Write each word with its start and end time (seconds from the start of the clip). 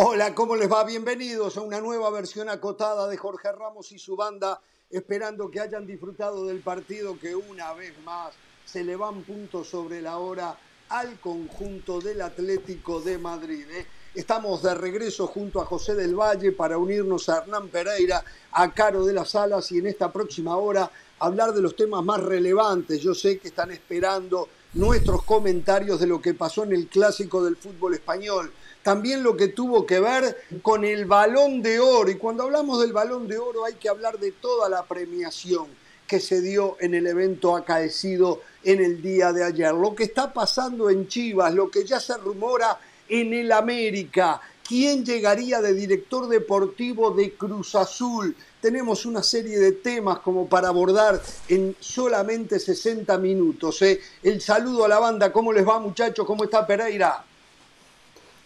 Hola, 0.00 0.32
¿cómo 0.32 0.54
les 0.54 0.70
va? 0.70 0.84
Bienvenidos 0.84 1.56
a 1.56 1.60
una 1.60 1.80
nueva 1.80 2.08
versión 2.10 2.48
acotada 2.48 3.08
de 3.08 3.16
Jorge 3.16 3.50
Ramos 3.50 3.90
y 3.90 3.98
su 3.98 4.14
banda, 4.14 4.60
esperando 4.88 5.50
que 5.50 5.58
hayan 5.58 5.88
disfrutado 5.88 6.46
del 6.46 6.60
partido 6.60 7.18
que 7.18 7.34
una 7.34 7.72
vez 7.74 7.94
más 8.04 8.32
se 8.64 8.84
le 8.84 8.94
van 8.94 9.24
puntos 9.24 9.66
sobre 9.66 10.00
la 10.00 10.18
hora 10.18 10.56
al 10.90 11.18
conjunto 11.18 12.00
del 12.00 12.20
Atlético 12.20 13.00
de 13.00 13.18
Madrid. 13.18 13.68
¿eh? 13.72 13.88
Estamos 14.14 14.62
de 14.62 14.72
regreso 14.76 15.26
junto 15.26 15.60
a 15.60 15.66
José 15.66 15.96
del 15.96 16.14
Valle 16.14 16.52
para 16.52 16.78
unirnos 16.78 17.28
a 17.28 17.38
Hernán 17.38 17.66
Pereira, 17.66 18.22
a 18.52 18.72
Caro 18.72 19.04
de 19.04 19.14
las 19.14 19.34
Alas 19.34 19.72
y 19.72 19.78
en 19.78 19.88
esta 19.88 20.12
próxima 20.12 20.56
hora 20.58 20.88
hablar 21.18 21.52
de 21.52 21.60
los 21.60 21.74
temas 21.74 22.04
más 22.04 22.22
relevantes. 22.22 23.00
Yo 23.00 23.14
sé 23.14 23.40
que 23.40 23.48
están 23.48 23.72
esperando 23.72 24.48
nuestros 24.74 25.24
comentarios 25.24 25.98
de 25.98 26.06
lo 26.06 26.22
que 26.22 26.34
pasó 26.34 26.62
en 26.62 26.72
el 26.72 26.86
clásico 26.86 27.42
del 27.42 27.56
fútbol 27.56 27.94
español 27.94 28.52
también 28.88 29.22
lo 29.22 29.36
que 29.36 29.48
tuvo 29.48 29.84
que 29.84 30.00
ver 30.00 30.44
con 30.62 30.82
el 30.82 31.04
balón 31.04 31.60
de 31.60 31.78
oro. 31.78 32.10
Y 32.10 32.14
cuando 32.14 32.44
hablamos 32.44 32.80
del 32.80 32.94
balón 32.94 33.28
de 33.28 33.36
oro 33.36 33.66
hay 33.66 33.74
que 33.74 33.90
hablar 33.90 34.18
de 34.18 34.32
toda 34.32 34.70
la 34.70 34.86
premiación 34.86 35.66
que 36.06 36.18
se 36.20 36.40
dio 36.40 36.78
en 36.80 36.94
el 36.94 37.06
evento 37.06 37.54
acaecido 37.54 38.40
en 38.64 38.82
el 38.82 39.02
día 39.02 39.30
de 39.34 39.44
ayer. 39.44 39.74
Lo 39.74 39.94
que 39.94 40.04
está 40.04 40.32
pasando 40.32 40.88
en 40.88 41.06
Chivas, 41.06 41.52
lo 41.52 41.70
que 41.70 41.84
ya 41.84 42.00
se 42.00 42.16
rumora 42.16 42.80
en 43.10 43.34
el 43.34 43.52
América, 43.52 44.40
quién 44.66 45.04
llegaría 45.04 45.60
de 45.60 45.74
director 45.74 46.26
deportivo 46.26 47.10
de 47.10 47.34
Cruz 47.34 47.74
Azul. 47.74 48.34
Tenemos 48.62 49.04
una 49.04 49.22
serie 49.22 49.58
de 49.58 49.72
temas 49.72 50.20
como 50.20 50.48
para 50.48 50.68
abordar 50.68 51.20
en 51.46 51.76
solamente 51.78 52.58
60 52.58 53.18
minutos. 53.18 53.82
¿eh? 53.82 54.00
El 54.22 54.40
saludo 54.40 54.86
a 54.86 54.88
la 54.88 54.98
banda, 54.98 55.30
¿cómo 55.30 55.52
les 55.52 55.68
va 55.68 55.78
muchachos? 55.78 56.24
¿Cómo 56.24 56.44
está 56.44 56.66
Pereira? 56.66 57.27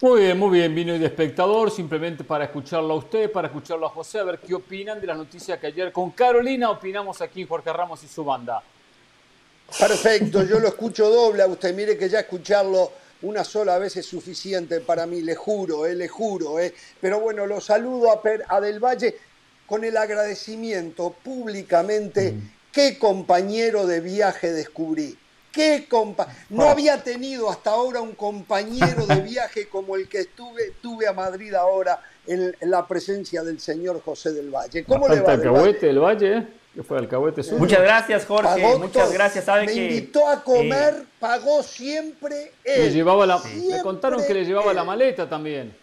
Muy 0.02 0.22
bien, 0.22 0.36
muy 0.36 0.58
bien. 0.58 0.74
Vino 0.74 0.98
de 0.98 1.06
espectador 1.06 1.70
simplemente 1.70 2.24
para 2.24 2.46
escucharlo 2.46 2.94
a 2.94 2.96
usted, 2.96 3.30
para 3.30 3.46
escucharlo 3.46 3.86
a 3.86 3.88
José, 3.88 4.18
a 4.18 4.24
ver 4.24 4.40
qué 4.40 4.52
opinan 4.52 5.00
de 5.00 5.06
las 5.06 5.16
noticias 5.16 5.60
que 5.60 5.68
ayer 5.68 5.92
con 5.92 6.10
Carolina 6.10 6.70
opinamos 6.70 7.20
aquí 7.20 7.42
en 7.42 7.46
Jorge 7.46 7.72
Ramos 7.72 8.02
y 8.02 8.08
su 8.08 8.24
banda. 8.24 8.60
Perfecto, 9.78 10.42
yo 10.42 10.58
lo 10.58 10.66
escucho 10.66 11.08
doble 11.08 11.44
a 11.44 11.46
usted. 11.46 11.72
Mire 11.72 11.96
que 11.96 12.08
ya 12.08 12.18
escucharlo 12.18 12.90
una 13.22 13.44
sola 13.44 13.78
vez 13.78 13.96
es 13.96 14.04
suficiente 14.04 14.80
para 14.80 15.06
mí, 15.06 15.20
le 15.20 15.36
juro, 15.36 15.86
eh, 15.86 15.94
le 15.94 16.08
juro. 16.08 16.58
Eh. 16.58 16.74
Pero 17.00 17.20
bueno, 17.20 17.46
lo 17.46 17.60
saludo 17.60 18.10
a, 18.10 18.20
a 18.48 18.60
Del 18.60 18.80
Valle 18.80 19.16
con 19.66 19.84
el 19.84 19.96
agradecimiento 19.96 21.14
públicamente. 21.22 22.32
Mm. 22.32 22.52
¿Qué 22.72 22.98
compañero 22.98 23.86
de 23.86 24.00
viaje 24.00 24.50
descubrí? 24.50 25.16
¿Qué 25.52 25.86
compa 25.88 26.26
no 26.48 26.62
había 26.64 27.02
tenido 27.02 27.50
hasta 27.50 27.70
ahora 27.70 28.00
un 28.00 28.12
compañero 28.12 29.06
de 29.06 29.20
viaje 29.20 29.68
como 29.68 29.96
el 29.96 30.08
que 30.08 30.20
estuve, 30.20 30.72
tuve 30.80 31.06
a 31.06 31.12
Madrid 31.12 31.54
ahora 31.54 32.00
en, 32.26 32.56
la 32.62 32.86
presencia 32.86 33.42
del 33.42 33.60
señor 33.60 34.00
José 34.02 34.32
del 34.32 34.50
Valle. 34.50 34.84
¿Cómo 34.84 35.08
le 35.08 35.20
va? 35.20 35.32
Alcahuete 35.32 35.86
del 35.86 35.98
Valle, 35.98 36.38
¿eh? 36.38 36.46
que 36.74 36.82
fue 36.82 36.98
Alcahuete 36.98 37.42
suyo. 37.42 37.58
Muchas 37.58 37.82
gracias, 37.82 38.24
Jorge. 38.24 38.78
Muchas 38.78 39.12
gracias. 39.12 39.44
¿Sabe 39.44 39.66
me 39.66 39.74
invitó 39.74 40.26
a 40.26 40.42
comer, 40.42 40.94
eh, 41.02 41.06
pagó 41.20 41.62
siempre 41.62 42.52
él. 42.64 42.84
Le, 42.84 42.90
llevaba 42.90 43.26
la, 43.26 43.38
me 43.38 43.82
contaron 43.82 44.24
que 44.26 44.32
le 44.32 44.44
llevaba 44.44 44.72
la 44.72 44.84
maleta 44.84 45.28
también. 45.28 45.81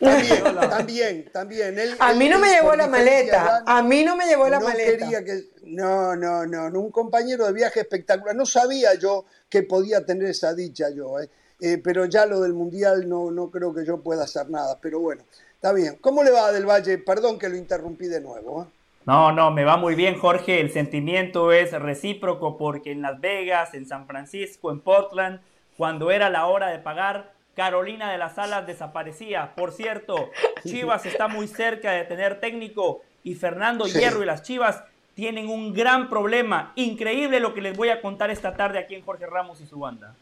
También, 0.00 1.30
también, 1.30 1.30
también. 1.30 1.96
a 1.98 2.14
mí 2.14 2.28
no 2.28 2.38
me 2.38 2.48
llevó 2.48 2.74
la 2.74 2.86
maleta. 2.86 3.62
a 3.66 3.82
mí 3.82 4.02
no 4.02 4.16
me 4.16 4.26
llevó 4.26 4.48
la 4.48 4.58
maleta. 4.58 4.98
Quería 4.98 5.22
que, 5.22 5.44
no, 5.64 6.16
no, 6.16 6.46
no, 6.46 6.80
un 6.80 6.90
compañero 6.90 7.44
de 7.46 7.52
viaje 7.52 7.80
espectacular. 7.80 8.34
No 8.34 8.46
sabía 8.46 8.94
yo 8.94 9.26
que 9.50 9.62
podía 9.62 10.04
tener 10.06 10.28
esa 10.28 10.54
dicha 10.54 10.86
yo, 10.90 11.20
¿eh? 11.20 11.28
Eh, 11.60 11.78
pero 11.84 12.06
ya 12.06 12.24
lo 12.24 12.40
del 12.40 12.54
Mundial 12.54 13.06
no, 13.06 13.30
no 13.30 13.50
creo 13.50 13.74
que 13.74 13.84
yo 13.84 13.98
pueda 14.00 14.24
hacer 14.24 14.48
nada. 14.48 14.78
Pero 14.80 15.00
bueno, 15.00 15.22
está 15.54 15.72
bien. 15.74 15.98
¿Cómo 16.00 16.24
le 16.24 16.30
va 16.30 16.50
del 16.50 16.64
Valle? 16.64 16.96
Perdón 16.96 17.38
que 17.38 17.50
lo 17.50 17.56
interrumpí 17.56 18.06
de 18.06 18.22
nuevo. 18.22 18.62
¿eh? 18.62 18.66
No, 19.04 19.32
no, 19.32 19.50
me 19.50 19.64
va 19.64 19.76
muy 19.76 19.94
bien, 19.94 20.18
Jorge. 20.18 20.60
El 20.60 20.70
sentimiento 20.70 21.52
es 21.52 21.72
recíproco 21.72 22.56
porque 22.56 22.92
en 22.92 23.02
Las 23.02 23.20
Vegas, 23.20 23.74
en 23.74 23.86
San 23.86 24.06
Francisco, 24.06 24.70
en 24.70 24.80
Portland, 24.80 25.40
cuando 25.76 26.10
era 26.10 26.30
la 26.30 26.46
hora 26.46 26.68
de 26.68 26.78
pagar, 26.78 27.32
Carolina 27.54 28.10
de 28.10 28.18
las 28.18 28.38
Alas 28.38 28.66
desaparecía. 28.66 29.54
Por 29.54 29.72
cierto, 29.72 30.30
Chivas 30.66 31.06
está 31.06 31.28
muy 31.28 31.48
cerca 31.48 31.92
de 31.92 32.04
tener 32.04 32.40
técnico 32.40 33.02
y 33.22 33.34
Fernando 33.34 33.86
Hierro 33.86 34.22
y 34.22 34.26
las 34.26 34.42
Chivas 34.42 34.82
tienen 35.14 35.48
un 35.48 35.74
gran 35.74 36.08
problema. 36.08 36.72
Increíble 36.76 37.40
lo 37.40 37.52
que 37.54 37.60
les 37.60 37.76
voy 37.76 37.90
a 37.90 38.00
contar 38.00 38.30
esta 38.30 38.56
tarde 38.56 38.78
aquí 38.78 38.94
en 38.94 39.04
Jorge 39.04 39.26
Ramos 39.26 39.60
y 39.60 39.66
su 39.66 39.78
banda. 39.78 40.14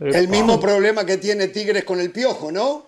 El 0.00 0.28
mismo 0.28 0.58
problema 0.58 1.04
que 1.04 1.16
tiene 1.18 1.48
Tigres 1.48 1.84
con 1.84 2.00
el 2.00 2.10
Piojo, 2.10 2.50
¿no? 2.50 2.86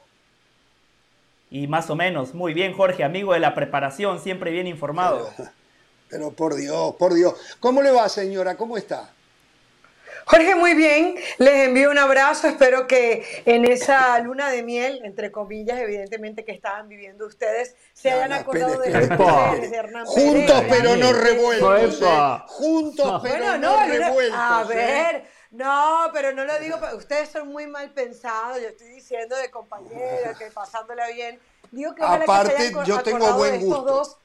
Y 1.51 1.69
más 1.69 1.89
o 1.91 1.95
menos. 1.95 2.35
Muy 2.35 2.55
bien, 2.55 2.73
Jorge, 2.73 3.05
amigo 3.05 3.35
de 3.35 3.41
la 3.41 3.55
preparación, 3.55 4.21
siempre 4.21 4.51
bien 4.51 4.67
informado. 4.67 5.31
pero 6.09 6.31
por 6.33 6.55
Dios, 6.55 6.95
por 6.97 7.15
Dios. 7.15 7.35
¿Cómo 7.61 7.83
le 7.83 7.91
va, 7.91 8.09
señora? 8.09 8.56
¿Cómo 8.56 8.77
está? 8.77 9.14
Jorge, 10.27 10.55
muy 10.55 10.75
bien. 10.75 11.17
Les 11.39 11.67
envío 11.67 11.91
un 11.91 11.99
abrazo. 11.99 12.49
Espero 12.49 12.87
que 12.87 13.43
en 13.45 13.65
esa 13.65 14.19
luna 14.21 14.51
de 14.51 14.62
miel, 14.62 15.01
entre 15.05 15.31
comillas, 15.31 15.79
evidentemente 15.79 16.45
que 16.45 16.53
estaban 16.53 16.89
viviendo 16.89 17.27
ustedes, 17.27 17.77
se 17.93 18.11
hayan 18.11 18.33
acordado 18.33 18.79
de 18.81 18.91
mujeres 19.17 19.71
de 19.71 19.77
Hernán 19.77 20.07
Juntos 20.07 20.65
pero 20.69 20.97
no 20.97 21.12
revueltos. 21.12 22.01
¿eh? 22.03 22.43
Juntos 22.47 23.21
pero 23.23 23.59
no, 23.59 23.87
revueltos. 23.87 24.39
A 24.41 24.62
¿eh? 24.62 24.75
ver. 24.75 25.25
No, 25.51 26.11
pero 26.12 26.33
no 26.33 26.45
lo 26.45 26.59
digo, 26.59 26.77
ustedes 26.97 27.29
son 27.29 27.47
muy 27.49 27.69
mal 27.69 27.93
pensados, 27.93 28.61
yo 28.61 28.69
estoy 28.71 28.89
diciendo 28.89 29.37
de 29.37 29.53
compañeros, 29.53 30.37
que 30.37 30.47
pasándola 30.47 31.06
bien. 31.09 31.39
Digo 31.71 31.95
que 31.95 32.03
Aparte, 32.03 32.73
yo 32.85 33.01
tengo 33.05 33.35
buen 33.35 33.61
gusto 33.61 33.77
estos 33.79 33.85
dos 33.87 34.19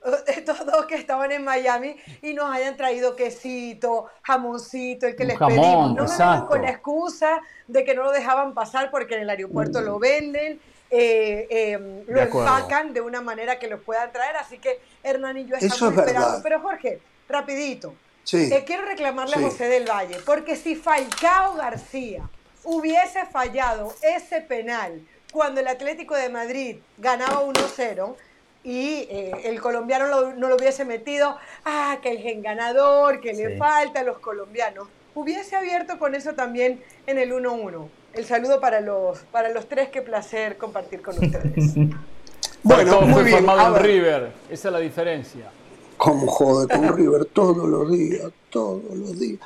que 0.88 0.94
estaban 0.94 1.30
en 1.32 1.44
Miami 1.44 1.96
y 2.22 2.32
nos 2.32 2.52
hayan 2.52 2.76
traído 2.76 3.14
quesito, 3.14 4.06
jamoncito, 4.22 5.06
el 5.06 5.16
que 5.16 5.24
les 5.24 5.38
pedimos. 5.38 5.94
No 5.94 6.04
me 6.04 6.46
con 6.46 6.62
la 6.62 6.70
excusa 6.70 7.40
de 7.66 7.84
que 7.84 7.94
no 7.94 8.04
lo 8.04 8.12
dejaban 8.12 8.54
pasar 8.54 8.90
porque 8.90 9.16
en 9.16 9.22
el 9.22 9.30
aeropuerto 9.30 9.80
lo 9.80 9.98
venden, 9.98 10.60
eh, 10.90 11.46
eh, 11.50 12.04
lo 12.06 12.20
empacan 12.20 12.92
de 12.92 13.00
una 13.00 13.20
manera 13.20 13.58
que 13.58 13.68
lo 13.68 13.80
puedan 13.80 14.10
traer. 14.12 14.36
Así 14.36 14.58
que 14.58 14.80
Hernán 15.02 15.38
y 15.38 15.46
yo 15.46 15.56
estamos 15.56 15.82
esperando. 15.82 16.40
Pero 16.42 16.60
Jorge, 16.60 17.00
rapidito. 17.28 17.94
te 18.30 18.64
quiero 18.64 18.84
reclamarle 18.86 19.36
a 19.36 19.40
José 19.40 19.68
del 19.68 19.88
Valle, 19.88 20.16
porque 20.24 20.56
si 20.56 20.76
Falcao 20.76 21.54
García 21.54 22.28
hubiese 22.64 23.24
fallado 23.26 23.92
ese 24.02 24.40
penal 24.40 25.00
cuando 25.32 25.60
el 25.60 25.68
Atlético 25.68 26.16
de 26.16 26.28
Madrid 26.28 26.76
ganaba 26.98 27.42
1-0, 27.42 28.16
y 28.62 29.06
eh, 29.10 29.32
el 29.44 29.60
colombiano 29.60 30.32
no 30.32 30.48
lo 30.48 30.56
hubiese 30.56 30.84
metido, 30.84 31.36
ah, 31.64 31.98
que 32.02 32.10
el 32.10 32.18
gen 32.18 32.42
ganador, 32.42 33.20
que 33.20 33.32
le 33.32 33.56
falta 33.56 34.00
a 34.00 34.04
los 34.04 34.18
colombianos. 34.18 34.88
Hubiese 35.14 35.56
abierto 35.56 35.98
con 35.98 36.14
eso 36.14 36.34
también 36.34 36.82
en 37.06 37.18
el 37.18 37.32
1-1. 37.32 37.88
El 38.12 38.24
saludo 38.24 38.60
para 38.60 38.80
los, 38.80 39.20
para 39.32 39.50
los 39.50 39.68
tres, 39.68 39.88
qué 39.88 40.02
placer 40.02 40.56
compartir 40.56 41.00
con 41.00 41.14
ustedes. 41.14 41.74
bueno, 42.62 43.00
muy 43.02 43.24
bien. 43.24 43.36
formado 43.36 43.76
en 43.76 43.82
River, 43.82 44.32
esa 44.50 44.68
es 44.68 44.72
la 44.72 44.80
diferencia. 44.80 45.50
Como 45.96 46.26
jode 46.26 46.68
con 46.68 46.96
River 46.96 47.26
todos 47.26 47.68
los 47.68 47.90
días, 47.90 48.30
todos 48.50 48.82
los 48.94 49.18
días. 49.18 49.40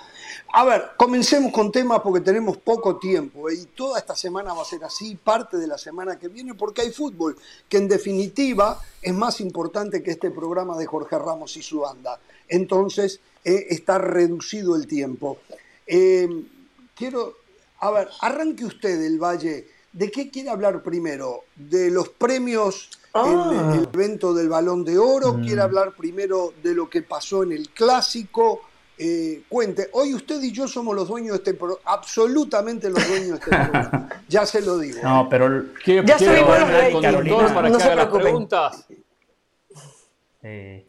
A 0.52 0.64
ver, 0.64 0.90
comencemos 0.96 1.52
con 1.52 1.72
temas 1.72 2.00
porque 2.00 2.20
tenemos 2.20 2.56
poco 2.58 2.98
tiempo 2.98 3.48
¿eh? 3.48 3.54
y 3.54 3.64
toda 3.66 3.98
esta 3.98 4.14
semana 4.14 4.54
va 4.54 4.62
a 4.62 4.64
ser 4.64 4.84
así, 4.84 5.16
parte 5.16 5.56
de 5.56 5.66
la 5.66 5.78
semana 5.78 6.18
que 6.18 6.28
viene, 6.28 6.54
porque 6.54 6.82
hay 6.82 6.90
fútbol, 6.90 7.36
que 7.68 7.78
en 7.78 7.88
definitiva 7.88 8.80
es 9.02 9.14
más 9.14 9.40
importante 9.40 10.02
que 10.02 10.12
este 10.12 10.30
programa 10.30 10.76
de 10.78 10.86
Jorge 10.86 11.18
Ramos 11.18 11.56
y 11.56 11.62
su 11.62 11.80
banda. 11.80 12.20
Entonces, 12.48 13.20
eh, 13.44 13.66
está 13.70 13.98
reducido 13.98 14.76
el 14.76 14.86
tiempo. 14.86 15.38
Eh, 15.86 16.28
quiero, 16.94 17.34
a 17.80 17.90
ver, 17.90 18.08
arranque 18.20 18.64
usted 18.64 19.00
del 19.00 19.18
Valle. 19.18 19.68
¿De 19.92 20.10
qué 20.10 20.30
quiere 20.30 20.50
hablar 20.50 20.82
primero? 20.82 21.44
¿De 21.54 21.90
los 21.90 22.08
premios 22.08 22.90
en 23.14 23.38
ah. 23.38 23.72
el 23.74 23.84
evento 23.84 24.34
del 24.34 24.48
Balón 24.48 24.84
de 24.84 24.98
Oro? 24.98 25.36
¿Quiere 25.40 25.60
mm. 25.60 25.64
hablar 25.64 25.96
primero 25.96 26.52
de 26.62 26.74
lo 26.74 26.88
que 26.88 27.02
pasó 27.02 27.42
en 27.42 27.52
el 27.52 27.70
Clásico? 27.70 28.62
Eh, 28.96 29.42
cuente, 29.48 29.88
hoy 29.92 30.14
usted 30.14 30.40
y 30.40 30.52
yo 30.52 30.68
somos 30.68 30.94
los 30.94 31.08
dueños 31.08 31.32
de 31.32 31.36
este 31.38 31.54
programa, 31.54 31.80
absolutamente 31.84 32.88
los 32.88 33.08
dueños 33.08 33.28
de 33.28 33.34
este 33.34 33.50
programa, 33.50 34.08
ya 34.28 34.46
se 34.46 34.62
lo 34.62 34.78
digo. 34.78 35.00
No, 35.02 35.28
pero 35.28 35.64
ya 35.84 36.16
subimos 36.16 36.58
los 37.24 37.52
para 37.52 37.70
que 37.70 37.82
haga 37.82 37.94
las 37.96 38.06
preguntas. 38.06 38.86
Eh, 40.42 40.86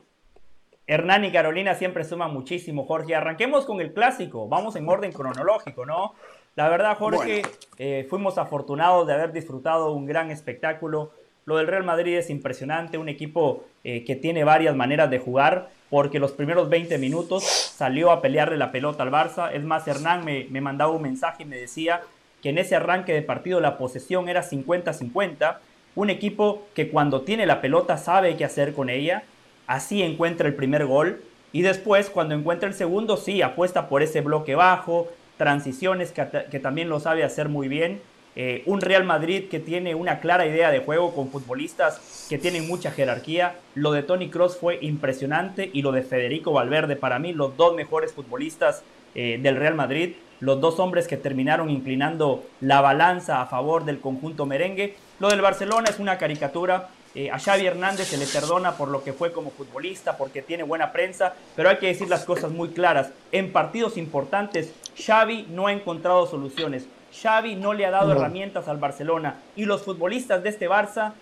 Hernán 0.85 1.25
y 1.25 1.31
Carolina 1.31 1.73
siempre 1.73 2.03
suman 2.03 2.31
muchísimo, 2.31 2.85
Jorge. 2.85 3.15
Arranquemos 3.15 3.65
con 3.65 3.81
el 3.81 3.91
clásico, 3.91 4.47
vamos 4.47 4.75
en 4.75 4.87
orden 4.87 5.11
cronológico, 5.11 5.87
¿no? 5.87 6.13
La 6.55 6.69
verdad, 6.69 6.95
Jorge, 6.99 7.41
eh, 7.79 8.05
fuimos 8.07 8.37
afortunados 8.37 9.07
de 9.07 9.13
haber 9.13 9.31
disfrutado 9.31 9.93
un 9.93 10.05
gran 10.05 10.29
espectáculo. 10.29 11.11
Lo 11.45 11.57
del 11.57 11.65
Real 11.65 11.83
Madrid 11.83 12.17
es 12.17 12.29
impresionante, 12.29 12.99
un 12.99 13.09
equipo 13.09 13.63
que 13.83 14.17
tiene 14.19 14.43
varias 14.43 14.75
maneras 14.75 15.11
de 15.11 15.19
jugar 15.19 15.69
porque 15.95 16.19
los 16.19 16.33
primeros 16.33 16.67
20 16.67 16.97
minutos 16.97 17.45
salió 17.45 18.11
a 18.11 18.21
pelearle 18.21 18.57
la 18.57 18.73
pelota 18.73 19.01
al 19.01 19.11
Barça. 19.11 19.53
Es 19.53 19.63
más, 19.63 19.87
Hernán 19.87 20.25
me, 20.25 20.45
me 20.49 20.59
mandaba 20.59 20.91
un 20.91 21.01
mensaje 21.01 21.43
y 21.43 21.45
me 21.45 21.55
decía 21.55 22.01
que 22.43 22.49
en 22.49 22.57
ese 22.57 22.75
arranque 22.75 23.13
de 23.13 23.21
partido 23.21 23.61
la 23.61 23.77
posesión 23.77 24.27
era 24.27 24.43
50-50 24.43 25.55
un 25.95 26.09
equipo 26.09 26.67
que 26.73 26.89
cuando 26.89 27.21
tiene 27.21 27.45
la 27.45 27.61
pelota 27.61 27.95
sabe 27.95 28.35
qué 28.35 28.43
hacer 28.43 28.73
con 28.73 28.89
ella, 28.89 29.23
así 29.67 30.03
encuentra 30.03 30.49
el 30.49 30.55
primer 30.55 30.85
gol 30.85 31.23
y 31.53 31.61
después 31.61 32.09
cuando 32.09 32.35
encuentra 32.35 32.67
el 32.67 32.75
segundo 32.75 33.15
sí 33.15 33.41
apuesta 33.41 33.87
por 33.87 34.03
ese 34.03 34.19
bloque 34.19 34.53
bajo, 34.55 35.07
transiciones 35.37 36.11
que, 36.11 36.59
también 36.59 36.89
lo 36.89 36.99
sabe 36.99 37.23
hacer 37.23 37.47
muy 37.47 37.69
bien. 37.69 38.01
Eh, 38.35 38.63
un 38.65 38.81
Real 38.81 39.05
Madrid 39.05 39.45
que 39.49 39.61
tiene 39.61 39.95
una 39.95 40.19
clara 40.19 40.45
idea 40.45 40.71
de 40.71 40.79
juego 40.79 41.15
con 41.15 41.29
futbolistas 41.29 42.01
que 42.29 42.37
tienen 42.37 42.67
mucha 42.67 42.91
jerarquía. 42.91 43.55
Lo 43.73 43.91
de 43.91 44.03
Tony 44.03 44.29
Cross 44.29 44.57
fue 44.57 44.79
impresionante 44.81 45.69
y 45.71 45.81
lo 45.81 45.91
de 45.91 46.03
Federico 46.03 46.51
Valverde, 46.51 46.95
para 46.95 47.19
mí, 47.19 47.33
los 47.33 47.55
dos 47.57 47.75
mejores 47.75 48.13
futbolistas 48.13 48.83
eh, 49.13 49.39
del 49.41 49.55
Real 49.55 49.75
Madrid, 49.75 50.15
los 50.39 50.59
dos 50.59 50.79
hombres 50.79 51.07
que 51.07 51.17
terminaron 51.17 51.69
inclinando 51.69 52.43
la 52.61 52.81
balanza 52.81 53.41
a 53.41 53.45
favor 53.45 53.85
del 53.85 53.99
conjunto 53.99 54.45
merengue. 54.45 54.95
Lo 55.19 55.29
del 55.29 55.41
Barcelona 55.41 55.89
es 55.89 55.99
una 55.99 56.17
caricatura. 56.17 56.89
Eh, 57.13 57.31
a 57.31 57.39
Xavi 57.39 57.65
Hernández 57.65 58.09
se 58.09 58.17
le 58.17 58.25
perdona 58.25 58.73
por 58.73 58.89
lo 58.89 59.03
que 59.03 59.13
fue 59.13 59.31
como 59.31 59.51
futbolista, 59.51 60.17
porque 60.17 60.41
tiene 60.41 60.63
buena 60.63 60.91
prensa, 60.91 61.33
pero 61.55 61.69
hay 61.69 61.77
que 61.77 61.87
decir 61.87 62.09
las 62.09 62.25
cosas 62.25 62.51
muy 62.51 62.69
claras. 62.69 63.11
En 63.31 63.53
partidos 63.53 63.95
importantes, 63.95 64.73
Xavi 64.97 65.47
no 65.49 65.67
ha 65.67 65.71
encontrado 65.71 66.27
soluciones. 66.27 66.87
Xavi 67.21 67.55
no 67.55 67.73
le 67.73 67.85
ha 67.85 67.91
dado 67.91 68.11
herramientas 68.11 68.67
al 68.67 68.77
Barcelona 68.77 69.35
y 69.55 69.63
los 69.63 69.83
futbolistas 69.83 70.43
de 70.43 70.49
este 70.49 70.69
Barça, 70.69 71.13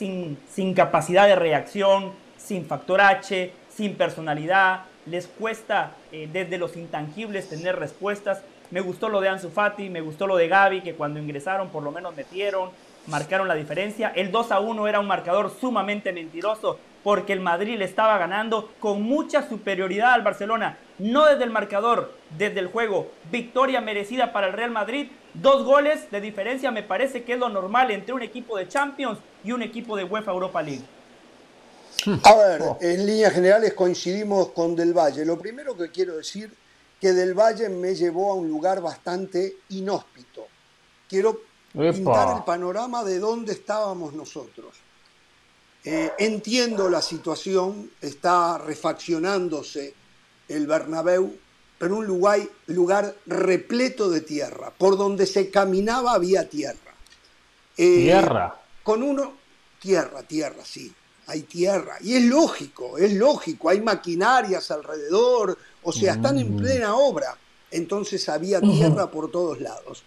sin, 0.00 0.74
capacidad 0.74 1.26
de 1.26 1.36
reacción, 1.36 2.12
sin 2.38 2.64
factor 2.64 3.02
H, 3.02 3.52
sin 3.68 3.96
personalidad, 3.96 4.84
les 5.04 5.26
cuesta 5.26 5.92
eh, 6.10 6.28
desde 6.32 6.58
los 6.58 6.76
intangibles 6.76 7.48
tener 7.48 7.78
respuestas. 7.78 8.42
Me 8.70 8.80
gustó 8.80 9.08
lo 9.08 9.20
de 9.20 9.28
Ansu 9.28 9.50
Fati, 9.50 9.90
me 9.90 10.00
gustó 10.00 10.26
lo 10.26 10.36
de 10.36 10.48
Gaby, 10.48 10.80
que 10.80 10.94
cuando 10.94 11.20
ingresaron 11.20 11.68
por 11.68 11.82
lo 11.82 11.90
menos 11.90 12.16
metieron, 12.16 12.70
marcaron 13.08 13.48
la 13.48 13.54
diferencia. 13.54 14.12
El 14.14 14.30
2 14.30 14.52
a 14.52 14.60
1 14.60 14.88
era 14.88 15.00
un 15.00 15.06
marcador 15.06 15.52
sumamente 15.60 16.12
mentiroso 16.12 16.78
porque 17.02 17.32
el 17.32 17.40
Madrid 17.40 17.78
le 17.78 17.84
estaba 17.84 18.18
ganando 18.18 18.72
con 18.78 19.02
mucha 19.02 19.48
superioridad 19.48 20.12
al 20.12 20.22
Barcelona. 20.22 20.78
No 20.98 21.26
desde 21.26 21.44
el 21.44 21.50
marcador, 21.50 22.14
desde 22.36 22.60
el 22.60 22.68
juego. 22.68 23.10
Victoria 23.30 23.80
merecida 23.80 24.32
para 24.32 24.46
el 24.46 24.52
Real 24.52 24.70
Madrid. 24.70 25.08
Dos 25.34 25.64
goles 25.64 26.10
de 26.10 26.20
diferencia 26.20 26.70
me 26.70 26.82
parece 26.82 27.22
que 27.24 27.34
es 27.34 27.38
lo 27.38 27.48
normal 27.48 27.90
entre 27.90 28.12
un 28.12 28.22
equipo 28.22 28.56
de 28.56 28.68
Champions 28.68 29.18
y 29.44 29.52
un 29.52 29.62
equipo 29.62 29.96
de 29.96 30.04
UEFA 30.04 30.32
Europa 30.32 30.62
League. 30.62 30.84
A 32.24 32.34
ver, 32.34 32.62
en 32.80 33.06
líneas 33.06 33.32
generales 33.32 33.74
coincidimos 33.74 34.50
con 34.50 34.74
Del 34.74 34.92
Valle. 34.92 35.24
Lo 35.24 35.38
primero 35.38 35.76
que 35.76 35.90
quiero 35.90 36.16
decir 36.16 36.52
que 37.00 37.12
Del 37.12 37.34
Valle 37.34 37.68
me 37.68 37.94
llevó 37.94 38.32
a 38.32 38.34
un 38.34 38.48
lugar 38.48 38.80
bastante 38.80 39.56
inhóspito. 39.70 40.46
Quiero 41.08 41.40
pintar 41.72 42.36
el 42.36 42.44
panorama 42.44 43.04
de 43.04 43.18
dónde 43.18 43.52
estábamos 43.52 44.12
nosotros. 44.12 44.74
Eh, 45.84 46.12
entiendo 46.18 46.90
la 46.90 47.00
situación, 47.00 47.90
está 48.00 48.58
refaccionándose 48.58 49.94
el 50.48 50.66
Bernabéu, 50.66 51.34
pero 51.80 51.96
un 51.96 52.06
lugar, 52.06 52.40
lugar 52.66 53.16
repleto 53.26 54.08
de 54.08 54.20
tierra. 54.20 54.72
Por 54.76 54.96
donde 54.96 55.26
se 55.26 55.50
caminaba 55.50 56.12
había 56.12 56.48
tierra. 56.48 56.94
Eh, 57.76 58.02
tierra. 58.02 58.60
Con 58.84 59.02
uno, 59.02 59.32
tierra, 59.80 60.22
tierra, 60.22 60.62
sí 60.64 60.94
hay 61.30 61.42
tierra. 61.42 61.96
Y 62.00 62.14
es 62.14 62.24
lógico, 62.24 62.98
es 62.98 63.12
lógico, 63.12 63.68
hay 63.68 63.80
maquinarias 63.80 64.70
alrededor, 64.70 65.56
o 65.82 65.92
sea, 65.92 66.14
están 66.14 66.38
en 66.38 66.54
mm. 66.54 66.58
plena 66.58 66.96
obra. 66.96 67.36
Entonces 67.70 68.28
había 68.28 68.60
tierra 68.60 69.10
por 69.10 69.30
todos 69.30 69.60
lados. 69.60 70.02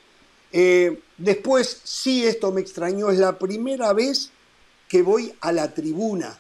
Eh, 0.52 1.02
después, 1.18 1.82
sí, 1.84 2.26
esto 2.26 2.52
me 2.52 2.62
extrañó, 2.62 3.10
es 3.10 3.20
la 3.20 3.40
primera 3.40 3.94
vez 3.94 4.32
que 4.90 5.02
voy 5.02 5.34
a 5.40 5.52
la 5.54 5.74
tribuna. 5.74 6.38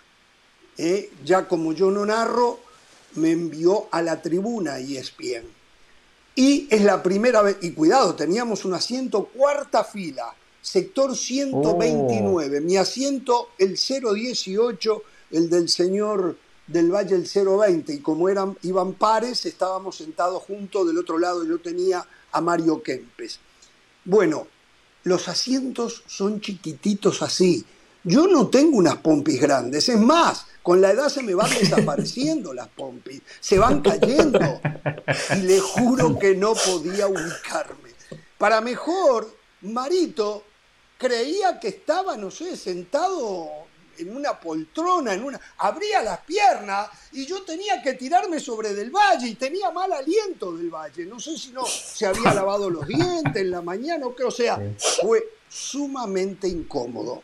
Eh, 0.77 1.11
ya 1.23 1.47
como 1.47 1.71
yo 1.71 1.89
no 1.89 2.05
narro, 2.05 2.59
me 3.15 3.31
envió 3.31 3.87
a 3.91 4.01
la 4.01 4.21
tribuna 4.21 4.79
y 4.79 4.97
ESPN. 4.97 5.45
Y 6.35 6.67
es 6.69 6.81
la 6.83 7.03
primera 7.03 7.41
vez, 7.41 7.57
y 7.61 7.71
cuidado, 7.71 8.15
teníamos 8.15 8.65
un 8.65 8.73
asiento 8.73 9.25
cuarta 9.25 9.83
fila 9.83 10.33
sector 10.63 11.15
129, 11.15 12.61
mi 12.61 12.77
asiento 12.77 13.49
el 13.59 13.75
018, 13.75 15.03
el 15.31 15.49
del 15.49 15.67
señor 15.67 16.37
del 16.65 16.89
Valle 16.89 17.15
el 17.15 17.27
020, 17.27 17.93
y 17.93 17.99
como 17.99 18.29
eran, 18.29 18.57
iban 18.63 18.93
pares, 18.93 19.45
estábamos 19.45 19.97
sentados 19.97 20.41
juntos, 20.43 20.87
del 20.87 20.97
otro 20.97 21.19
lado 21.19 21.43
yo 21.43 21.59
tenía 21.59 22.07
a 22.31 22.41
Mario 22.41 22.81
Kempes. 22.81 23.39
Bueno, 24.05 24.47
los 25.03 25.27
asientos 25.27 26.03
son 26.07 26.39
chiquititos 26.39 27.21
así. 27.21 27.65
Yo 28.03 28.27
no 28.27 28.49
tengo 28.49 28.77
unas 28.77 28.97
pompis 28.97 29.39
grandes, 29.39 29.87
es 29.87 29.99
más, 29.99 30.45
con 30.61 30.81
la 30.81 30.91
edad 30.91 31.07
se 31.07 31.23
me 31.23 31.33
van 31.35 31.49
desapareciendo 31.49 32.53
las 32.53 32.67
pompis, 32.67 33.21
se 33.39 33.57
van 33.57 33.81
cayendo. 33.81 34.39
Y 35.37 35.41
le 35.41 35.59
juro 35.59 36.19
que 36.19 36.35
no 36.35 36.53
podía 36.53 37.07
ubicarme. 37.07 37.91
Para 38.37 38.59
mejor, 38.59 39.33
Marito 39.61 40.43
creía 40.97 41.59
que 41.59 41.69
estaba, 41.69 42.17
no 42.17 42.29
sé, 42.29 42.57
sentado 42.57 43.49
en 43.97 44.15
una 44.15 44.39
poltrona, 44.39 45.13
en 45.13 45.23
una. 45.23 45.39
abría 45.57 46.01
las 46.01 46.19
piernas 46.21 46.89
y 47.11 47.25
yo 47.25 47.43
tenía 47.43 47.81
que 47.81 47.93
tirarme 47.93 48.39
sobre 48.39 48.73
del 48.73 48.89
valle 48.89 49.27
y 49.27 49.35
tenía 49.35 49.71
mal 49.71 49.93
aliento 49.93 50.51
del 50.57 50.69
valle. 50.69 51.05
No 51.05 51.19
sé 51.19 51.37
si 51.37 51.51
no 51.51 51.65
se 51.65 52.05
había 52.05 52.33
lavado 52.33 52.69
los 52.69 52.87
dientes 52.87 53.35
en 53.35 53.51
la 53.51 53.61
mañana 53.61 54.07
o 54.07 54.15
qué, 54.15 54.23
o 54.23 54.31
sea, 54.31 54.59
fue 55.01 55.37
sumamente 55.47 56.47
incómodo. 56.47 57.23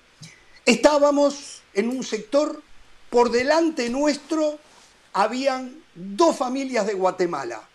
Estábamos 0.70 1.64
en 1.74 1.90
un 1.90 2.04
sector, 2.04 2.62
por 3.10 3.32
delante 3.32 3.90
nuestro 3.90 4.60
habían 5.14 5.84
dos 5.96 6.38
familias 6.38 6.86
de 6.86 6.94
Guatemala. 6.94 7.68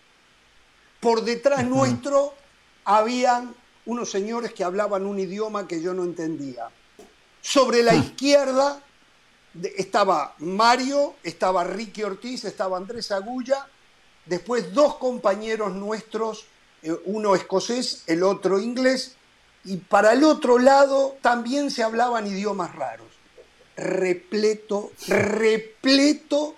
Por 1.01 1.25
detrás 1.25 1.65
nuestro 1.65 2.33
habían 2.85 3.53
unos 3.85 4.09
señores 4.09 4.53
que 4.53 4.63
hablaban 4.63 5.05
un 5.05 5.19
idioma 5.19 5.67
que 5.67 5.81
yo 5.81 5.93
no 5.93 6.05
entendía. 6.05 6.69
Sobre 7.41 7.83
la 7.83 7.91
ah. 7.91 7.95
izquierda 7.95 8.81
estaba 9.75 10.33
Mario, 10.37 11.15
estaba 11.21 11.65
Ricky 11.65 12.01
Ortiz, 12.01 12.45
estaba 12.45 12.77
Andrés 12.77 13.11
Agulla, 13.11 13.67
después 14.25 14.73
dos 14.73 14.95
compañeros 14.95 15.73
nuestros, 15.73 16.45
eh, 16.81 16.95
uno 17.03 17.35
escocés, 17.35 18.03
el 18.07 18.23
otro 18.23 18.57
inglés, 18.57 19.17
y 19.65 19.77
para 19.77 20.13
el 20.13 20.23
otro 20.23 20.59
lado 20.59 21.17
también 21.21 21.71
se 21.71 21.83
hablaban 21.83 22.27
idiomas 22.27 22.73
raros. 22.75 23.07
Repleto, 23.75 24.91
repleto 25.07 26.55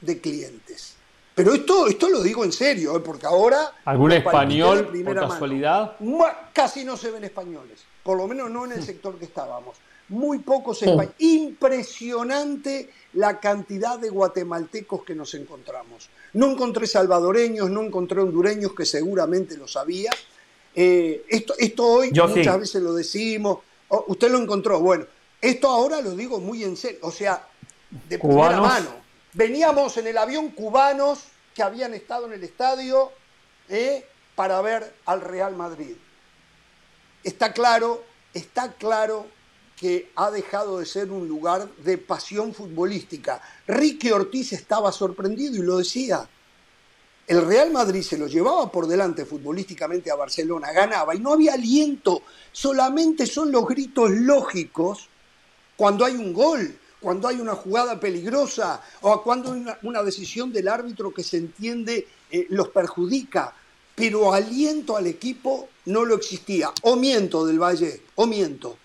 de 0.00 0.20
clientes. 0.20 0.96
Pero 1.34 1.54
esto, 1.54 1.86
esto 1.86 2.10
lo 2.10 2.22
digo 2.22 2.44
en 2.44 2.52
serio, 2.52 2.96
¿eh? 2.96 3.00
porque 3.00 3.26
ahora... 3.26 3.72
¿Algún 3.84 4.12
español 4.12 4.90
por 5.04 5.14
casualidad? 5.14 5.96
casi 6.52 6.84
no 6.84 6.96
se 6.96 7.10
ven 7.10 7.24
españoles, 7.24 7.80
por 8.02 8.18
lo 8.18 8.26
menos 8.26 8.50
no 8.50 8.66
en 8.66 8.72
el 8.72 8.82
sector 8.82 9.18
que 9.18 9.24
estábamos. 9.24 9.76
Muy 10.08 10.40
pocos 10.40 10.82
españoles. 10.82 11.14
Impresionante 11.20 12.90
la 13.14 13.40
cantidad 13.40 13.98
de 13.98 14.10
guatemaltecos 14.10 15.04
que 15.04 15.14
nos 15.14 15.32
encontramos. 15.32 16.10
No 16.34 16.50
encontré 16.50 16.86
salvadoreños, 16.86 17.70
no 17.70 17.82
encontré 17.82 18.20
hondureños, 18.20 18.74
que 18.74 18.84
seguramente 18.84 19.56
lo 19.56 19.66
sabía. 19.66 20.10
Eh, 20.74 21.24
esto, 21.28 21.54
esto 21.58 21.86
hoy 21.86 22.10
muchas 22.10 22.58
veces 22.58 22.82
lo 22.82 22.94
decimos. 22.94 23.58
Oh, 23.88 24.04
usted 24.08 24.30
lo 24.30 24.38
encontró. 24.38 24.80
Bueno, 24.80 25.06
esto 25.40 25.68
ahora 25.68 26.00
lo 26.00 26.12
digo 26.12 26.40
muy 26.40 26.64
en 26.64 26.76
serio. 26.76 27.00
O 27.02 27.10
sea, 27.10 27.46
de 28.08 28.18
primera 28.18 28.60
mano 28.60 29.02
Veníamos 29.34 29.96
en 29.96 30.06
el 30.06 30.18
avión 30.18 30.50
cubanos 30.50 31.20
que 31.54 31.62
habían 31.62 31.94
estado 31.94 32.26
en 32.26 32.34
el 32.34 32.44
estadio 32.44 33.10
eh, 33.68 34.06
para 34.34 34.60
ver 34.60 34.94
al 35.06 35.22
Real 35.22 35.56
Madrid. 35.56 35.96
Está 37.24 37.54
claro, 37.54 38.04
está 38.34 38.74
claro 38.74 39.26
que 39.76 40.10
ha 40.16 40.30
dejado 40.30 40.80
de 40.80 40.86
ser 40.86 41.10
un 41.10 41.28
lugar 41.28 41.66
de 41.78 41.96
pasión 41.96 42.52
futbolística. 42.52 43.40
Ricky 43.66 44.10
Ortiz 44.10 44.52
estaba 44.52 44.92
sorprendido 44.92 45.56
y 45.56 45.66
lo 45.66 45.78
decía. 45.78 46.28
El 47.26 47.46
Real 47.46 47.70
Madrid 47.70 48.02
se 48.02 48.18
lo 48.18 48.26
llevaba 48.26 48.70
por 48.70 48.86
delante 48.86 49.24
futbolísticamente 49.24 50.10
a 50.10 50.16
Barcelona, 50.16 50.72
ganaba 50.72 51.14
y 51.14 51.20
no 51.20 51.32
había 51.32 51.54
aliento, 51.54 52.22
solamente 52.50 53.26
son 53.26 53.52
los 53.52 53.66
gritos 53.66 54.10
lógicos 54.10 55.08
cuando 55.76 56.04
hay 56.04 56.14
un 56.14 56.32
gol 56.32 56.78
cuando 57.02 57.26
hay 57.28 57.40
una 57.40 57.54
jugada 57.54 57.98
peligrosa 57.98 58.80
o 59.02 59.22
cuando 59.22 59.54
una, 59.82 60.02
decisión 60.04 60.52
del 60.52 60.68
árbitro 60.68 61.12
que 61.12 61.24
se 61.24 61.36
entiende 61.36 62.06
eh, 62.30 62.46
los 62.48 62.68
perjudica, 62.68 63.54
pero 63.94 64.32
aliento 64.32 64.96
al 64.96 65.08
equipo 65.08 65.68
no 65.86 66.04
lo 66.04 66.14
existía. 66.14 66.70
O 66.82 66.96
miento 66.96 67.44
del 67.44 67.58
Valle, 67.58 68.02
o 68.14 68.26
miento. 68.26 68.78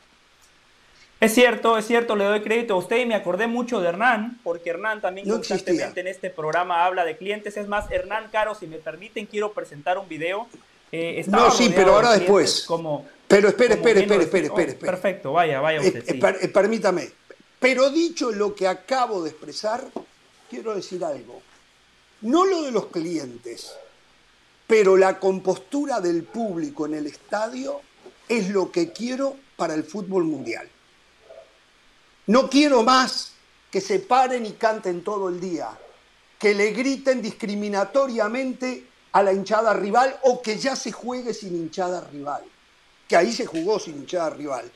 Es 1.19 1.33
cierto, 1.33 1.77
es 1.77 1.87
cierto, 1.87 2.15
le 2.15 2.25
doy 2.25 2.41
crédito 2.41 2.75
a 2.75 2.77
usted 2.77 2.97
y 2.97 3.05
me 3.05 3.15
acordé 3.15 3.47
mucho 3.47 3.81
de 3.81 3.89
Hernán, 3.89 4.39
porque 4.43 4.69
Hernán 4.69 5.01
también 5.01 5.27
constantemente 5.27 6.01
en 6.01 6.07
este 6.07 6.29
programa 6.29 6.85
habla 6.85 7.05
de 7.05 7.17
clientes. 7.17 7.57
Es 7.57 7.67
más, 7.67 7.89
Hernán 7.89 8.29
Caro, 8.31 8.53
si 8.53 8.67
me 8.67 8.77
permiten, 8.77 9.25
quiero 9.25 9.51
presentar 9.53 9.97
un 9.97 10.07
video 10.07 10.47
Eh, 10.91 11.25
no, 11.27 11.51
sí, 11.51 11.73
pero 11.75 11.95
ahora 11.95 12.13
después. 12.13 12.63
Como, 12.65 13.05
pero 13.27 13.49
espere, 13.49 13.73
espere, 13.73 14.01
espere, 14.01 14.23
espere, 14.23 14.47
espere, 14.47 14.73
Perfecto, 14.73 15.33
vaya, 15.33 15.59
vaya 15.59 15.81
usted. 15.81 16.03
Eh, 16.07 16.47
permítame. 16.47 17.09
Pero 17.59 17.89
dicho 17.89 18.31
lo 18.31 18.55
que 18.55 18.67
acabo 18.67 19.23
de 19.23 19.31
expresar, 19.31 19.83
quiero 20.49 20.75
decir 20.75 21.03
algo. 21.03 21.41
No 22.21 22.45
lo 22.45 22.61
de 22.61 22.71
los 22.71 22.87
clientes, 22.87 23.73
pero 24.65 24.95
la 24.95 25.19
compostura 25.19 25.99
del 25.99 26.23
público 26.23 26.85
en 26.85 26.93
el 26.93 27.07
estadio 27.07 27.81
es 28.29 28.49
lo 28.49 28.71
que 28.71 28.93
quiero 28.93 29.35
para 29.55 29.73
el 29.73 29.83
fútbol 29.83 30.23
mundial. 30.23 30.69
No 32.27 32.49
quiero 32.49 32.83
más 32.83 33.31
que 33.71 33.81
se 33.81 33.99
paren 33.99 34.45
y 34.45 34.51
canten 34.51 35.03
todo 35.03 35.29
el 35.29 35.39
día, 35.39 35.69
que 36.37 36.53
le 36.53 36.71
griten 36.71 37.21
discriminatoriamente 37.21 38.85
a 39.13 39.23
la 39.23 39.33
hinchada 39.33 39.73
rival 39.73 40.19
o 40.23 40.41
que 40.41 40.57
ya 40.57 40.75
se 40.75 40.91
juegue 40.91 41.33
sin 41.33 41.55
hinchada 41.55 42.01
rival, 42.11 42.43
que 43.07 43.15
ahí 43.15 43.31
se 43.31 43.45
jugó 43.45 43.79
sin 43.79 43.95
hinchada 43.95 44.29
rival. 44.31 44.69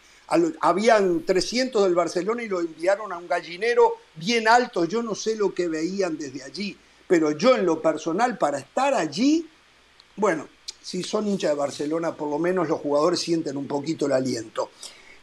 Habían 0.61 1.25
300 1.25 1.83
del 1.83 1.93
Barcelona 1.93 2.41
y 2.41 2.47
lo 2.47 2.61
enviaron 2.61 3.11
a 3.11 3.17
un 3.17 3.27
gallinero 3.27 3.97
bien 4.15 4.47
alto, 4.47 4.85
yo 4.85 5.03
no 5.03 5.13
sé 5.13 5.35
lo 5.35 5.53
que 5.53 5.67
veían 5.67 6.17
desde 6.17 6.43
allí, 6.43 6.77
pero 7.05 7.31
yo 7.31 7.55
en 7.55 7.65
lo 7.65 7.81
personal 7.81 8.37
para 8.37 8.59
estar 8.59 8.93
allí, 8.93 9.45
bueno, 10.15 10.47
si 10.81 11.03
son 11.03 11.27
hinchas 11.27 11.51
de 11.51 11.57
Barcelona, 11.57 12.15
por 12.15 12.29
lo 12.29 12.39
menos 12.39 12.69
los 12.69 12.79
jugadores 12.79 13.19
sienten 13.19 13.57
un 13.57 13.67
poquito 13.67 14.05
el 14.05 14.13
aliento. 14.13 14.71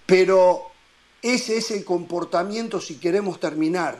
Pero 0.05 0.73
ese 1.23 1.59
es 1.59 1.71
el 1.71 1.85
comportamiento, 1.85 2.81
si 2.81 2.97
queremos 2.97 3.41
terminar 3.41 3.99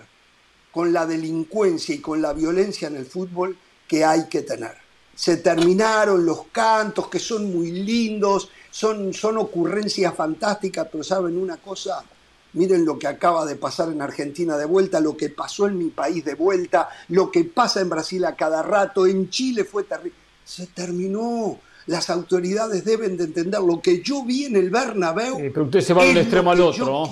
con 0.73 0.93
la 0.93 1.07
delincuencia 1.07 1.95
y 1.95 1.99
con 1.99 2.23
la 2.23 2.33
violencia 2.33 2.89
en 2.89 2.97
el 2.97 3.07
fútbol, 3.07 3.57
que 3.89 4.05
hay 4.05 4.29
que 4.29 4.43
tener. 4.43 4.77
Se 5.15 5.39
terminaron 5.39 6.25
los 6.25 6.47
cantos, 6.53 7.09
que 7.09 7.19
son 7.19 7.53
muy 7.53 7.73
lindos, 7.73 8.51
son, 8.71 9.13
son 9.13 9.39
ocurrencias 9.39 10.15
fantásticas, 10.15 10.87
pero 10.93 11.03
¿saben 11.03 11.37
una 11.37 11.57
cosa? 11.57 12.05
Miren 12.53 12.85
lo 12.85 12.99
que 12.99 13.09
acaba 13.09 13.45
de 13.45 13.57
pasar 13.57 13.89
en 13.89 14.01
Argentina 14.01 14.57
de 14.57 14.67
vuelta, 14.67 15.01
lo 15.01 15.17
que 15.17 15.31
pasó 15.31 15.67
en 15.67 15.77
mi 15.77 15.91
país 15.91 16.25
de 16.25 16.35
vuelta, 16.35 16.89
lo 17.09 17.31
que 17.31 17.45
pasa 17.45 17.81
en 17.81 17.89
Brasil 17.89 18.25
a 18.25 18.37
cada 18.37 18.63
rato, 18.63 19.07
en 19.07 19.29
Chile 19.31 19.65
fue 19.65 19.85
terrible. 19.85 20.17
Se 20.45 20.67
terminó 20.69 21.59
las 21.89 22.11
autoridades 22.11 22.85
deben 22.85 23.17
de 23.17 23.25
entender 23.25 23.61
lo 23.61 23.81
que 23.81 24.03
yo 24.03 24.23
vi 24.23 24.45
en 24.45 24.57
el 24.57 24.69
Bernabéu. 24.69 25.39
pero 25.39 25.65
usted 25.65 25.81
se 25.81 25.95
va 25.95 26.05
de 26.05 26.11
un 26.11 26.19
extremo 26.19 26.51
al 26.51 26.61
otro, 26.61 27.09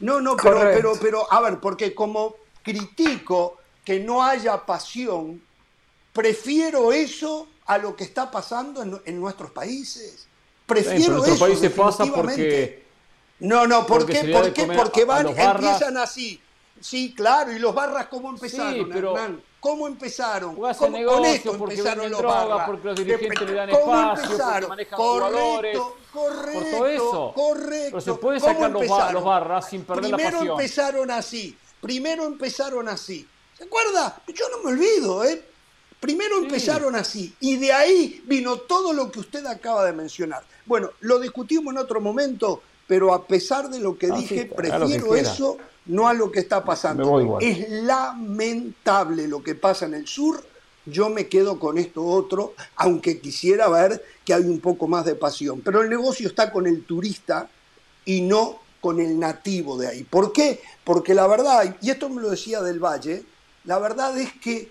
¿no? 0.00 0.20
No, 0.20 0.36
pero, 0.36 0.60
pero, 0.60 0.92
pero, 1.00 1.32
a 1.32 1.40
ver, 1.40 1.58
porque 1.60 1.94
como 1.94 2.34
critico 2.62 3.58
que 3.84 4.00
no 4.00 4.22
haya 4.22 4.66
pasión, 4.66 5.40
prefiero 6.12 6.92
eso 6.92 7.46
a 7.66 7.78
lo 7.78 7.94
que 7.94 8.04
está 8.04 8.28
pasando 8.30 9.00
en, 9.04 9.20
nuestros 9.20 9.52
países. 9.52 10.26
Prefiero 10.66 11.04
en 11.04 11.12
nuestros 11.12 11.38
países 11.38 11.70
pasa 11.70 12.04
porque... 12.06 12.86
No, 13.40 13.68
no, 13.68 13.86
¿por 13.86 14.04
qué? 14.04 14.24
¿Por 14.32 14.52
qué? 14.52 14.66
Porque 14.66 15.04
van, 15.04 15.28
empiezan 15.28 15.96
así. 15.96 16.40
Sí, 16.80 17.14
claro, 17.16 17.52
y 17.52 17.60
los 17.60 17.72
barras 17.72 18.08
cómo 18.08 18.30
empezaron, 18.30 18.74
sí, 18.74 18.90
pero... 18.92 19.14
¿Cómo 19.60 19.88
empezaron? 19.88 20.54
¿Cómo, 20.54 20.74
con 20.74 21.24
esto 21.24 21.54
empezaron 21.54 22.10
los 22.10 22.20
droga, 22.20 22.66
porque 22.66 22.88
los 22.88 22.96
dirigentes 22.96 23.40
le 23.48 23.54
dan 23.54 23.70
espacio, 23.70 24.38
porque 24.38 24.66
manejan 24.68 24.98
jugadores, 24.98 25.78
correcto, 26.12 26.52
por 26.52 26.70
todo 26.70 26.86
eso. 26.86 27.32
Correcto. 27.34 27.88
Pero 27.90 28.00
se 28.00 28.14
puede 28.14 28.40
sacar 28.40 28.70
los, 28.70 29.12
los, 29.12 29.24
barras 29.24 29.68
sin 29.68 29.84
perder 29.84 30.02
Primero 30.02 30.16
la 30.16 30.26
pasión. 30.26 30.40
Primero 30.40 30.52
empezaron 30.52 31.10
así. 31.10 31.58
Primero 31.80 32.24
empezaron 32.24 32.88
así. 32.88 33.28
¿Se 33.56 33.64
acuerda? 33.64 34.22
Yo 34.28 34.48
no 34.50 34.58
me 34.62 34.70
olvido, 34.70 35.24
¿eh? 35.24 35.44
Primero 36.00 36.38
empezaron 36.38 36.94
así 36.94 37.34
y 37.40 37.56
de 37.56 37.72
ahí 37.72 38.22
vino 38.24 38.58
todo 38.58 38.92
lo 38.92 39.10
que 39.10 39.18
usted 39.18 39.44
acaba 39.46 39.84
de 39.84 39.92
mencionar. 39.92 40.44
Bueno, 40.64 40.90
lo 41.00 41.18
discutimos 41.18 41.74
en 41.74 41.78
otro 41.78 42.00
momento, 42.00 42.62
pero 42.88 43.14
a 43.14 43.26
pesar 43.26 43.68
de 43.68 43.78
lo 43.78 43.96
que 43.96 44.08
ah, 44.10 44.16
dije, 44.16 44.46
prefiero 44.46 45.14
eso 45.14 45.58
no 45.86 46.08
a 46.08 46.14
lo 46.14 46.32
que 46.32 46.40
está 46.40 46.64
pasando. 46.64 47.38
Es 47.40 47.70
lamentable 47.70 49.28
lo 49.28 49.42
que 49.42 49.54
pasa 49.54 49.86
en 49.86 49.94
el 49.94 50.08
sur. 50.08 50.42
Yo 50.86 51.10
me 51.10 51.28
quedo 51.28 51.60
con 51.60 51.76
esto 51.76 52.04
otro, 52.04 52.54
aunque 52.76 53.20
quisiera 53.20 53.68
ver 53.68 54.02
que 54.24 54.32
hay 54.32 54.44
un 54.44 54.58
poco 54.60 54.88
más 54.88 55.04
de 55.04 55.14
pasión. 55.14 55.60
Pero 55.60 55.82
el 55.82 55.90
negocio 55.90 56.26
está 56.26 56.50
con 56.50 56.66
el 56.66 56.84
turista 56.84 57.48
y 58.06 58.22
no 58.22 58.58
con 58.80 59.00
el 59.00 59.18
nativo 59.18 59.76
de 59.76 59.88
ahí. 59.88 60.04
¿Por 60.04 60.32
qué? 60.32 60.60
Porque 60.84 61.14
la 61.14 61.26
verdad, 61.26 61.76
y 61.82 61.90
esto 61.90 62.08
me 62.08 62.22
lo 62.22 62.30
decía 62.30 62.62
del 62.62 62.82
Valle, 62.82 63.24
la 63.64 63.78
verdad 63.78 64.16
es 64.18 64.32
que 64.34 64.70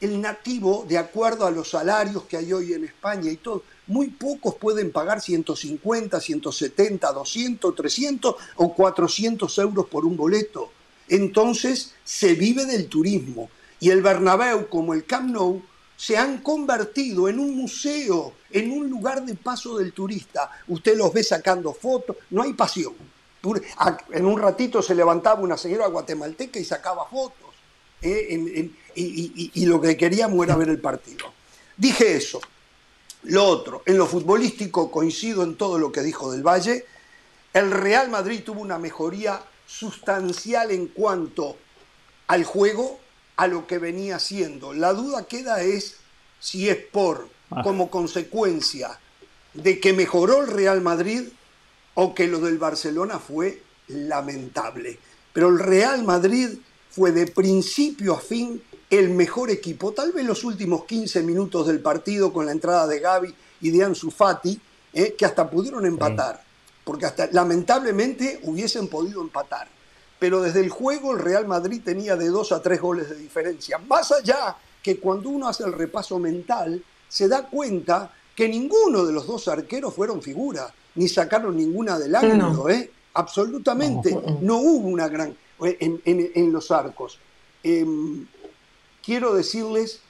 el 0.00 0.20
nativo, 0.20 0.86
de 0.88 0.98
acuerdo 0.98 1.46
a 1.46 1.50
los 1.50 1.70
salarios 1.70 2.24
que 2.24 2.36
hay 2.38 2.52
hoy 2.52 2.72
en 2.72 2.84
España 2.84 3.30
y 3.30 3.36
todo, 3.36 3.62
muy 3.86 4.08
pocos 4.08 4.54
pueden 4.54 4.92
pagar 4.92 5.20
150, 5.20 6.20
170, 6.20 7.12
200, 7.12 7.74
300 7.74 8.34
o 8.56 8.74
400 8.74 9.58
euros 9.58 9.86
por 9.86 10.06
un 10.06 10.16
boleto. 10.16 10.70
Entonces 11.08 11.94
se 12.04 12.34
vive 12.34 12.64
del 12.64 12.88
turismo. 12.88 13.50
Y 13.78 13.90
el 13.90 14.02
Bernabéu, 14.02 14.68
como 14.68 14.94
el 14.94 15.04
Camp 15.04 15.30
Nou, 15.30 15.62
se 15.96 16.16
han 16.16 16.38
convertido 16.38 17.28
en 17.28 17.38
un 17.38 17.54
museo, 17.54 18.32
en 18.50 18.70
un 18.70 18.88
lugar 18.88 19.24
de 19.24 19.34
paso 19.34 19.76
del 19.76 19.92
turista. 19.92 20.50
Usted 20.68 20.96
los 20.96 21.12
ve 21.12 21.22
sacando 21.22 21.74
fotos, 21.74 22.16
no 22.30 22.42
hay 22.42 22.54
pasión. 22.54 22.94
En 24.12 24.24
un 24.24 24.40
ratito 24.40 24.82
se 24.82 24.94
levantaba 24.94 25.40
una 25.40 25.56
señora 25.56 25.88
guatemalteca 25.88 26.58
y 26.58 26.64
sacaba 26.64 27.06
fotos. 27.06 27.50
¿eh? 28.02 28.70
Y, 28.94 29.66
lo 29.66 29.80
que 29.80 29.96
queríamos 29.96 30.44
era 30.44 30.56
ver 30.56 30.68
el 30.68 30.80
partido. 30.80 31.32
Dije 31.76 32.16
eso. 32.16 32.40
Lo 33.24 33.44
otro, 33.44 33.82
en 33.84 33.98
lo 33.98 34.06
futbolístico 34.06 34.90
coincido 34.90 35.42
en 35.42 35.56
todo 35.56 35.78
lo 35.78 35.92
que 35.92 36.00
dijo 36.00 36.32
del 36.32 36.42
Valle. 36.42 36.86
El 37.52 37.70
Real 37.70 38.08
Madrid 38.08 38.42
tuvo 38.44 38.62
una 38.62 38.78
mejoría 38.78 39.42
sustancial 39.66 40.70
en 40.70 40.86
cuanto 40.86 41.56
al 42.28 42.44
juego, 42.44 42.98
a 43.36 43.46
lo 43.46 43.66
que 43.66 43.78
venía 43.78 44.18
siendo. 44.18 44.72
La 44.72 44.92
duda 44.92 45.26
queda 45.26 45.62
es 45.62 45.96
si 46.38 46.68
es 46.68 46.76
por, 46.76 47.28
ah. 47.50 47.62
como 47.62 47.90
consecuencia 47.90 48.98
de 49.54 49.80
que 49.80 49.92
mejoró 49.92 50.42
el 50.42 50.48
Real 50.48 50.80
Madrid 50.80 51.24
o 51.94 52.14
que 52.14 52.26
lo 52.26 52.40
del 52.40 52.58
Barcelona 52.58 53.18
fue 53.18 53.62
lamentable. 53.88 54.98
Pero 55.32 55.48
el 55.48 55.58
Real 55.58 56.04
Madrid 56.04 56.58
fue 56.90 57.12
de 57.12 57.26
principio 57.26 58.14
a 58.14 58.20
fin 58.20 58.62
el 58.90 59.10
mejor 59.10 59.50
equipo. 59.50 59.92
Tal 59.92 60.12
vez 60.12 60.24
los 60.24 60.42
últimos 60.44 60.84
15 60.84 61.22
minutos 61.22 61.68
del 61.68 61.80
partido 61.80 62.32
con 62.32 62.46
la 62.46 62.52
entrada 62.52 62.86
de 62.86 62.98
Gaby 62.98 63.34
y 63.60 63.70
de 63.70 63.84
Ansu 63.84 64.10
Fati, 64.10 64.60
eh, 64.92 65.14
que 65.16 65.24
hasta 65.24 65.48
pudieron 65.48 65.86
empatar, 65.86 66.42
porque 66.84 67.06
hasta 67.06 67.28
lamentablemente 67.30 68.40
hubiesen 68.42 68.88
podido 68.88 69.22
empatar. 69.22 69.68
Pero 70.18 70.42
desde 70.42 70.60
el 70.60 70.68
juego 70.68 71.12
el 71.12 71.20
Real 71.20 71.46
Madrid 71.46 71.80
tenía 71.84 72.16
de 72.16 72.28
dos 72.28 72.52
a 72.52 72.60
tres 72.60 72.80
goles 72.80 73.08
de 73.08 73.16
diferencia. 73.16 73.78
Más 73.78 74.12
allá 74.12 74.56
que 74.82 74.98
cuando 74.98 75.28
uno 75.30 75.48
hace 75.48 75.64
el 75.64 75.72
repaso 75.72 76.18
mental, 76.18 76.82
se 77.08 77.28
da 77.28 77.46
cuenta 77.46 78.12
que 78.34 78.48
ninguno 78.48 79.04
de 79.04 79.12
los 79.12 79.26
dos 79.26 79.48
arqueros 79.48 79.94
fueron 79.94 80.20
figuras, 80.20 80.72
ni 80.96 81.08
sacaron 81.08 81.56
ninguna 81.56 81.98
del 81.98 82.14
ángulo, 82.14 82.68
¿eh? 82.68 82.90
Absolutamente. 83.14 84.16
No, 84.40 84.58
hubo 84.58 84.88
una 84.88 85.08
gran. 85.08 85.36
Eh, 85.62 86.00
en, 86.04 86.52
los 86.52 86.70
arcos. 86.70 87.18
Em, 87.62 88.26
quiero 89.02 89.34
decirles, 89.34 90.00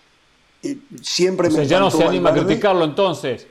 eh, 0.62 0.78
siempre 1.02 1.48
o 1.48 1.50
sea, 1.50 1.64
ya 1.64 1.80
no 1.80 1.90
se 1.90 2.04
anima 2.04 2.30
a 2.30 2.34
criticarlo 2.34 2.84
entonces. 2.84 3.46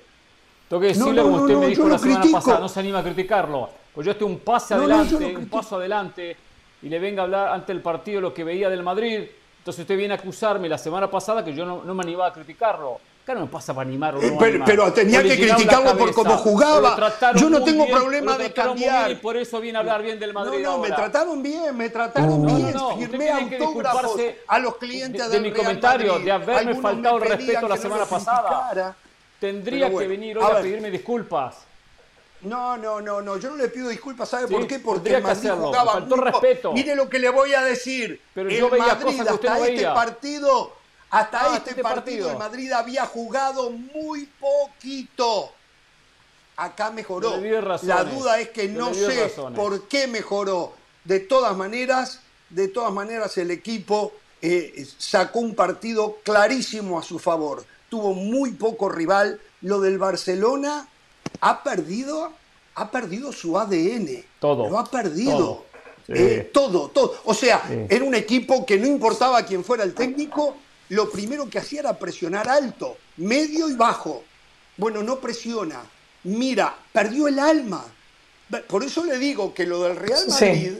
Tengo 0.68 0.82
que 0.82 0.88
decirle, 0.88 1.22
como 1.22 1.38
usted 1.38 1.56
me 1.56 1.68
dijo 1.68 1.88
la 1.90 1.98
semana 1.98 2.26
pasada, 2.32 2.60
no 2.60 2.70
se 2.70 2.80
anima 2.80 3.00
a 3.00 3.04
criticarlo. 3.04 3.70
Pues 3.94 4.06
yo 4.06 4.12
estoy 4.12 4.28
un 4.28 4.40
paso 4.40 4.76
adelante, 4.76 5.36
un 5.36 5.50
paso 5.50 5.78
adelante, 5.78 6.38
y 6.82 6.90
le 6.90 7.00
venga 7.00 7.24
a 7.24 7.26
hablar 7.26 7.48
ante 7.50 7.72
el 7.72 7.82
partido 7.82 8.22
lo 8.22 8.34
que 8.34 8.44
veía 8.44 8.70
del 8.70 8.84
Madrid. 8.84 9.24
Entonces 9.58 9.82
usted 9.82 9.98
viene 9.98 10.14
a 10.14 10.18
acusarme 10.18 10.70
la 10.70 10.78
semana 10.78 11.10
pasada 11.10 11.44
que 11.44 11.54
yo 11.54 11.66
no, 11.66 11.84
no 11.84 11.94
me 11.96 12.04
animaba 12.04 12.28
a 12.28 12.34
criticarlo. 12.34 13.00
Claro, 13.30 13.46
me 13.46 13.52
pasa 13.52 13.76
para 13.76 13.88
animarlo. 13.88 14.24
Eh, 14.24 14.60
pero, 14.66 14.92
tenía 14.92 15.22
que 15.22 15.38
criticarlo 15.38 15.96
por 15.96 16.12
cómo 16.16 16.36
jugaba. 16.38 17.14
Yo 17.36 17.48
no 17.48 17.64
tengo 17.64 17.86
problema 17.86 18.36
de 18.40 18.52
cambiar. 18.52 19.12
y 19.12 19.16
por 19.18 19.38
eso 19.38 19.62
viene 19.62 19.78
a 19.78 19.82
hablar 19.82 20.02
bien 20.02 20.18
del 20.18 20.34
Madrid. 20.34 20.64
No, 20.64 20.72
no, 20.72 20.78
me 20.80 20.90
trataron 20.90 21.44
bien, 21.44 21.78
me 21.78 21.92
trataron 21.92 22.44
bien. 22.44 22.74
Firmé 22.98 23.30
autógrafos 23.30 24.20
a 24.48 24.58
los 24.58 24.78
clientes 24.78 25.30
de, 25.30 25.40
de 25.40 25.42
mi 25.42 25.54
comentario, 25.56 26.18
de 26.18 26.32
haberme 26.32 26.74
faltado 26.82 27.18
el 27.18 27.30
respeto 27.30 27.68
la 27.68 27.78
semana 27.78 28.06
pasada. 28.06 28.96
Tendría 29.40 29.96
que 29.96 30.08
venir 30.08 30.40
hoy 30.40 30.52
a, 30.52 30.62
pedirme 30.62 30.90
disculpas. 30.90 31.58
No, 32.42 32.78
no, 32.78 33.00
no, 33.00 33.22
no, 33.22 33.38
yo 33.38 33.52
no 33.52 33.58
le 33.58 33.68
pido 33.68 33.90
disculpas, 33.90 34.28
¿sabe 34.28 34.48
por 34.48 34.66
qué? 34.66 34.80
Porque 34.80 35.14
el 35.14 35.22
Madrid 35.22 35.52
jugaba 35.52 35.92
faltó 35.94 36.16
respeto. 36.16 36.74
Mire 36.74 36.96
lo 36.96 37.08
que 37.08 37.20
le 37.20 37.30
voy 37.30 37.54
a 37.54 37.62
decir. 37.62 38.20
Pero 38.34 38.50
el 38.50 38.80
Madrid 38.80 39.22
hasta 39.22 39.68
este 39.68 39.86
partido 39.86 40.79
hasta 41.10 41.42
ah, 41.42 41.58
este, 41.58 41.72
este, 41.72 41.82
partido, 41.82 42.32
el 42.32 42.38
Madrid 42.38 42.72
había 42.72 43.06
jugado 43.06 43.72
muy 43.72 44.30
poquito. 44.40 45.52
Acá 46.56 46.92
mejoró. 46.92 47.40
La 47.84 48.04
duda 48.04 48.40
es 48.40 48.50
que 48.50 48.68
no 48.68 48.94
sé 48.94 49.32
por 49.56 49.88
qué 49.88 50.08
mejoró. 50.08 50.74
De 51.06 51.20
todas 51.20 51.56
maneras, 51.56 52.20
de 52.50 52.68
todas 52.68 52.94
maneras 52.94 53.38
el 53.38 53.50
equipo 53.50 54.12
eh, 54.42 54.86
sacó 54.98 55.40
un 55.40 55.56
partido 55.56 56.18
clarísimo 56.24 57.00
a 57.00 57.04
su 57.04 57.18
favor. 57.18 57.66
tuvo 57.90 58.14
muy 58.14 58.52
poco 58.52 58.90
rival. 58.90 59.40
Lo 59.62 59.80
del 59.80 59.98
Barcelona 59.98 60.88
ha 61.42 61.64
perdido, 61.64 62.32
ha 62.76 62.92
perdido 62.92 63.32
su 63.32 63.58
ADN. 63.58 64.24
Todo. 64.40 64.70
Lo 64.70 64.78
ha 64.78 64.86
perdido. 64.86 65.38
Todo, 65.38 65.66
eh, 66.10 66.50
todo, 66.54 66.92
O 67.26 67.34
sea, 67.34 67.64
era 67.90 68.04
un 68.04 68.16
equipo 68.16 68.66
que 68.66 68.78
no 68.78 68.88
importaba 68.88 69.44
quién 69.44 69.64
fuera 69.64 69.84
el 69.84 69.94
técnico, 69.94 70.56
lo 70.90 71.10
primero 71.10 71.50
que 71.50 71.60
hacía 71.60 71.82
era 71.82 71.98
presionar 71.98 72.50
alto, 72.50 72.98
medio 73.18 73.70
y 73.70 73.76
bajo. 73.76 74.24
Bueno, 74.78 75.04
no 75.04 75.20
presiona. 75.20 75.82
Mira, 76.24 76.76
perdió 76.92 77.28
el 77.28 77.40
alma. 77.40 77.86
Por 78.68 78.84
eso 78.84 79.04
le 79.04 79.18
digo 79.18 79.54
que 79.54 79.66
lo 79.66 79.84
del 79.84 79.96
Real 79.96 80.28
Madrid 80.28 80.74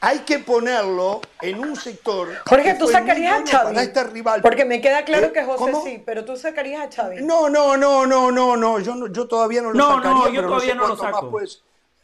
hay 0.00 0.18
que 0.20 0.38
ponerlo 0.38 1.22
en 1.40 1.60
un 1.60 1.76
sector. 1.76 2.28
Jorge, 2.46 2.74
tú 2.74 2.88
sacarías 2.88 3.40
a 3.40 3.46
Xavi. 3.46 3.78
este 3.78 4.04
rival. 4.04 4.42
Porque 4.42 4.66
me 4.66 4.80
queda 4.82 5.02
claro 5.04 5.28
¿Eh? 5.28 5.32
que 5.32 5.42
José 5.44 5.72
sí, 5.82 6.02
pero 6.04 6.26
tú 6.26 6.36
sacarías 6.36 6.82
a 6.82 6.92
Xavi. 6.92 7.22
No, 7.22 7.48
no, 7.48 7.76
no, 7.76 8.04
no, 8.04 8.30
no, 8.30 8.56
no. 8.56 8.80
Yo, 8.80 9.06
yo 9.06 9.26
todavía 9.26 9.62
no 9.62 9.72
lo 9.72 9.78
no, 9.78 9.94
sacaría. 9.96 10.12
No, 10.12 10.28
yo 10.30 10.46
todavía 10.46 10.74
no, 10.74 10.88
lo 10.88 10.96
saco. 10.96 11.30
pues. 11.30 11.62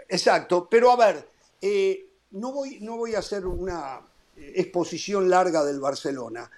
Exacto. 0.09 0.67
Pero 0.71 0.91
a 0.93 0.97
ver, 0.97 1.29
eh, 1.61 2.07
no, 2.31 2.53
voy, 2.53 2.79
no 2.81 2.97
voy 2.97 3.15
a 3.15 3.19
hacer 3.19 3.45
una 3.45 4.01
exposición 4.37 5.29
larga 5.29 5.63
del 5.65 5.81
Barcelona. 5.81 6.51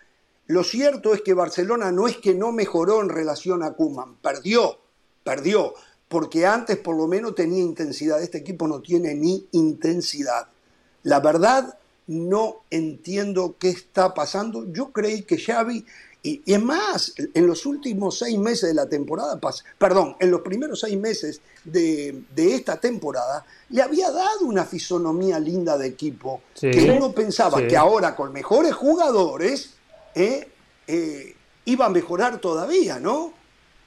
Lo 0.46 0.64
cierto 0.64 1.14
es 1.14 1.22
que 1.22 1.34
Barcelona 1.34 1.92
no 1.92 2.08
es 2.08 2.16
que 2.18 2.34
no 2.34 2.52
mejoró 2.52 3.00
en 3.00 3.08
relación 3.08 3.62
a 3.62 3.72
Kuman, 3.72 4.16
perdió, 4.16 4.78
perdió, 5.22 5.74
porque 6.08 6.44
antes 6.46 6.76
por 6.78 6.96
lo 6.96 7.06
menos 7.06 7.34
tenía 7.34 7.62
intensidad. 7.62 8.22
Este 8.22 8.38
equipo 8.38 8.68
no 8.68 8.80
tiene 8.80 9.14
ni 9.14 9.46
intensidad. 9.52 10.48
La 11.04 11.20
verdad, 11.20 11.78
no 12.06 12.64
entiendo 12.70 13.56
qué 13.58 13.70
está 13.70 14.12
pasando. 14.12 14.70
Yo 14.72 14.92
creí 14.92 15.22
que 15.22 15.38
Xavi, 15.38 15.84
y, 16.22 16.42
es 16.46 16.62
más, 16.62 17.14
en 17.34 17.46
los 17.46 17.66
últimos 17.66 18.18
seis 18.18 18.38
meses 18.38 18.68
de 18.68 18.74
la 18.74 18.88
temporada, 18.88 19.40
perdón, 19.78 20.16
en 20.20 20.30
los 20.30 20.42
primeros 20.42 20.80
seis 20.80 20.96
meses 20.98 21.40
de, 21.64 22.22
esta 22.36 22.78
temporada, 22.78 23.44
le 23.70 23.82
había 23.82 24.10
dado 24.10 24.44
una 24.44 24.64
fisonomía 24.64 25.38
linda 25.38 25.78
de 25.78 25.88
equipo, 25.88 26.42
que 26.60 26.94
uno 26.96 27.12
pensaba 27.12 27.66
que 27.66 27.76
ahora 27.76 28.14
con 28.14 28.32
mejores 28.32 28.74
jugadores 28.74 29.70
eh, 30.14 30.48
eh, 30.86 31.36
iba 31.64 31.86
a 31.86 31.90
mejorar 31.90 32.38
todavía, 32.38 32.98
¿no? 32.98 33.32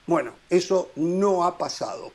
Bueno, 0.08 0.34
eso 0.50 0.92
no 0.96 1.44
ha 1.44 1.58
pasado. 1.58 2.12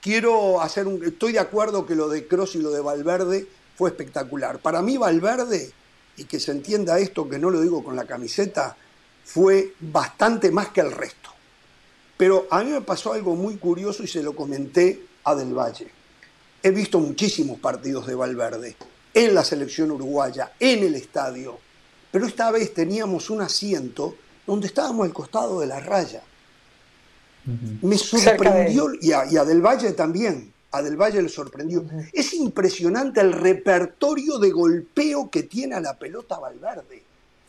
Quiero 0.00 0.60
hacer 0.60 0.86
un... 0.86 1.02
Estoy 1.04 1.32
de 1.32 1.38
acuerdo 1.38 1.86
que 1.86 1.94
lo 1.94 2.08
de 2.08 2.26
Cross 2.26 2.56
y 2.56 2.58
lo 2.58 2.70
de 2.70 2.80
Valverde 2.80 3.46
fue 3.76 3.90
espectacular. 3.90 4.58
Para 4.58 4.82
mí 4.82 4.96
Valverde, 4.96 5.72
y 6.16 6.24
que 6.24 6.40
se 6.40 6.52
entienda 6.52 6.98
esto, 6.98 7.28
que 7.28 7.38
no 7.38 7.50
lo 7.50 7.60
digo 7.60 7.82
con 7.82 7.96
la 7.96 8.04
camiseta, 8.04 8.76
fue 9.24 9.74
bastante 9.80 10.50
más 10.50 10.68
que 10.68 10.80
el 10.80 10.92
resto. 10.92 11.30
Pero 12.16 12.46
a 12.50 12.62
mí 12.62 12.70
me 12.70 12.80
pasó 12.80 13.12
algo 13.12 13.34
muy 13.34 13.56
curioso 13.56 14.02
y 14.02 14.08
se 14.08 14.22
lo 14.22 14.34
comenté 14.34 15.06
a 15.24 15.34
Del 15.34 15.56
Valle. 15.56 15.90
He 16.62 16.70
visto 16.70 17.00
muchísimos 17.00 17.58
partidos 17.58 18.06
de 18.06 18.14
Valverde 18.14 18.76
en 19.14 19.34
la 19.34 19.44
selección 19.44 19.90
uruguaya, 19.90 20.52
en 20.58 20.84
el 20.84 20.94
estadio, 20.94 21.58
pero 22.12 22.26
esta 22.26 22.50
vez 22.52 22.72
teníamos 22.72 23.30
un 23.30 23.40
asiento 23.40 24.14
donde 24.46 24.68
estábamos 24.68 25.06
al 25.06 25.12
costado 25.12 25.60
de 25.60 25.66
la 25.66 25.80
raya. 25.80 26.22
Me 27.80 27.98
sorprendió, 27.98 28.90
y 29.00 29.10
a, 29.10 29.24
y 29.26 29.36
a 29.36 29.44
Del 29.44 29.62
Valle 29.62 29.92
también, 29.92 30.52
a 30.70 30.82
Del 30.82 30.96
Valle 30.96 31.22
le 31.22 31.28
sorprendió. 31.28 31.84
Es 32.12 32.34
impresionante 32.34 33.20
el 33.20 33.32
repertorio 33.32 34.38
de 34.38 34.50
golpeo 34.50 35.30
que 35.30 35.44
tiene 35.44 35.74
a 35.74 35.80
la 35.80 35.98
pelota 35.98 36.38
Valverde. 36.38 37.02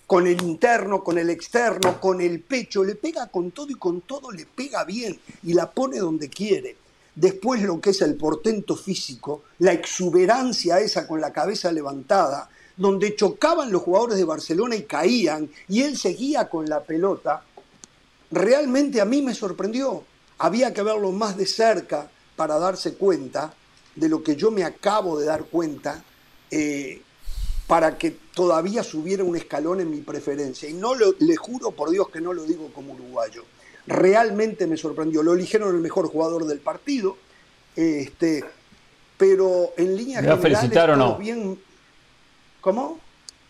Con 0.08 0.28
el 0.28 0.42
interno, 0.42 1.04
con 1.04 1.18
el 1.18 1.30
externo, 1.30 2.00
con 2.00 2.22
el 2.22 2.40
pecho, 2.40 2.84
le 2.84 2.96
pega 2.96 3.28
con 3.28 3.52
todo 3.52 3.70
y 3.70 3.76
con 3.76 4.02
todo 4.02 4.32
le 4.32 4.46
pega 4.46 4.84
bien 4.84 5.20
y 5.44 5.54
la 5.54 5.70
pone 5.70 6.00
donde 6.00 6.30
quiere. 6.30 6.76
Después 7.16 7.62
lo 7.62 7.80
que 7.80 7.92
es 7.92 8.02
el 8.02 8.16
portento 8.16 8.76
físico, 8.76 9.44
la 9.60 9.72
exuberancia 9.72 10.80
esa 10.80 11.08
con 11.08 11.22
la 11.22 11.32
cabeza 11.32 11.72
levantada, 11.72 12.50
donde 12.76 13.16
chocaban 13.16 13.72
los 13.72 13.82
jugadores 13.82 14.18
de 14.18 14.26
Barcelona 14.26 14.76
y 14.76 14.84
caían 14.84 15.50
y 15.68 15.84
él 15.84 15.98
seguía 15.98 16.50
con 16.50 16.68
la 16.68 16.82
pelota, 16.82 17.44
realmente 18.32 19.02
a 19.02 19.06
mí 19.06 19.22
me 19.22 19.34
sorprendió. 19.34 20.04
Había 20.40 20.74
que 20.74 20.84
verlo 20.84 21.12
más 21.12 21.38
de 21.38 21.46
cerca, 21.46 22.10
para 22.36 22.58
darse 22.60 22.96
cuenta 22.96 23.54
de 23.96 24.10
lo 24.10 24.24
que 24.24 24.36
yo 24.36 24.52
me 24.52 24.64
acabo 24.64 25.20
de 25.20 25.26
dar 25.26 25.46
cuenta 25.46 26.04
eh, 26.50 27.02
para 27.68 27.98
que 27.98 28.12
todavía 28.34 28.84
subiera 28.84 29.24
un 29.24 29.36
escalón 29.36 29.82
en 29.82 29.90
mi 29.90 30.02
preferencia. 30.02 30.68
Y 30.70 30.74
no 30.74 30.96
lo, 30.96 31.14
le 31.20 31.36
juro 31.36 31.72
por 31.72 31.90
Dios 31.92 32.10
que 32.10 32.22
no 32.22 32.34
lo 32.34 32.44
digo 32.44 32.72
como 32.74 32.94
uruguayo. 32.94 33.44
Realmente 33.86 34.68
me 34.68 34.78
sorprendió. 34.78 35.24
Lo 35.24 35.34
eligieron 35.34 35.76
el 35.76 35.82
mejor 35.82 36.08
jugador 36.08 36.46
del 36.46 36.60
partido. 36.60 37.18
Este, 37.76 38.44
pero 39.18 39.72
en 39.78 39.96
línea 39.96 40.22
¿Me 40.22 40.28
va 40.28 40.34
a 40.36 40.38
felicitar 40.38 40.92
o 40.92 40.96
no? 40.96 41.18
bien. 41.18 41.60
¿Cómo? 42.64 42.98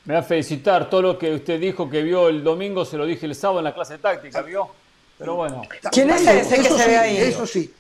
Me 0.06 0.16
va 0.16 0.22
a 0.22 0.24
felicitar. 0.24 0.90
Todo 0.90 1.04
lo 1.04 1.20
que 1.20 1.32
usted 1.32 1.60
dijo 1.60 1.88
que 1.88 2.02
vio 2.02 2.30
el 2.30 2.44
domingo 2.44 2.84
se 2.84 2.98
lo 2.98 3.06
dije 3.06 3.28
el 3.28 3.36
sábado 3.36 3.60
en 3.60 3.66
la 3.66 3.76
clase 3.76 4.00
táctica, 4.00 4.42
¿vio? 4.42 4.68
Pero 5.20 5.36
bueno. 5.36 5.62
¿Quién 5.92 6.10
es 6.10 6.28
ese 6.28 6.56
que 6.56 6.70
se 6.70 6.88
ve 6.88 6.98
ahí? 6.98 7.18
Eso 7.18 7.46
sí. 7.46 7.72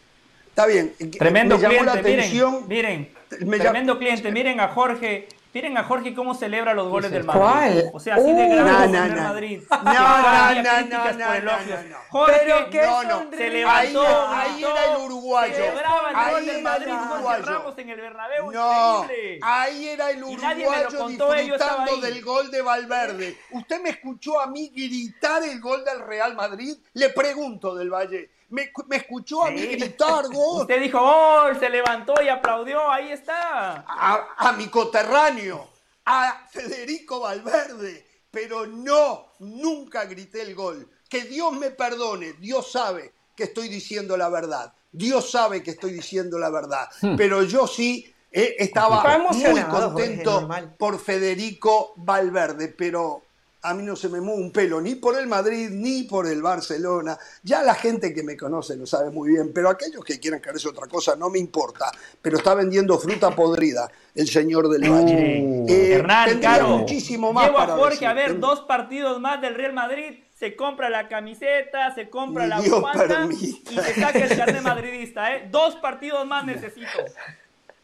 Está 0.47 0.67
bien. 0.67 0.93
Tremendo 1.17 1.57
cliente, 1.57 2.03
miren, 2.03 2.67
miren. 2.67 3.13
tremendo 3.59 3.97
cliente, 3.97 4.31
miren 4.31 4.59
a 4.59 4.67
Jorge. 4.67 5.27
Miren 5.53 5.77
a 5.77 5.83
Jorge 5.83 6.15
cómo 6.15 6.33
celebra 6.33 6.73
los 6.73 6.89
goles 6.89 7.11
del 7.11 7.25
Madrid. 7.25 7.41
¿Cuál? 7.41 7.91
O 7.93 7.99
sea, 7.99 8.15
así 8.15 8.33
de 8.33 8.43
uh, 8.43 8.55
grande 8.55 8.97
no, 8.97 9.07
no, 9.07 9.21
Madrid. 9.21 9.61
No, 9.69 9.77
no, 9.83 9.93
no, 9.93 10.63
no, 10.63 11.41
no, 11.41 11.97
Jorge 12.09 12.71
no, 12.73 13.03
no. 13.03 13.37
se 13.37 13.49
levantó. 13.51 14.27
Ahí, 14.29 14.63
era 14.63 14.95
el 14.95 15.01
uruguayo. 15.03 15.53
Celebraba 15.53 16.09
el 16.09 16.15
ahí 16.15 16.33
gol 16.33 16.45
del 16.47 16.61
Madrid 16.63 16.91
Jorge 16.91 17.41
Ramos 17.43 17.77
en 17.77 17.89
el 17.89 18.01
Bernabéu. 18.01 18.51
No, 18.51 19.07
ahí 19.43 19.87
era 19.89 20.09
el 20.09 20.23
uruguayo 20.23 21.07
disfrutando 21.07 21.97
del 21.97 22.21
gol 22.23 22.49
de 22.49 22.61
Valverde. 22.63 23.37
¿Usted 23.51 23.79
me 23.79 23.89
escuchó 23.89 24.41
a 24.41 24.47
mí 24.47 24.71
gritar 24.75 25.43
el 25.43 25.61
gol 25.61 25.85
del 25.85 25.99
Real 25.99 26.35
Madrid? 26.35 26.75
Le 26.93 27.09
pregunto 27.09 27.75
del 27.75 27.91
Valle. 27.91 28.31
Me, 28.53 28.71
escuchó 28.91 29.45
a 29.45 29.49
mí 29.49 29.65
gritar 29.65 30.25
gol. 30.31 30.61
Usted 30.61 30.79
dijo 30.79 30.99
gol, 30.99 31.59
se 31.59 31.69
levantó 31.69 32.13
y 32.21 32.29
aplaudió, 32.29 32.87
ahí 32.91 33.11
está. 33.11 33.83
A, 33.87 34.53
mi 34.55 34.67
coterráneo, 34.67 35.69
a 36.05 36.45
Federico 36.51 37.19
Valverde, 37.19 38.05
pero 38.29 38.67
no, 38.67 39.29
nunca 39.39 40.05
grité 40.05 40.43
el 40.43 40.53
gol. 40.53 40.87
Que 41.09 41.23
Dios 41.23 41.53
me 41.53 41.71
perdone, 41.71 42.33
Dios 42.33 42.71
sabe 42.71 43.13
que 43.35 43.45
estoy 43.45 43.69
diciendo 43.69 44.15
la 44.17 44.29
verdad. 44.29 44.71
Dios 44.91 45.31
sabe 45.31 45.63
que 45.63 45.71
estoy 45.71 45.91
diciendo 45.91 46.37
la 46.37 46.51
verdad. 46.51 46.87
Hmm. 47.01 47.15
Pero 47.15 47.41
yo 47.41 47.65
sí 47.65 48.13
eh, 48.31 48.55
estaba 48.59 49.17
muy 49.17 49.63
contento 49.63 50.47
por 50.77 50.99
Federico 50.99 51.93
Valverde, 51.95 52.67
pero 52.67 53.23
a 53.65 53.73
mí 53.73 53.83
no 53.83 53.95
se 53.95 54.09
me 54.09 54.19
mueve 54.19 54.41
un 54.41 54.51
pelo 54.51 54.81
ni 54.81 54.95
por 54.95 55.17
el 55.17 55.25
Madrid 55.25 55.69
ni 55.71 56.03
por 56.03 56.27
el 56.27 56.41
Barcelona. 56.41 57.17
Ya 57.43 57.63
la 57.63 57.73
gente 57.73 58.13
que 58.13 58.21
me 58.21 58.35
conoce 58.35 58.75
lo 58.75 58.85
sabe 58.85 59.09
muy 59.09 59.29
bien, 59.29 59.51
pero 59.53 59.69
aquellos 59.69 60.03
que 60.03 60.19
quieran 60.19 60.41
creerse 60.41 60.67
otra 60.67 60.87
cosa 60.87 61.15
no 61.15 61.29
me 61.29 61.39
importa. 61.39 61.89
Pero 62.21 62.37
está 62.37 62.53
vendiendo 62.55 62.99
fruta 62.99 63.31
podrida 63.31 63.89
el 64.13 64.27
señor 64.27 64.67
del 64.67 64.89
Valle. 64.91 65.65
Eh, 65.69 65.93
Hernán, 65.93 66.41
Caro, 66.41 66.77
muchísimo 66.77 67.31
más 67.31 67.45
llevo 67.45 67.59
a 67.59 67.67
Jorge 67.67 68.05
a 68.05 68.13
ver 68.13 68.39
dos 68.39 68.61
partidos 68.61 69.21
más 69.21 69.41
del 69.41 69.55
Real 69.55 69.73
Madrid. 69.73 70.19
Se 70.37 70.57
compra 70.57 70.89
la 70.89 71.07
camiseta, 71.07 71.95
se 71.95 72.09
compra 72.09 72.45
la 72.47 72.59
bufanda 72.59 73.29
y 73.31 73.63
se 73.65 73.93
saca 73.95 74.19
el 74.19 74.37
carnet 74.37 74.61
madridista. 74.61 75.33
¿eh? 75.33 75.47
Dos 75.49 75.77
partidos 75.77 76.27
más 76.27 76.45
necesito. 76.45 76.89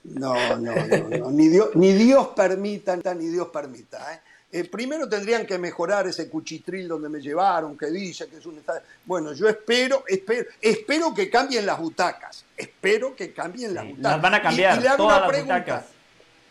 No, 0.03 0.33
no, 0.57 0.73
no, 0.75 1.31
Ni, 1.31 1.47
Dios, 1.47 1.69
ni 1.75 1.93
Dios 1.93 2.29
permita, 2.35 2.97
ni 3.15 3.27
Dios 3.27 3.47
permita. 3.47 4.13
¿eh? 4.13 4.19
Eh, 4.51 4.63
primero 4.63 5.07
tendrían 5.07 5.45
que 5.45 5.59
mejorar 5.59 6.07
ese 6.07 6.27
cuchitril 6.27 6.87
donde 6.87 7.07
me 7.07 7.19
llevaron, 7.21 7.77
que 7.77 7.85
dice 7.87 8.27
que 8.27 8.37
es 8.37 8.45
un 8.47 8.59
Bueno, 9.05 9.33
yo 9.33 9.47
espero, 9.47 10.03
espero, 10.07 10.49
espero 10.59 11.13
que 11.13 11.29
cambien 11.29 11.67
las 11.67 11.79
butacas. 11.79 12.45
Espero 12.57 13.15
que 13.15 13.31
cambien 13.31 13.75
las 13.75 13.85
butacas. 13.85 14.11
Las 14.11 14.21
van 14.21 14.33
a 14.33 14.41
cambiar. 14.41 14.81
le 14.81 14.87
hago 14.87 14.97
todas 14.97 15.17
una 15.17 15.19
las 15.19 15.29
pregunta. 15.29 15.59
Butacas. 15.59 15.85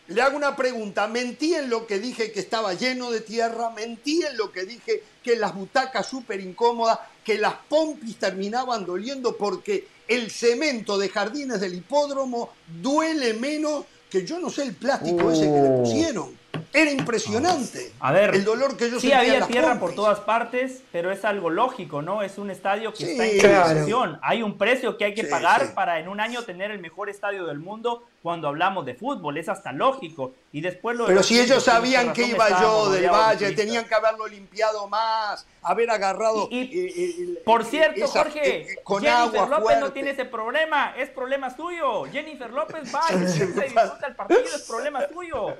Le 0.07 0.21
hago 0.21 0.37
una 0.37 0.55
pregunta. 0.55 1.07
Mentí 1.07 1.53
en 1.53 1.69
lo 1.69 1.85
que 1.85 1.99
dije 1.99 2.31
que 2.31 2.39
estaba 2.39 2.73
lleno 2.73 3.11
de 3.11 3.19
tierra. 3.19 3.69
Mentí 3.71 4.23
en 4.23 4.37
lo 4.37 4.51
que 4.51 4.63
dije 4.63 5.03
que 5.21 5.35
las 5.35 5.53
butacas 5.53 6.07
súper 6.07 6.39
incómodas, 6.39 6.99
que 7.23 7.37
las 7.37 7.55
pompis 7.67 8.17
terminaban 8.17 8.85
doliendo 8.85 9.35
porque 9.35 9.87
el 10.07 10.31
cemento 10.31 10.97
de 10.97 11.09
jardines 11.09 11.59
del 11.59 11.75
hipódromo 11.75 12.53
duele 12.81 13.33
menos 13.33 13.83
que 14.09 14.25
yo 14.25 14.39
no 14.39 14.49
sé 14.49 14.63
el 14.63 14.73
plástico 14.73 15.31
ese 15.31 15.41
que 15.41 15.61
le 15.61 15.69
oh. 15.69 15.83
pusieron. 15.83 16.38
Era 16.71 16.91
impresionante. 16.91 17.91
A 17.99 18.11
ver, 18.11 18.35
el 18.35 18.43
dolor 18.43 18.77
que 18.77 18.91
yo 18.91 18.99
sí 18.99 19.11
había 19.11 19.47
tierra 19.47 19.79
por 19.79 19.95
todas 19.95 20.19
partes, 20.19 20.83
pero 20.91 21.11
es 21.11 21.25
algo 21.25 21.49
lógico, 21.49 22.03
¿no? 22.03 22.21
Es 22.21 22.37
un 22.37 22.51
estadio 22.51 22.93
que 22.93 23.11
está 23.11 23.25
en 23.25 23.41
construcción. 23.41 24.19
Hay 24.21 24.43
un 24.43 24.57
precio 24.57 24.95
que 24.95 25.05
hay 25.05 25.13
que 25.15 25.23
pagar 25.23 25.73
para 25.73 25.99
en 25.99 26.07
un 26.07 26.19
año 26.19 26.43
tener 26.43 26.69
el 26.69 26.79
mejor 26.79 27.09
estadio 27.09 27.47
del 27.47 27.57
mundo 27.57 28.03
cuando 28.21 28.47
hablamos 28.47 28.85
de 28.85 28.93
fútbol. 28.93 29.37
Es 29.37 29.49
hasta 29.49 29.71
lógico. 29.71 30.33
Y 30.51 30.61
después 30.61 30.95
lo 30.95 31.07
Pero 31.07 31.23
si 31.23 31.39
ellos 31.39 31.63
sabían 31.63 32.13
que 32.13 32.27
iba 32.27 32.61
yo 32.61 32.91
del 32.91 33.09
Valle, 33.09 33.51
tenían 33.53 33.85
que 33.85 33.95
haberlo 33.95 34.27
limpiado 34.27 34.87
más, 34.87 35.47
haber 35.63 35.89
agarrado. 35.89 36.47
Y, 36.51 37.35
por 37.45 37.65
cierto, 37.65 38.07
Jorge, 38.07 38.73
eh, 38.73 38.79
con 38.83 39.01
Jennifer 39.01 39.47
López 39.47 39.79
no 39.79 39.91
tiene 39.91 40.11
ese 40.11 40.25
problema, 40.25 40.93
es 40.95 41.09
problema 41.09 41.49
suyo. 41.55 42.05
Jennifer 42.11 42.51
López 42.51 42.93
va 42.93 43.01
y 43.11 43.27
se 43.27 43.47
disfruta 43.47 44.07
el 44.07 44.15
partido, 44.15 44.41
es 44.41 44.61
problema 44.67 45.01
suyo. 45.11 45.55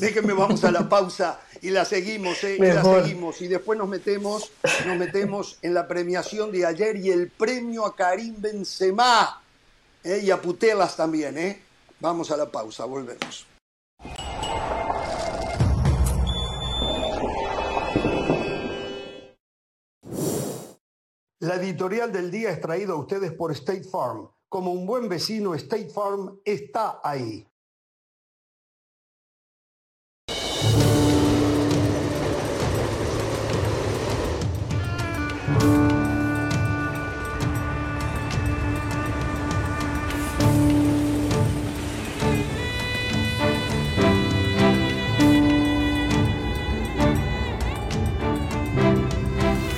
Déjenme, 0.00 0.32
vamos 0.32 0.64
a 0.64 0.70
la 0.70 0.88
pausa 0.88 1.40
y 1.62 1.70
la 1.70 1.84
seguimos, 1.84 2.42
¿eh? 2.44 2.56
y 2.56 2.60
la 2.60 2.82
seguimos. 2.82 3.40
Y 3.40 3.48
después 3.48 3.78
nos 3.78 3.88
metemos, 3.88 4.50
nos 4.86 4.96
metemos 4.96 5.58
en 5.62 5.74
la 5.74 5.88
premiación 5.88 6.52
de 6.52 6.66
ayer 6.66 6.96
y 6.96 7.10
el 7.10 7.30
premio 7.30 7.86
a 7.86 7.96
Karim 7.96 8.34
Benzema. 8.38 9.42
¿eh? 10.04 10.20
Y 10.22 10.30
a 10.30 10.40
Putelas 10.40 10.96
también, 10.96 11.38
¿eh? 11.38 11.62
Vamos 12.00 12.30
a 12.30 12.36
la 12.36 12.46
pausa, 12.46 12.84
volvemos. 12.84 13.46
La 21.40 21.56
editorial 21.56 22.12
del 22.12 22.30
día 22.30 22.50
es 22.50 22.60
traída 22.60 22.92
a 22.92 22.96
ustedes 22.96 23.32
por 23.32 23.52
State 23.52 23.84
Farm. 23.84 24.28
Como 24.48 24.72
un 24.72 24.86
buen 24.86 25.08
vecino, 25.08 25.54
State 25.54 25.90
Farm 25.90 26.40
está 26.44 27.00
ahí. 27.02 27.46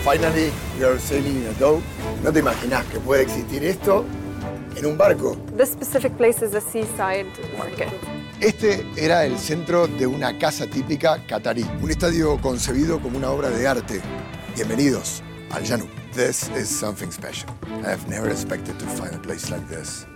Finally, 0.09 0.51
we 0.79 0.87
are 0.87 0.99
sailing 0.99 1.37
in 1.37 1.49
a 1.49 1.53
boat. 1.61 1.83
No 2.25 2.33
te 2.33 2.39
imaginas 2.39 2.83
que 2.87 2.99
puede 2.99 3.25
existir 3.25 3.63
esto 3.63 4.07
en 4.75 4.87
un 4.87 4.97
barco. 4.97 5.37
This 5.55 5.69
specific 5.69 6.17
place 6.17 6.43
is 6.43 6.55
a 6.55 6.63
seaside 6.63 7.27
market. 7.59 7.91
Este 8.41 8.87
era 8.97 9.27
el 9.27 9.39
centro 9.39 9.87
de 9.87 10.07
una 10.07 10.39
casa 10.39 10.67
típica 10.67 11.23
catarí, 11.27 11.63
un 11.83 11.91
estadio 11.91 12.41
concebido 12.41 13.03
como 13.03 13.19
una 13.19 13.31
obra 13.31 13.51
de 13.51 13.69
arte. 13.69 14.01
Bienvenidos 14.55 15.23
al 15.51 15.67
Janub. 15.67 15.91
This 16.15 16.51
is 16.59 16.71
something 16.71 17.11
special. 17.11 17.51
I 17.85 17.91
have 17.91 18.09
never 18.09 18.31
expected 18.31 18.79
to 18.79 18.87
find 18.87 19.15
a 19.15 19.21
place 19.21 19.51
like 19.51 19.67
this. 19.69 20.07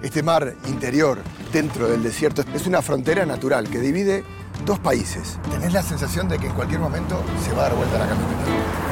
Este 0.00 0.22
mar 0.22 0.54
interior 0.68 1.18
dentro 1.52 1.88
del 1.88 2.04
desierto 2.04 2.44
es 2.54 2.68
una 2.68 2.82
frontera 2.82 3.26
natural 3.26 3.68
que 3.68 3.80
divide 3.80 4.22
dos 4.64 4.78
países. 4.78 5.40
Tenés 5.50 5.72
la 5.72 5.82
sensación 5.82 6.28
de 6.28 6.38
que 6.38 6.46
en 6.46 6.54
cualquier 6.54 6.78
momento 6.78 7.20
se 7.44 7.52
va 7.52 7.66
a 7.66 7.68
dar 7.70 7.74
vuelta 7.74 7.98
la 7.98 8.06
camioneta. 8.06 8.89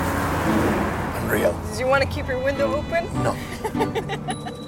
Unreal. 1.23 1.53
Do 1.73 1.79
you 1.79 1.87
want 1.87 2.03
to 2.03 2.09
keep 2.09 2.27
your 2.29 2.43
window 2.43 2.75
open? 2.75 3.07
No. 3.23 4.65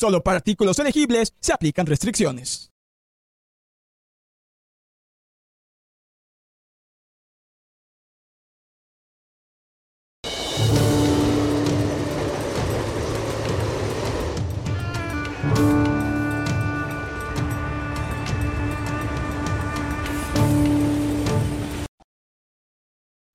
Solo 0.00 0.22
para 0.22 0.38
artículos 0.38 0.78
elegibles 0.78 1.34
se 1.40 1.52
aplican 1.52 1.84
restricciones. 1.84 2.72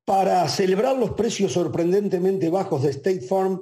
Para 0.03 0.47
celebrar 0.47 0.97
los 0.97 1.11
precios 1.11 1.51
sorprendentemente 1.51 2.49
bajos 2.49 2.81
de 2.81 2.89
State 2.89 3.21
Farm, 3.21 3.61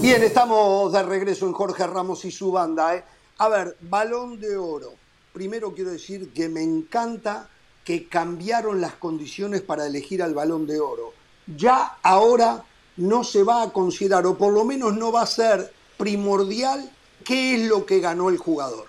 Bien, 0.00 0.22
estamos 0.22 0.94
de 0.94 1.02
regreso 1.02 1.46
en 1.46 1.52
Jorge 1.52 1.86
Ramos 1.86 2.24
y 2.24 2.30
su 2.30 2.50
banda. 2.50 2.96
¿eh? 2.96 3.04
A 3.36 3.50
ver, 3.50 3.76
balón 3.82 4.40
de 4.40 4.56
oro. 4.56 4.94
Primero 5.34 5.74
quiero 5.74 5.90
decir 5.90 6.32
que 6.32 6.48
me 6.48 6.62
encanta 6.62 7.50
que 7.84 8.08
cambiaron 8.08 8.80
las 8.80 8.94
condiciones 8.94 9.60
para 9.60 9.86
elegir 9.86 10.22
al 10.22 10.32
balón 10.32 10.66
de 10.66 10.80
oro. 10.80 11.12
Ya 11.54 11.98
ahora 12.02 12.64
no 12.96 13.24
se 13.24 13.42
va 13.42 13.62
a 13.62 13.72
considerar, 13.74 14.24
o 14.24 14.38
por 14.38 14.54
lo 14.54 14.64
menos 14.64 14.96
no 14.96 15.12
va 15.12 15.20
a 15.20 15.26
ser 15.26 15.70
primordial, 15.98 16.90
qué 17.22 17.56
es 17.56 17.68
lo 17.68 17.84
que 17.84 18.00
ganó 18.00 18.30
el 18.30 18.38
jugador. 18.38 18.86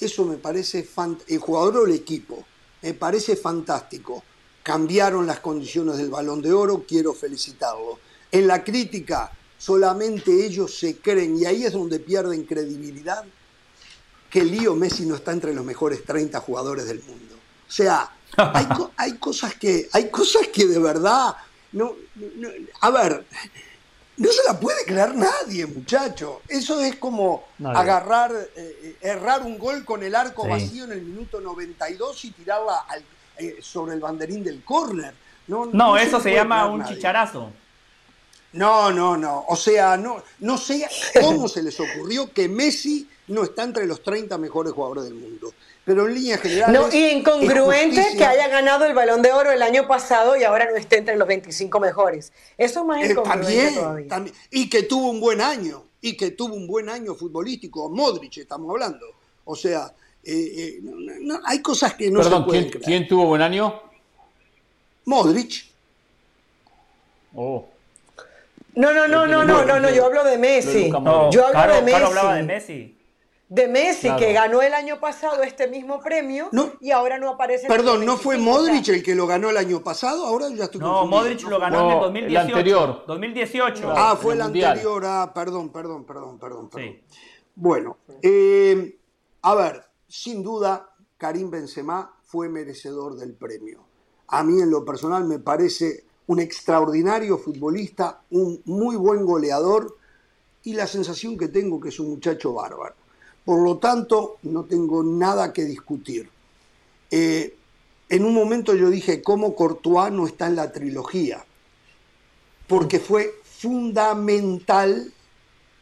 Eso 0.00 0.24
me 0.24 0.38
parece, 0.38 0.88
el 1.28 1.38
jugador 1.40 1.76
o 1.76 1.86
el 1.86 1.92
equipo, 1.92 2.42
me 2.80 2.94
parece 2.94 3.36
fantástico. 3.36 4.22
Cambiaron 4.62 5.26
las 5.26 5.40
condiciones 5.40 5.98
del 5.98 6.08
balón 6.08 6.40
de 6.40 6.54
oro, 6.54 6.86
quiero 6.88 7.12
felicitarlo. 7.12 7.98
En 8.32 8.46
la 8.46 8.64
crítica, 8.64 9.30
solamente 9.58 10.44
ellos 10.44 10.76
se 10.78 10.98
creen, 10.98 11.38
y 11.38 11.44
ahí 11.44 11.64
es 11.64 11.72
donde 11.72 11.98
pierden 11.98 12.44
credibilidad, 12.44 13.24
que 14.30 14.44
Lío 14.44 14.74
Messi 14.74 15.06
no 15.06 15.14
está 15.14 15.32
entre 15.32 15.54
los 15.54 15.64
mejores 15.64 16.04
30 16.04 16.40
jugadores 16.40 16.86
del 16.86 17.02
mundo. 17.02 17.36
O 17.68 17.72
sea, 17.72 18.10
hay, 18.96 19.14
cosas, 19.14 19.54
que, 19.54 19.88
hay 19.92 20.10
cosas 20.10 20.48
que 20.48 20.66
de 20.66 20.78
verdad 20.78 21.36
no, 21.72 21.94
a 22.80 22.90
ver, 22.90 23.24
no 24.16 24.28
se 24.30 24.42
la 24.46 24.58
puede 24.58 24.84
creer 24.84 25.14
nadie, 25.14 25.66
muchacho. 25.66 26.40
Eso 26.48 26.80
es 26.80 26.96
como 26.96 27.44
agarrar, 27.62 28.32
eh, 28.56 28.96
errar 29.00 29.42
un 29.42 29.58
gol 29.58 29.84
con 29.84 30.02
el 30.02 30.14
arco 30.14 30.48
vacío 30.48 30.84
en 30.84 30.92
el 30.92 31.02
minuto 31.02 31.40
92 31.40 32.24
y 32.24 32.30
tirarla 32.30 32.84
eh, 33.36 33.58
sobre 33.60 33.94
el 33.94 34.00
banderín 34.00 34.42
del 34.42 34.64
córner. 34.64 35.14
No, 35.48 35.96
eso 35.96 36.20
se, 36.20 36.32
llama 36.32 36.66
un 36.66 36.84
chicharazo. 36.84 37.52
No, 38.56 38.90
no, 38.92 39.16
no. 39.16 39.44
O 39.48 39.56
sea, 39.56 39.96
no, 39.96 40.22
no 40.40 40.58
sé 40.58 40.86
cómo 41.20 41.48
se 41.48 41.62
les 41.62 41.78
ocurrió 41.78 42.32
que 42.32 42.48
Messi 42.48 43.08
no 43.28 43.44
está 43.44 43.64
entre 43.64 43.86
los 43.86 44.02
30 44.02 44.38
mejores 44.38 44.72
jugadores 44.72 45.04
del 45.04 45.14
mundo. 45.14 45.52
Pero 45.84 46.08
en 46.08 46.14
línea 46.14 46.38
general. 46.38 46.72
No, 46.72 46.92
y 46.92 47.10
incongruente 47.10 48.02
que 48.16 48.24
haya 48.24 48.48
ganado 48.48 48.86
el 48.86 48.94
balón 48.94 49.22
de 49.22 49.32
oro 49.32 49.52
el 49.52 49.62
año 49.62 49.86
pasado 49.86 50.36
y 50.36 50.42
ahora 50.42 50.68
no 50.68 50.76
esté 50.76 50.98
entre 50.98 51.16
los 51.16 51.28
25 51.28 51.78
mejores. 51.78 52.32
Eso 52.58 52.80
es 52.80 52.86
más 52.86 53.04
eh, 53.04 53.12
incongruente 53.12 53.72
todavía. 53.72 54.24
Y 54.50 54.68
que 54.68 54.82
tuvo 54.82 55.10
un 55.10 55.20
buen 55.20 55.40
año. 55.40 55.84
Y 56.00 56.16
que 56.16 56.32
tuvo 56.32 56.54
un 56.54 56.66
buen 56.66 56.88
año 56.88 57.14
futbolístico. 57.14 57.88
Modric, 57.88 58.38
estamos 58.38 58.68
hablando. 58.70 59.06
O 59.44 59.54
sea, 59.54 59.92
eh, 60.24 60.80
eh, 60.82 61.28
hay 61.44 61.62
cosas 61.62 61.94
que 61.94 62.10
no 62.10 62.22
se 62.22 62.30
pueden 62.30 62.68
¿quién, 62.68 62.82
¿quién 62.82 63.08
tuvo 63.08 63.26
buen 63.26 63.42
año? 63.42 63.80
Modric. 65.04 65.66
Oh. 67.36 67.64
No, 68.76 68.92
no, 68.92 69.08
no, 69.08 69.26
no, 69.26 69.44
no, 69.44 69.64
no, 69.64 69.80
no, 69.80 69.90
yo 69.90 70.04
hablo 70.04 70.22
de 70.22 70.36
Messi. 70.36 70.90
yo 70.90 71.46
hablo 71.46 71.74
de 71.74 71.82
Messi. 71.82 72.02
hablaba 72.02 72.34
de 72.34 72.42
Messi. 72.42 72.92
De 73.48 73.68
Messi, 73.68 74.10
que 74.16 74.32
ganó 74.32 74.60
el 74.60 74.74
año 74.74 74.98
pasado 74.98 75.42
este 75.42 75.68
mismo 75.68 76.00
premio 76.00 76.50
y 76.80 76.90
ahora 76.90 77.16
no 77.16 77.30
aparece. 77.30 77.68
Perdón, 77.68 78.04
¿no 78.04 78.16
fue 78.16 78.36
Modric 78.38 78.88
el 78.88 79.02
que 79.02 79.14
lo 79.14 79.26
ganó 79.26 79.50
el 79.50 79.56
año 79.56 79.82
pasado? 79.82 80.26
Ahora 80.26 80.48
ya 80.50 80.64
estoy 80.64 80.80
No, 80.80 81.06
Modric 81.06 81.42
lo 81.42 81.58
ganó 81.58 81.86
en 81.86 81.96
el 81.96 82.00
2018. 82.00 82.28
El 82.28 82.36
anterior. 82.36 83.04
2018. 83.06 83.92
Ah, 83.96 84.18
fue 84.20 84.34
el, 84.34 84.42
anterior. 84.42 85.02
Ah, 85.06 85.32
perdón, 85.34 85.70
perdón, 85.70 86.04
perdón, 86.04 86.38
perdón. 86.38 86.70
Sí. 86.74 87.00
Bueno, 87.54 87.98
eh, 88.20 88.98
a 89.42 89.54
ver, 89.54 89.84
sin 90.08 90.42
duda, 90.42 90.90
Karim 91.16 91.50
Benzema 91.50 92.14
fue 92.24 92.48
merecedor 92.48 93.16
del 93.16 93.34
premio. 93.34 93.86
A 94.28 94.42
mí 94.42 94.60
en 94.60 94.70
lo 94.70 94.84
personal 94.84 95.24
me 95.24 95.38
parece 95.38 96.04
un 96.28 96.40
extraordinario 96.40 97.38
futbolista, 97.38 98.20
un 98.30 98.60
muy 98.64 98.96
buen 98.96 99.24
goleador 99.24 99.96
y 100.64 100.74
la 100.74 100.86
sensación 100.86 101.36
que 101.38 101.48
tengo 101.48 101.80
que 101.80 101.90
es 101.90 102.00
un 102.00 102.10
muchacho 102.10 102.52
bárbaro. 102.52 102.94
Por 103.44 103.62
lo 103.62 103.78
tanto, 103.78 104.38
no 104.42 104.64
tengo 104.64 105.04
nada 105.04 105.52
que 105.52 105.64
discutir. 105.64 106.28
Eh, 107.10 107.56
en 108.08 108.24
un 108.24 108.34
momento 108.34 108.74
yo 108.74 108.90
dije 108.90 109.22
cómo 109.22 109.54
Courtois 109.54 110.12
no 110.12 110.26
está 110.26 110.48
en 110.48 110.56
la 110.56 110.72
trilogía, 110.72 111.44
porque 112.66 112.98
fue 112.98 113.34
fundamental 113.44 115.12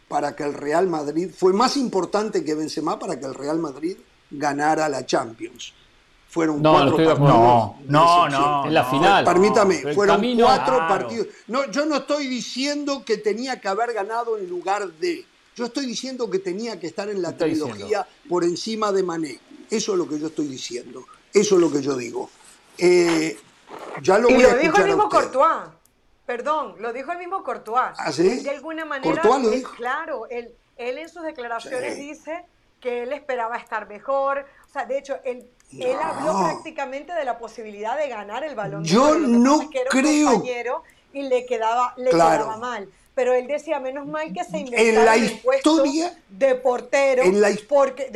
para 0.08 0.36
que 0.36 0.44
el 0.44 0.52
Real 0.52 0.86
Madrid, 0.86 1.30
fue 1.34 1.54
más 1.54 1.76
importante 1.78 2.44
que 2.44 2.54
Benzema 2.54 2.98
para 2.98 3.18
que 3.18 3.24
el 3.24 3.34
Real 3.34 3.58
Madrid 3.58 3.96
ganara 4.30 4.88
la 4.88 5.06
Champions 5.06 5.72
fueron 6.34 6.60
cuatro 6.60 6.96
partidos. 6.96 7.18
No, 7.20 7.76
no, 7.86 8.28
no, 8.28 8.66
en 8.66 8.74
la 8.74 8.84
final. 8.84 9.24
Permítame, 9.24 9.94
fueron 9.94 10.20
cuatro 10.36 10.78
partidos. 10.78 11.28
No, 11.46 11.70
yo 11.70 11.86
no 11.86 11.98
estoy 11.98 12.26
diciendo 12.26 13.04
que 13.04 13.18
tenía 13.18 13.60
que 13.60 13.68
haber 13.68 13.92
ganado 13.92 14.36
en 14.36 14.48
lugar 14.48 14.88
de. 14.94 15.24
Yo 15.54 15.66
estoy 15.66 15.86
diciendo 15.86 16.28
que 16.28 16.40
tenía 16.40 16.80
que 16.80 16.88
estar 16.88 17.08
en 17.08 17.22
la 17.22 17.36
trilogía 17.36 18.04
por 18.28 18.42
encima 18.42 18.90
de 18.90 19.04
Mané. 19.04 19.38
Eso 19.70 19.92
es 19.92 19.98
lo 19.98 20.08
que 20.08 20.18
yo 20.18 20.26
estoy 20.26 20.48
diciendo. 20.48 21.04
Eso 21.32 21.54
es 21.54 21.60
lo 21.60 21.70
que 21.70 21.80
yo 21.80 21.96
digo. 21.96 22.28
Eh, 22.78 23.38
ya 24.02 24.18
lo 24.18 24.28
y 24.28 24.36
lo 24.36 24.56
dijo 24.56 24.76
el 24.78 24.86
mismo 24.86 25.08
Courtois. 25.08 25.68
Perdón, 26.26 26.74
lo 26.80 26.92
dijo 26.92 27.12
el 27.12 27.18
mismo 27.18 27.44
Courtois. 27.44 27.94
¿Ah, 27.96 28.10
sí? 28.10 28.42
De 28.42 28.50
alguna 28.50 28.84
manera, 28.84 29.22
dijo. 29.52 29.72
claro, 29.76 30.26
él, 30.28 30.52
él 30.76 30.98
en 30.98 31.08
sus 31.08 31.22
declaraciones 31.22 31.96
dice 31.96 32.44
que 32.84 33.02
él 33.02 33.14
esperaba 33.14 33.56
estar 33.56 33.88
mejor. 33.88 34.44
O 34.68 34.72
sea, 34.72 34.84
de 34.84 34.98
hecho, 34.98 35.16
él 35.24 35.48
él 35.80 35.96
habló 36.00 36.44
prácticamente 36.44 37.12
de 37.12 37.24
la 37.24 37.38
posibilidad 37.38 37.96
de 37.96 38.08
ganar 38.08 38.44
el 38.44 38.54
balón. 38.54 38.84
Yo 38.84 39.16
no 39.16 39.68
creo. 39.90 40.44
y 41.12 41.22
le 41.22 41.46
quedaba, 41.46 41.94
le 41.96 42.10
quedaba 42.10 42.56
mal. 42.58 42.88
Pero 43.14 43.32
él 43.32 43.46
decía, 43.46 43.80
menos 43.80 44.06
mal 44.06 44.32
que 44.32 44.44
se 44.44 44.58
inventara 44.58 45.14
el 45.14 45.40
historia, 45.56 46.16
de 46.28 46.56
portero, 46.56 47.22
porque, 47.68 48.10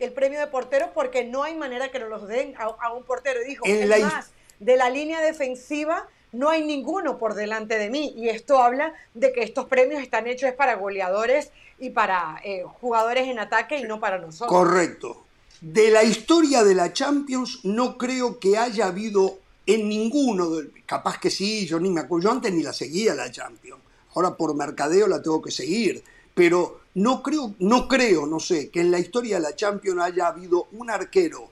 el, 0.00 0.12
premio 0.12 0.38
de 0.38 0.46
portero, 0.46 0.90
porque 0.94 1.24
no 1.24 1.42
hay 1.42 1.54
manera 1.54 1.90
que 1.90 1.98
nos 1.98 2.10
los 2.10 2.28
den 2.28 2.54
a, 2.58 2.92
un 2.92 3.04
portero. 3.04 3.42
Y 3.42 3.48
dijo, 3.48 3.64
es 3.66 4.02
más, 4.02 4.30
de 4.60 4.76
la 4.76 4.90
línea 4.90 5.20
defensiva 5.20 6.06
no 6.32 6.50
hay 6.50 6.64
ninguno 6.64 7.16
por 7.16 7.34
delante 7.34 7.78
de 7.78 7.90
mí. 7.90 8.12
Y 8.16 8.28
esto 8.28 8.58
habla 8.58 8.92
de 9.14 9.32
que 9.32 9.42
estos 9.42 9.66
premios 9.66 10.02
están 10.02 10.26
hechos 10.26 10.52
para 10.52 10.74
goleadores 10.74 11.50
y 11.78 11.90
para 11.90 12.40
eh, 12.44 12.64
jugadores 12.80 13.28
en 13.28 13.38
ataque 13.38 13.78
y 13.78 13.84
no 13.84 14.00
para 14.00 14.18
nosotros. 14.18 14.48
Correcto. 14.48 15.24
De 15.60 15.90
la 15.90 16.02
historia 16.02 16.62
de 16.62 16.74
la 16.74 16.92
Champions 16.92 17.60
no 17.64 17.96
creo 17.96 18.38
que 18.38 18.58
haya 18.58 18.86
habido 18.86 19.38
en 19.66 19.88
ninguno, 19.88 20.50
capaz 20.84 21.18
que 21.18 21.30
sí, 21.30 21.66
yo 21.66 21.80
ni 21.80 21.90
me 21.90 22.02
acuerdo, 22.02 22.24
yo 22.24 22.30
antes 22.32 22.52
ni 22.52 22.62
la 22.62 22.72
seguía 22.72 23.14
la 23.14 23.30
Champions, 23.30 23.80
ahora 24.14 24.36
por 24.36 24.54
mercadeo 24.54 25.08
la 25.08 25.22
tengo 25.22 25.40
que 25.40 25.50
seguir, 25.50 26.04
pero 26.34 26.80
no 26.94 27.22
creo, 27.22 27.54
no 27.60 27.88
creo, 27.88 28.26
no 28.26 28.40
sé, 28.40 28.68
que 28.68 28.80
en 28.80 28.90
la 28.90 28.98
historia 28.98 29.36
de 29.36 29.42
la 29.42 29.56
Champions 29.56 30.02
haya 30.02 30.28
habido 30.28 30.68
un 30.72 30.90
arquero 30.90 31.48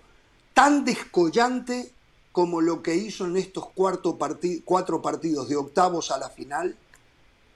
tan 0.52 0.84
descollante 0.84 1.90
como 2.32 2.60
lo 2.60 2.82
que 2.82 2.94
hizo 2.94 3.26
en 3.26 3.36
estos 3.36 3.68
cuatro 3.74 4.18
partidos 4.18 5.48
de 5.48 5.56
octavos 5.56 6.10
a 6.10 6.18
la 6.18 6.30
final 6.30 6.76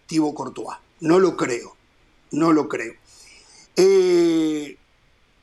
Thibaut 0.06 0.34
Courtois. 0.34 0.78
No 1.00 1.18
lo 1.18 1.36
creo, 1.36 1.75
no 2.30 2.52
lo 2.52 2.68
creo. 2.68 2.94
Eh, 3.76 4.76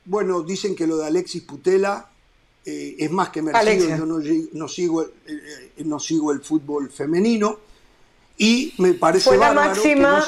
bueno, 0.05 0.41
dicen 0.41 0.75
que 0.75 0.87
lo 0.87 0.97
de 0.97 1.07
Alexis 1.07 1.43
Putela 1.43 2.09
eh, 2.65 2.95
es 2.97 3.11
más 3.11 3.29
que 3.29 3.41
merecido. 3.41 3.97
Yo 3.97 4.05
no, 4.05 4.67
sigo, 4.67 5.03
eh, 5.03 5.09
eh, 5.27 5.83
no 5.85 5.99
sigo 5.99 6.31
el 6.31 6.41
fútbol 6.41 6.89
femenino 6.89 7.59
y 8.37 8.73
me 8.77 8.93
parece 8.93 9.25
fue 9.29 9.37
la 9.37 9.53
máxima, 9.53 10.25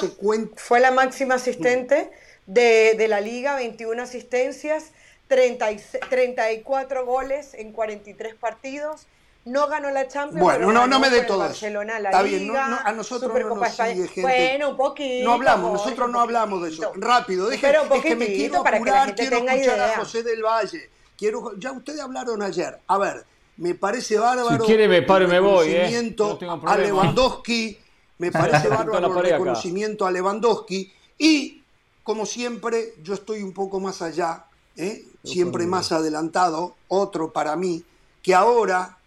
Fue 0.56 0.80
la 0.80 0.92
máxima 0.92 1.36
asistente 1.36 2.12
de, 2.46 3.06
la 3.08 3.22
liga, 3.22 3.56
21 3.56 4.02
asistencias, 4.02 4.92
34 5.28 7.06
goles 7.06 7.54
en 7.54 7.72
43 7.72 8.36
partidos. 8.36 9.08
No 9.46 9.68
ganó 9.68 9.92
la 9.92 10.08
Champions. 10.08 10.42
Bueno, 10.42 10.72
no, 10.72 10.88
no 10.88 11.00
me 11.00 11.10
dé 11.12 11.22
todo 11.22 11.38
Barcelona, 11.38 12.00
la 12.00 12.10
Está 12.10 12.24
bien, 12.24 12.52
a 12.56 12.92
nosotros 12.94 13.32
no 13.32 13.56
nos 13.56 13.72
sigue 13.72 14.08
gente. 14.08 14.22
Bueno, 14.22 14.70
un 14.72 14.78
poquito. 14.78 15.24
No 15.24 15.34
hablamos, 15.34 15.74
nosotros 15.74 16.10
no 16.10 16.20
hablamos 16.20 16.64
de 16.64 16.70
eso. 16.70 16.92
Rápido, 16.96 17.48
déjeme, 17.48 17.96
es 17.96 18.02
que 18.02 18.16
me 18.16 18.26
quiero 18.26 18.58
apurar, 18.62 19.06
para 19.06 19.16
quiero 19.16 19.38
escuchar 19.38 19.80
a 19.80 19.98
José 19.98 20.24
del 20.24 20.42
Valle. 20.44 20.90
Quiero, 21.16 21.58
ya 21.58 21.72
ustedes 21.72 22.02
hablaron 22.02 22.42
ayer. 22.42 22.80
A 22.88 22.98
ver, 22.98 23.24
me 23.58 23.76
parece 23.76 24.18
bárbaro. 24.18 24.66
Si 24.66 24.66
quiere 24.66 24.88
me 24.88 25.04
paro 25.04 25.26
y 25.26 25.28
me 25.28 25.40
voy, 25.40 25.68
¿eh? 25.70 26.16
No 26.18 26.40
a 26.66 26.78
Lewandowski, 26.78 27.78
me 28.18 28.32
parece 28.32 28.68
bárbaro 28.70 29.20
el 29.20 29.24
reconocimiento 29.32 30.08
a 30.08 30.12
Lewandowski 30.12 30.92
y 31.20 31.62
como 32.04 32.26
siempre 32.26 32.96
yo 33.04 33.14
estoy 33.14 33.44
un 33.44 33.54
poco 33.54 33.80
más 33.80 34.02
allá, 34.02 34.46
¿eh? 34.76 35.06
siempre 35.24 35.66
más 35.66 35.92
adelantado, 35.92 36.76
otro 36.88 37.32
para 37.32 37.56
mí, 37.56 37.84
que 38.22 38.36
ahora 38.36 38.98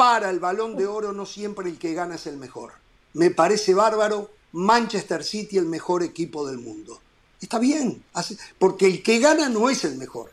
para 0.00 0.30
el 0.30 0.40
balón 0.40 0.78
de 0.78 0.86
oro 0.86 1.12
no 1.12 1.26
siempre 1.26 1.68
el 1.68 1.78
que 1.78 1.92
gana 1.92 2.14
es 2.14 2.26
el 2.26 2.38
mejor. 2.38 2.72
Me 3.12 3.30
parece 3.30 3.74
bárbaro 3.74 4.30
Manchester 4.52 5.22
City 5.22 5.58
el 5.58 5.66
mejor 5.66 6.02
equipo 6.02 6.48
del 6.48 6.56
mundo. 6.56 6.98
Está 7.38 7.58
bien, 7.58 8.02
porque 8.58 8.86
el 8.86 9.02
que 9.02 9.18
gana 9.18 9.50
no 9.50 9.68
es 9.68 9.84
el 9.84 9.98
mejor. 9.98 10.30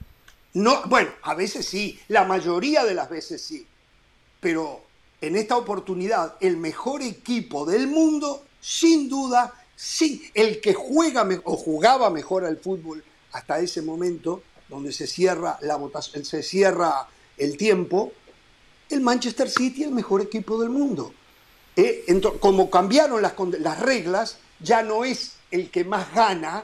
No, 0.54 0.84
bueno, 0.86 1.12
a 1.22 1.34
veces 1.36 1.66
sí, 1.66 2.00
la 2.08 2.24
mayoría 2.24 2.86
de 2.86 2.94
las 2.94 3.10
veces 3.10 3.42
sí. 3.42 3.68
Pero 4.40 4.84
en 5.20 5.36
esta 5.36 5.58
oportunidad, 5.58 6.36
el 6.40 6.56
mejor 6.56 7.02
equipo 7.02 7.66
del 7.66 7.88
mundo, 7.88 8.46
sin 8.62 9.10
duda, 9.10 9.54
sí, 9.76 10.32
el 10.34 10.62
que 10.62 10.76
juega 10.76 11.28
o 11.44 11.58
jugaba 11.58 12.10
mejor 12.10 12.46
al 12.46 12.56
fútbol 12.56 13.04
hasta 13.34 13.60
ese 13.60 13.82
momento, 13.82 14.44
donde 14.70 14.94
se 14.94 15.08
cierra 15.08 15.58
la 15.60 15.76
votación, 15.76 16.24
se 16.24 16.42
cierra 16.42 17.10
el 17.38 17.58
tiempo, 17.58 18.14
el 18.90 19.02
Manchester 19.02 19.50
City 19.50 19.84
el 19.84 19.92
mejor 19.92 20.22
equipo 20.22 20.60
del 20.60 20.70
mundo. 20.70 21.14
Eh, 21.76 22.06
como 22.40 22.70
cambiaron 22.70 23.22
las, 23.22 23.34
las 23.60 23.80
reglas, 23.80 24.40
ya 24.60 24.82
no 24.82 25.06
es 25.06 25.34
el 25.52 25.70
que 25.70 25.84
más 25.84 26.14
gana, 26.14 26.64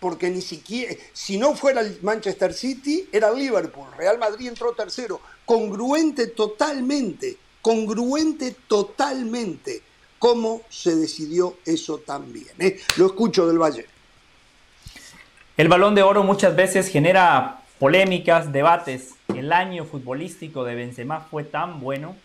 porque 0.00 0.30
ni 0.30 0.40
siquiera, 0.40 0.94
si 1.12 1.38
no 1.38 1.54
fuera 1.54 1.80
el 1.80 1.98
Manchester 2.02 2.52
City, 2.54 3.08
era 3.12 3.28
el 3.28 3.38
Liverpool. 3.38 3.88
Real 3.96 4.18
Madrid 4.18 4.48
entró 4.48 4.72
tercero. 4.72 5.20
Congruente 5.44 6.28
totalmente, 6.28 7.36
congruente 7.60 8.54
totalmente. 8.66 9.82
¿Cómo 10.18 10.62
se 10.70 10.96
decidió 10.96 11.58
eso 11.64 11.98
también? 11.98 12.48
Eh? 12.58 12.80
Lo 12.96 13.06
escucho 13.06 13.46
del 13.46 13.58
Valle. 13.58 13.86
El 15.56 15.68
balón 15.68 15.94
de 15.94 16.02
oro 16.02 16.22
muchas 16.22 16.54
veces 16.56 16.88
genera 16.88 17.62
polémicas, 17.78 18.52
debates. 18.52 19.15
El 19.36 19.52
año 19.52 19.84
futbolístico 19.84 20.64
de 20.64 20.74
Benzema 20.74 21.20
fue 21.20 21.44
tan 21.44 21.78
bueno 21.80 22.16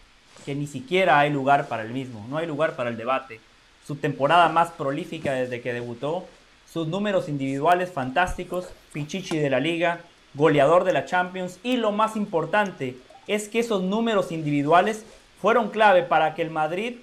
que 0.46 0.56
ni 0.56 0.66
siquiera 0.66 1.20
hay 1.20 1.30
lugar 1.30 1.68
para 1.68 1.84
el 1.84 1.90
mismo, 1.90 2.26
no 2.30 2.38
hay 2.38 2.48
lugar 2.48 2.78
para 2.78 2.90
el 2.90 2.96
debate. 2.96 3.42
Su 3.86 3.98
temporada 3.98 4.48
más 4.48 4.72
prolífica 4.72 5.34
desde 5.34 5.60
que 5.60 5.74
debutó, 5.74 6.26
sus 6.72 6.88
números 6.88 7.28
individuales 7.28 7.92
fantásticos, 7.92 8.70
Pichichi 8.94 9.38
de 9.38 9.50
la 9.50 9.60
liga, 9.60 10.00
goleador 10.36 10.86
de 10.86 10.94
la 10.94 11.06
Champions 11.06 11.60
y 11.64 11.76
lo 11.76 11.92
más 11.92 12.16
importante 12.16 12.96
es 13.28 13.50
que 13.50 13.60
esos 13.60 13.84
números 13.84 14.32
individuales 14.32 15.04
fueron 15.42 15.70
clave 15.70 16.04
para 16.04 16.34
que 16.34 16.44
el 16.44 16.50
Madrid 16.50 16.96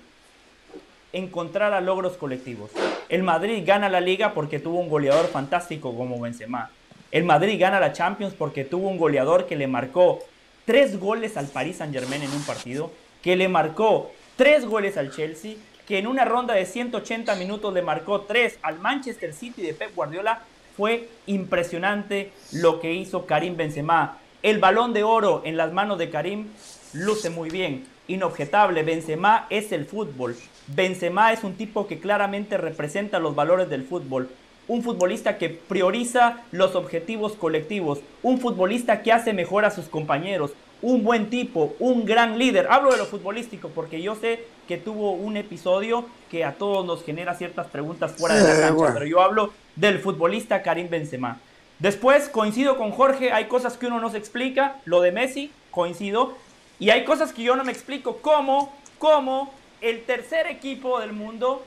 encontrara 1.13 1.83
logros 1.83 2.17
colectivos. 2.17 2.71
El 3.11 3.25
Madrid 3.25 3.63
gana 3.67 3.91
la 3.91 4.01
liga 4.01 4.33
porque 4.33 4.59
tuvo 4.59 4.79
un 4.79 4.89
goleador 4.89 5.27
fantástico 5.27 5.95
como 5.95 6.19
Benzema. 6.19 6.71
El 7.11 7.25
Madrid 7.25 7.59
gana 7.59 7.81
la 7.81 7.93
Champions 7.93 8.35
porque 8.35 8.65
tuvo 8.65 8.89
un 8.89 8.99
goleador 8.99 9.47
que 9.47 9.57
le 9.57 9.67
marcó 9.67 10.19
tres 10.67 11.01
goles 11.01 11.39
al 11.39 11.47
Paris 11.47 11.77
Saint 11.77 11.95
Germain 11.95 12.23
en 12.23 12.33
un 12.33 12.43
partido, 12.43 12.91
que 13.23 13.37
le 13.37 13.49
marcó 13.49 14.11
tres 14.37 14.67
goles 14.67 14.99
al 14.99 15.11
Chelsea, 15.11 15.55
que 15.87 15.99
en 15.99 16.07
una 16.07 16.27
ronda 16.27 16.53
de 16.53 16.67
180 16.67 17.35
minutos 17.37 17.73
le 17.73 17.81
marcó 17.81 18.21
tres 18.23 18.59
al 18.61 18.79
Manchester 18.79 19.33
City 19.33 19.63
de 19.63 19.73
Pep 19.73 19.95
Guardiola. 19.95 20.43
Fue 20.77 21.09
impresionante 21.27 22.31
lo 22.53 22.79
que 22.79 22.93
hizo 22.93 23.25
Karim 23.25 23.57
Benzema. 23.57 24.19
El 24.43 24.59
balón 24.59 24.93
de 24.93 25.03
oro 25.03 25.41
en 25.47 25.57
las 25.57 25.73
manos 25.73 25.99
de 25.99 26.11
Karim 26.11 26.49
luce 26.93 27.31
muy 27.31 27.49
bien, 27.49 27.87
inobjetable. 28.07 28.83
Benzema 28.83 29.47
es 29.49 29.73
el 29.73 29.87
fútbol. 29.87 30.37
Benzema 30.67 31.33
es 31.33 31.43
un 31.43 31.55
tipo 31.55 31.87
que 31.87 31.99
claramente 31.99 32.59
representa 32.59 33.19
los 33.19 33.35
valores 33.35 33.71
del 33.71 33.85
fútbol. 33.85 34.29
Un 34.69 34.83
futbolista 34.83 35.39
que 35.39 35.49
prioriza 35.49 36.43
los 36.53 36.75
objetivos 36.75 37.33
colectivos. 37.33 38.01
Un 38.23 38.39
futbolista 38.39 39.03
que 39.03 39.13
hace 39.13 39.33
mejor 39.33 39.65
a 39.65 39.71
sus 39.71 39.87
compañeros. 39.87 40.53
Un 40.81 41.03
buen 41.03 41.31
tipo, 41.31 41.75
un 41.81 42.05
gran 42.05 42.39
líder. 42.39 42.69
Hablo 42.71 42.93
de 42.93 42.99
lo 42.99 43.07
futbolístico 43.07 43.71
porque 43.71 44.01
yo 44.01 44.15
sé 44.15 44.45
que 44.69 44.77
tuvo 44.77 45.13
un 45.13 45.37
episodio 45.37 46.07
que 46.31 46.45
a 46.45 46.53
todos 46.53 46.87
nos 46.87 47.03
genera 47.03 47.35
ciertas 47.35 47.67
preguntas 47.67 48.13
fuera 48.13 48.37
de 48.37 48.43
la 48.45 48.69
cancha. 48.69 48.95
Pero 48.95 49.07
yo 49.07 49.21
hablo 49.21 49.53
del 49.75 49.99
futbolista 49.99 50.63
Karim 50.63 50.89
Benzema. 50.89 51.41
Después 51.79 52.29
coincido 52.29 52.77
con 52.77 52.93
Jorge, 52.93 53.33
hay 53.33 53.47
cosas 53.47 53.77
que 53.77 53.87
uno 53.87 54.01
no 54.01 54.11
se 54.11 54.19
explica. 54.19 54.77
Lo 54.85 55.01
de 55.01 55.11
Messi, 55.11 55.51
coincido. 55.71 56.35
Y 56.79 56.91
hay 56.91 57.05
cosas 57.05 57.33
que 57.33 57.43
yo 57.43 57.57
no 57.57 57.65
me 57.65 57.73
explico. 57.73 58.19
¿Cómo? 58.19 58.73
¿Cómo? 58.99 59.53
el 59.81 60.05
tercer 60.05 60.47
equipo 60.47 61.01
del 61.01 61.13
mundo 61.13 61.65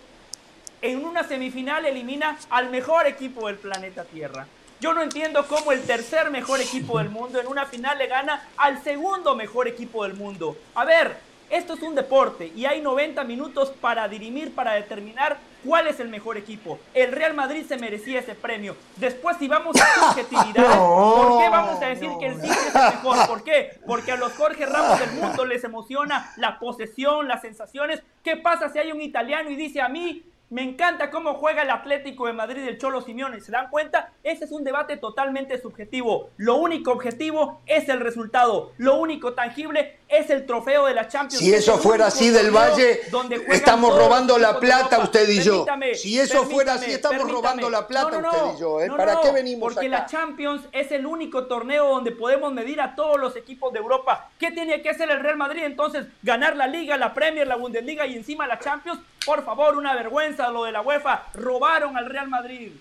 en 0.81 1.05
una 1.05 1.23
semifinal 1.23 1.85
elimina 1.85 2.37
al 2.49 2.69
mejor 2.69 3.07
equipo 3.07 3.47
del 3.47 3.57
planeta 3.57 4.03
Tierra. 4.03 4.47
Yo 4.79 4.93
no 4.93 5.03
entiendo 5.03 5.45
cómo 5.47 5.71
el 5.71 5.83
tercer 5.83 6.31
mejor 6.31 6.59
equipo 6.59 6.97
del 6.97 7.09
mundo 7.09 7.39
en 7.39 7.47
una 7.47 7.67
final 7.67 7.99
le 7.99 8.07
gana 8.07 8.47
al 8.57 8.83
segundo 8.83 9.35
mejor 9.35 9.67
equipo 9.67 10.03
del 10.03 10.15
mundo. 10.15 10.57
A 10.73 10.85
ver, 10.85 11.17
esto 11.51 11.73
es 11.73 11.83
un 11.83 11.93
deporte 11.93 12.51
y 12.55 12.65
hay 12.65 12.81
90 12.81 13.23
minutos 13.25 13.73
para 13.79 14.07
dirimir, 14.07 14.55
para 14.55 14.73
determinar 14.73 15.37
cuál 15.63 15.85
es 15.85 15.99
el 15.99 16.07
mejor 16.07 16.37
equipo. 16.37 16.79
El 16.95 17.11
Real 17.11 17.35
Madrid 17.35 17.63
se 17.67 17.77
merecía 17.77 18.21
ese 18.21 18.33
premio. 18.33 18.75
Después, 18.95 19.37
si 19.37 19.47
vamos 19.47 19.75
a 19.79 19.85
subjetividad, 20.07 20.79
¿por 20.79 21.39
qué 21.39 21.49
vamos 21.49 21.79
a 21.79 21.87
decir 21.87 22.09
que 22.19 22.27
el 22.27 22.35
City 22.41 22.47
es 22.53 22.75
el 22.75 22.81
mejor? 22.81 23.27
¿Por 23.27 23.43
qué? 23.43 23.79
Porque 23.85 24.13
a 24.13 24.15
los 24.15 24.33
Jorge 24.33 24.65
Ramos 24.65 24.99
del 24.99 25.11
mundo 25.11 25.45
les 25.45 25.63
emociona 25.63 26.33
la 26.37 26.57
posesión, 26.57 27.27
las 27.27 27.41
sensaciones. 27.41 28.01
¿Qué 28.23 28.37
pasa 28.37 28.69
si 28.69 28.79
hay 28.79 28.91
un 28.91 29.01
italiano 29.01 29.51
y 29.51 29.55
dice 29.55 29.81
a 29.81 29.89
mí 29.89 30.23
me 30.51 30.63
encanta 30.63 31.11
cómo 31.11 31.35
juega 31.35 31.63
el 31.63 31.69
Atlético 31.69 32.27
de 32.27 32.33
Madrid 32.33 32.65
del 32.65 32.77
Cholo 32.77 32.99
Simeone. 32.99 33.39
¿Se 33.39 33.53
dan 33.53 33.69
cuenta? 33.69 34.11
Ese 34.21 34.43
es 34.43 34.51
un 34.51 34.65
debate 34.65 34.97
totalmente 34.97 35.57
subjetivo. 35.57 36.29
Lo 36.35 36.57
único 36.57 36.91
objetivo 36.91 37.61
es 37.67 37.87
el 37.87 38.01
resultado. 38.01 38.73
Lo 38.75 38.97
único 38.97 39.33
tangible 39.33 40.00
es 40.11 40.29
el 40.29 40.45
trofeo 40.45 40.85
de 40.85 40.93
la 40.93 41.07
Champions. 41.07 41.39
Si 41.43 41.53
eso 41.53 41.77
fuera 41.77 42.07
así 42.07 42.29
del 42.29 42.51
Valle, 42.51 43.01
estamos 43.47 43.97
robando 43.97 44.37
la 44.37 44.59
plata 44.59 44.99
usted 44.99 45.27
y 45.29 45.41
yo. 45.41 45.65
Si 45.95 46.19
eso 46.19 46.43
fuera 46.45 46.73
así, 46.73 46.91
estamos 46.91 47.31
robando 47.31 47.69
la 47.69 47.87
plata 47.87 48.17
usted 48.17 48.57
y 48.57 48.59
yo. 48.59 48.81
¿eh? 48.81 48.89
¿Para 48.95 49.21
qué 49.21 49.31
venimos 49.31 49.73
Porque 49.73 49.87
la 49.87 50.05
Champions 50.05 50.63
es 50.73 50.91
el 50.91 51.05
único 51.05 51.45
torneo 51.45 51.87
donde 51.87 52.11
podemos 52.11 52.51
medir 52.51 52.81
a 52.81 52.93
todos 52.93 53.17
los 53.19 53.37
equipos 53.37 53.71
de 53.71 53.79
Europa. 53.79 54.29
¿Qué 54.37 54.51
tiene 54.51 54.81
que 54.81 54.89
hacer 54.89 55.09
el 55.09 55.21
Real 55.21 55.37
Madrid 55.37 55.63
entonces? 55.63 56.05
¿Ganar 56.21 56.57
la 56.57 56.67
Liga, 56.67 56.97
la 56.97 57.13
Premier, 57.13 57.47
la 57.47 57.55
Bundesliga 57.55 58.05
y 58.05 58.17
encima 58.17 58.45
la 58.47 58.59
Champions? 58.59 58.99
Por 59.25 59.45
favor, 59.45 59.77
una 59.77 59.95
vergüenza 59.95 60.49
lo 60.49 60.65
de 60.65 60.73
la 60.73 60.81
UEFA. 60.81 61.27
Robaron 61.35 61.95
al 61.95 62.07
Real 62.07 62.27
Madrid. 62.27 62.71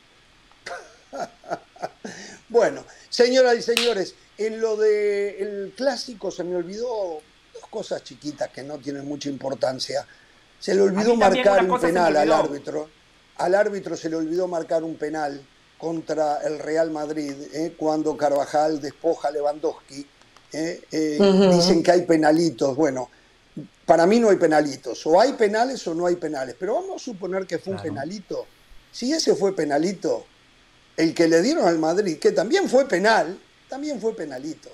bueno, 2.50 2.84
señoras 3.08 3.56
y 3.56 3.62
señores, 3.62 4.14
en 4.36 4.60
lo 4.60 4.76
del 4.76 5.72
clásico 5.76 6.30
se 6.30 6.44
me 6.44 6.56
olvidó 6.56 7.20
dos 7.54 7.66
cosas 7.70 8.02
chiquitas 8.02 8.50
que 8.50 8.62
no 8.62 8.78
tienen 8.78 9.06
mucha 9.06 9.28
importancia. 9.28 10.06
Se 10.58 10.74
le 10.74 10.82
olvidó 10.82 11.14
marcar 11.14 11.64
un 11.64 11.80
penal 11.80 12.16
al 12.16 12.32
árbitro. 12.32 12.90
Al 13.36 13.54
árbitro 13.54 13.96
se 13.96 14.10
le 14.10 14.16
olvidó 14.16 14.48
marcar 14.48 14.82
un 14.82 14.96
penal 14.96 15.40
contra 15.78 16.38
el 16.42 16.58
Real 16.58 16.90
Madrid 16.90 17.34
eh, 17.54 17.74
cuando 17.76 18.16
Carvajal 18.16 18.80
despoja 18.80 19.28
a 19.28 19.30
Lewandowski. 19.30 20.06
Eh, 20.52 20.82
eh, 20.90 21.18
dicen 21.52 21.82
que 21.82 21.92
hay 21.92 22.02
penalitos. 22.02 22.76
Bueno, 22.76 23.08
para 23.86 24.06
mí 24.06 24.20
no 24.20 24.28
hay 24.28 24.36
penalitos. 24.36 25.06
O 25.06 25.20
hay 25.20 25.34
penales 25.34 25.86
o 25.86 25.94
no 25.94 26.06
hay 26.06 26.16
penales. 26.16 26.56
Pero 26.58 26.74
vamos 26.74 27.00
a 27.00 27.04
suponer 27.04 27.46
que 27.46 27.58
fue 27.58 27.74
un 27.74 27.80
penalito. 27.80 28.44
Si 28.92 29.12
ese 29.12 29.34
fue 29.36 29.54
penalito, 29.54 30.26
el 31.00 31.14
que 31.14 31.28
le 31.28 31.42
dieron 31.42 31.66
al 31.66 31.78
Madrid, 31.78 32.18
que 32.18 32.32
también 32.32 32.68
fue 32.68 32.86
penal, 32.86 33.38
también 33.68 34.00
fue 34.00 34.14
penalito. 34.14 34.68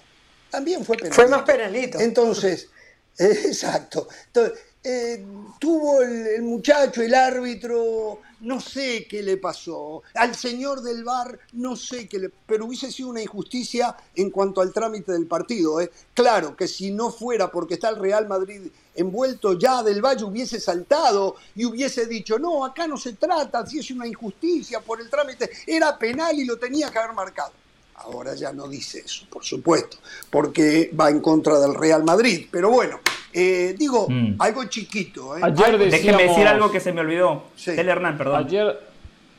También 0.51 0.85
fue 0.85 0.97
penalito. 0.97 1.15
Fue 1.15 1.29
más 1.29 1.43
penalito. 1.43 2.01
Entonces, 2.01 2.69
exacto. 3.19 4.09
Entonces, 4.27 4.59
eh, 4.89 5.27
tuvo 5.59 6.01
el, 6.01 6.43
muchacho, 6.43 7.03
el 7.03 7.13
árbitro, 7.13 8.21
no 8.43 8.61
sé 8.61 9.09
qué 9.11 9.21
le 9.21 9.37
pasó. 9.37 10.05
Al 10.15 10.37
señor 10.37 10.81
del 10.81 11.03
bar, 11.03 11.41
no 11.55 11.75
sé 11.75 12.07
qué 12.07 12.21
le... 12.21 12.31
Pero 12.47 12.67
hubiese 12.67 12.93
sido 12.93 13.09
una 13.09 13.21
injusticia 13.21 13.97
en 14.15 14.31
cuanto 14.31 14.61
al 14.61 14.73
trámite 14.73 15.11
del 15.11 15.27
partido. 15.27 15.81
¿eh? 15.81 15.91
Claro 16.15 16.55
que 16.55 16.69
si 16.69 16.93
no 16.93 17.11
fuera 17.11 17.51
porque 17.51 17.75
está 17.75 17.89
el 17.89 17.97
Real 17.97 18.29
Madrid 18.29 18.69
envuelto 18.95 19.59
ya 19.59 19.83
del 19.83 20.01
Valle, 20.01 20.23
hubiese 20.23 20.61
saltado 20.61 21.35
y 21.57 21.65
hubiese 21.65 22.07
dicho, 22.07 22.39
no, 22.39 22.65
acá 22.65 22.87
no 22.87 22.97
se 22.97 23.15
trata, 23.15 23.67
si 23.67 23.81
es 23.81 23.91
una 23.91 24.07
injusticia 24.07 24.79
por 24.79 25.01
el 25.01 25.11
trámite, 25.11 25.51
era 25.67 25.99
penal 25.99 26.39
y 26.39 26.45
lo 26.45 26.59
tenía 26.59 26.93
que 26.93 26.99
haber 27.01 27.13
marcado. 27.13 27.51
Ahora 27.97 28.37
ya 28.37 28.53
no 28.53 28.69
dice 28.69 29.03
eso, 29.05 29.27
por 29.29 29.45
supuesto, 29.45 29.97
porque 30.31 30.93
va 30.99 31.11
en 31.11 31.21
contra 31.21 31.59
del 31.59 31.75
Real 31.75 32.05
Madrid. 32.05 32.47
Pero 32.53 32.71
bueno, 32.71 33.01
eh, 33.39 33.75
digo, 33.77 34.07
mm. 34.09 34.37
algo 34.39 34.65
chiquito. 34.65 35.37
¿eh? 35.37 35.41
Ayer 35.43 35.77
Déjeme 35.77 36.23
decir 36.23 36.49
algo 36.49 36.71
que 36.71 36.81
se 36.81 36.91
me 36.91 37.03
olvidó. 37.03 37.45
Sí. 37.55 37.73
Hernán, 37.73 38.17
perdón. 38.17 38.47
Ayer, 38.47 38.81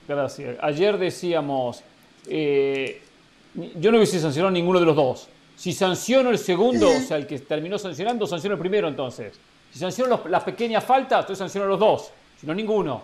gracias. 0.07 0.55
Ayer 0.61 0.99
decíamos, 0.99 1.81
eh, 2.27 3.01
yo 3.55 3.91
no 3.91 3.97
hubiese 3.97 4.19
sancionado 4.19 4.51
ninguno 4.51 4.79
de 4.79 4.85
los 4.85 4.95
dos. 4.95 5.27
Si 5.55 5.73
sanciono 5.73 6.29
el 6.29 6.37
segundo, 6.37 6.91
o 6.91 6.99
sea, 6.99 7.17
el 7.17 7.25
que 7.25 7.39
terminó 7.39 7.79
sancionando, 7.79 8.27
sanciono 8.27 8.53
el 8.53 8.59
primero 8.59 8.87
entonces. 8.87 9.33
Si 9.73 9.79
sanciono 9.79 10.21
las 10.29 10.43
pequeñas 10.43 10.83
faltas, 10.83 11.21
entonces 11.21 11.39
sanciono 11.39 11.65
los 11.65 11.79
dos, 11.79 12.11
si 12.39 12.45
no 12.45 12.53
ninguno. 12.53 13.01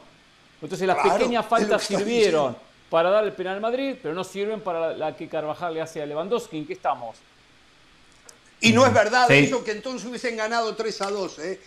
Entonces 0.61 0.87
las 0.87 0.97
pequeñas 0.97 1.43
faltas 1.47 1.81
sirvieron 1.81 2.55
para 2.91 3.09
dar 3.09 3.23
el 3.23 3.31
penal 3.31 3.55
al 3.55 3.61
Madrid, 3.61 3.95
pero 3.99 4.13
no 4.13 4.23
sirven 4.23 4.61
para 4.61 4.95
la, 4.95 5.15
que 5.15 5.27
Carvajal 5.27 5.73
le 5.73 5.81
hace 5.81 6.03
a 6.03 6.05
Lewandowski. 6.05 6.59
¿En 6.59 6.67
qué 6.67 6.73
estamos? 6.73 7.17
Y 8.63 8.71
no 8.71 8.85
es 8.85 8.93
verdad 8.93 9.29
eso 9.29 9.61
que 9.61 9.71
entonces 9.71 10.07
hubiesen 10.07 10.37
ganado 10.37 10.73
3 10.73 11.01
a 11.01 11.09
2. 11.09 11.39
¿eh? 11.39 11.59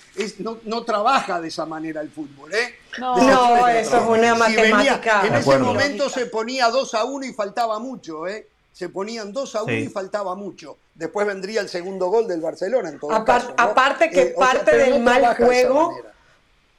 no, 0.65 0.83
trabaja 0.85 1.43
de 1.43 1.49
esa 1.49 1.67
manera 1.67 2.01
el 2.01 2.11
fútbol. 2.11 2.55
¿eh? 2.55 2.75
No, 2.99 3.69
eso 3.69 3.97
es 3.99 4.19
una 4.19 4.35
matemática. 4.35 5.27
en 5.27 5.35
ese 5.35 5.59
momento 5.59 6.09
se 6.09 6.25
ponía 6.25 6.71
2 6.71 6.95
a 6.95 7.05
1 7.05 7.27
y 7.27 7.35
faltaba 7.35 7.79
mucho. 7.79 8.27
¿eh? 8.27 8.49
Se 8.73 8.89
ponían 8.89 9.31
2 9.31 9.57
a 9.57 9.63
1 9.65 9.73
y 9.75 9.89
faltaba 9.89 10.35
mucho. 10.37 10.79
Después 10.95 11.27
vendría 11.27 11.61
el 11.61 11.69
segundo 11.69 12.07
gol 12.07 12.27
del 12.27 12.41
Barcelona. 12.41 12.89
En 12.89 12.99
todo 12.99 13.13
Aparte 13.13 14.09
que 14.09 14.23
eh, 14.23 14.35
parte 14.39 14.75
del 14.75 15.01
mal 15.01 15.37
juego 15.37 15.95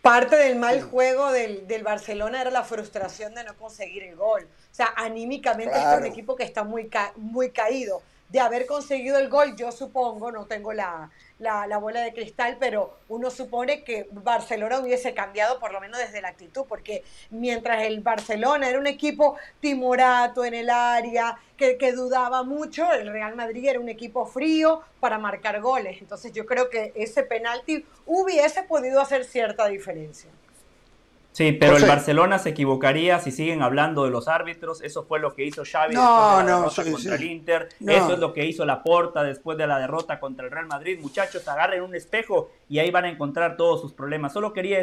parte 0.01 0.35
del 0.37 0.55
mal 0.55 0.81
juego 0.81 1.31
del, 1.31 1.67
del, 1.67 1.83
Barcelona 1.83 2.39
era 2.39 2.49
la 2.49 2.63
frustración 2.63 3.35
de 3.35 3.43
no 3.43 3.55
conseguir 3.55 4.03
el 4.03 4.15
gol. 4.15 4.43
O 4.43 4.75
sea, 4.75 4.93
anímicamente 4.95 5.77
es 5.77 5.97
un 5.99 6.05
equipo 6.05 6.35
que 6.35 6.43
está 6.43 6.63
muy, 6.63 6.89
muy 7.17 7.51
caído 7.51 8.01
de 8.29 8.39
haber 8.39 8.65
conseguido 8.65 9.17
el 9.17 9.29
gol, 9.29 9.55
yo 9.55 9.71
supongo, 9.71 10.31
no 10.31 10.45
tengo 10.45 10.73
la, 10.73 11.09
la, 11.39 11.77
bola 11.77 12.01
de 12.01 12.13
cristal, 12.13 12.57
pero 12.59 12.97
uno 13.07 13.29
supone 13.29 13.83
que 13.83 14.07
Barcelona 14.11 14.79
hubiese 14.79 15.13
cambiado 15.13 15.59
por 15.59 15.71
lo 15.71 15.79
menos 15.79 15.99
desde 15.99 16.21
la 16.21 16.29
actitud, 16.29 16.65
porque 16.67 17.03
mientras 17.29 17.83
el 17.83 18.01
Barcelona 18.01 18.69
era 18.69 18.79
un 18.79 18.87
equipo 18.87 19.37
timorato 19.59 20.43
en 20.43 20.53
el 20.53 20.69
área, 20.69 21.37
que, 21.55 21.77
que 21.77 21.93
dudaba 21.93 22.43
mucho, 22.43 22.91
el 22.91 23.11
Real 23.11 23.35
Madrid 23.35 23.65
era 23.67 23.79
un 23.79 23.89
equipo 23.89 24.25
frío 24.25 24.81
para 24.99 25.17
marcar 25.17 25.59
goles. 25.61 25.97
Entonces 26.01 26.31
yo 26.33 26.45
creo 26.45 26.69
que 26.69 26.91
ese 26.95 27.23
penalti 27.23 27.85
hubiese 28.05 28.63
podido 28.63 29.01
hacer 29.01 29.25
cierta 29.25 29.67
diferencia. 29.67 30.29
Sí, 31.37 31.51
pero 31.51 31.77
el 31.77 31.85
Barcelona 31.85 32.39
se 32.39 32.49
equivocaría 32.49 33.19
si 33.19 33.29
siguen 33.29 33.61
hablando 33.61 34.05
de 34.05 34.09
los 34.09 34.27
árbitros. 34.27 34.81
Eso 34.81 35.03
fue 35.03 35.19
lo 35.19 35.35
que 35.35 35.45
hizo 35.45 35.61
Xavi 35.71 35.93
no, 35.93 36.01
después 36.63 36.83
de 36.83 36.83
la 36.83 36.91
contra 36.91 37.15
el 37.15 37.23
Inter. 37.25 37.69
Eso 37.79 38.13
es 38.13 38.17
lo 38.17 38.33
que 38.33 38.43
hizo 38.47 38.65
Laporta 38.65 39.21
después 39.21 39.55
de 39.55 39.67
la 39.67 39.77
derrota 39.77 40.19
contra 40.19 40.45
el 40.45 40.51
Real 40.51 40.65
Madrid. 40.65 40.97
Muchachos, 40.99 41.47
agarren 41.47 41.83
un 41.83 41.93
espejo 41.93 42.49
y 42.67 42.79
ahí 42.79 42.89
van 42.89 43.05
a 43.05 43.09
encontrar 43.09 43.55
todos 43.55 43.81
sus 43.81 43.93
problemas. 43.93 44.33
Solo 44.33 44.51
quería 44.51 44.79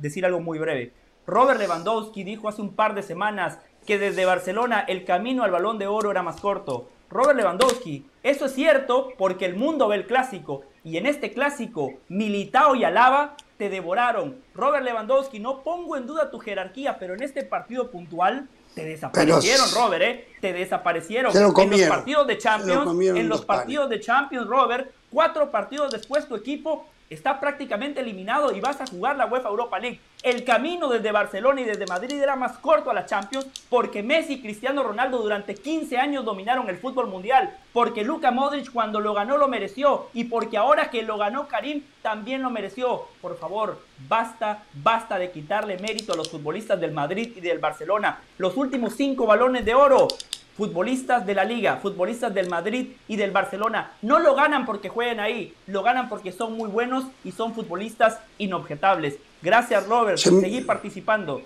decir 0.00 0.24
algo 0.24 0.40
muy 0.40 0.58
breve. 0.58 0.94
Robert 1.26 1.60
Lewandowski 1.60 2.24
dijo 2.24 2.48
hace 2.48 2.62
un 2.62 2.74
par 2.74 2.94
de 2.94 3.02
semanas 3.02 3.58
que 3.86 3.98
desde 3.98 4.24
Barcelona 4.24 4.86
el 4.88 5.04
camino 5.04 5.44
al 5.44 5.50
balón 5.50 5.76
de 5.76 5.88
oro 5.88 6.10
era 6.10 6.22
más 6.22 6.40
corto. 6.40 6.88
Robert 7.10 7.36
Lewandowski, 7.36 8.06
eso 8.22 8.46
es 8.46 8.54
cierto 8.54 9.10
porque 9.18 9.44
el 9.44 9.56
mundo 9.56 9.88
ve 9.88 9.96
el 9.96 10.06
clásico 10.06 10.62
y 10.84 10.96
en 10.96 11.04
este 11.04 11.32
clásico 11.32 11.92
Militao 12.08 12.76
y 12.76 12.84
Alaba 12.84 13.36
te 13.58 13.68
devoraron. 13.68 14.40
Robert 14.54 14.84
Lewandowski, 14.84 15.40
no 15.40 15.62
pongo 15.62 15.96
en 15.96 16.06
duda 16.06 16.30
tu 16.30 16.38
jerarquía, 16.38 16.96
pero 16.98 17.14
en 17.14 17.22
este 17.22 17.42
partido 17.42 17.90
puntual 17.90 18.48
te 18.74 18.84
desaparecieron, 18.84 19.66
Robert, 19.74 20.02
¿eh? 20.02 20.28
Te 20.40 20.52
desaparecieron. 20.52 21.36
en 21.36 21.42
los 21.42 21.88
partidos 21.88 22.26
de 22.28 22.38
Champions, 22.38 23.00
en 23.16 23.28
los 23.28 23.44
partidos 23.44 23.90
de 23.90 24.00
Champions, 24.00 24.46
Robert, 24.46 24.90
cuatro 25.10 25.50
partidos 25.50 25.90
después 25.90 26.28
tu 26.28 26.36
equipo 26.36 26.86
está 27.10 27.40
prácticamente 27.40 28.00
eliminado 28.00 28.52
y 28.54 28.60
vas 28.60 28.80
a 28.80 28.86
jugar 28.86 29.16
la 29.16 29.26
UEFA 29.26 29.48
Europa 29.48 29.78
League. 29.78 30.00
El 30.24 30.42
camino 30.42 30.88
desde 30.88 31.12
Barcelona 31.12 31.60
y 31.60 31.64
desde 31.64 31.86
Madrid 31.86 32.20
era 32.20 32.34
más 32.34 32.58
corto 32.58 32.90
a 32.90 32.94
la 32.94 33.06
Champions 33.06 33.46
porque 33.70 34.02
Messi 34.02 34.34
y 34.34 34.42
Cristiano 34.42 34.82
Ronaldo 34.82 35.18
durante 35.18 35.54
15 35.54 35.96
años 35.96 36.24
dominaron 36.24 36.68
el 36.68 36.78
fútbol 36.78 37.06
mundial, 37.06 37.56
porque 37.72 38.02
Luka 38.02 38.32
Modric 38.32 38.72
cuando 38.72 38.98
lo 38.98 39.14
ganó 39.14 39.38
lo 39.38 39.46
mereció 39.46 40.08
y 40.14 40.24
porque 40.24 40.56
ahora 40.56 40.90
que 40.90 41.02
lo 41.02 41.18
ganó 41.18 41.46
Karim 41.46 41.84
también 42.02 42.42
lo 42.42 42.50
mereció. 42.50 43.04
Por 43.22 43.38
favor, 43.38 43.80
basta, 44.08 44.64
basta 44.74 45.20
de 45.20 45.30
quitarle 45.30 45.78
mérito 45.78 46.14
a 46.14 46.16
los 46.16 46.30
futbolistas 46.30 46.80
del 46.80 46.90
Madrid 46.90 47.36
y 47.36 47.40
del 47.40 47.60
Barcelona. 47.60 48.20
Los 48.38 48.56
últimos 48.56 48.94
cinco 48.94 49.24
balones 49.24 49.64
de 49.64 49.74
oro 49.74 50.08
futbolistas 50.56 51.24
de 51.24 51.36
la 51.36 51.44
liga, 51.44 51.76
futbolistas 51.76 52.34
del 52.34 52.48
Madrid 52.48 52.88
y 53.06 53.14
del 53.14 53.30
Barcelona, 53.30 53.92
no 54.02 54.18
lo 54.18 54.34
ganan 54.34 54.66
porque 54.66 54.88
jueguen 54.88 55.20
ahí, 55.20 55.54
lo 55.68 55.84
ganan 55.84 56.08
porque 56.08 56.32
son 56.32 56.56
muy 56.56 56.68
buenos 56.68 57.04
y 57.22 57.30
son 57.30 57.54
futbolistas 57.54 58.18
inobjetables. 58.38 59.18
Gracias 59.42 59.86
Robert 59.86 60.22
por 60.22 60.40
seguir 60.40 60.66
participando. 60.66 61.42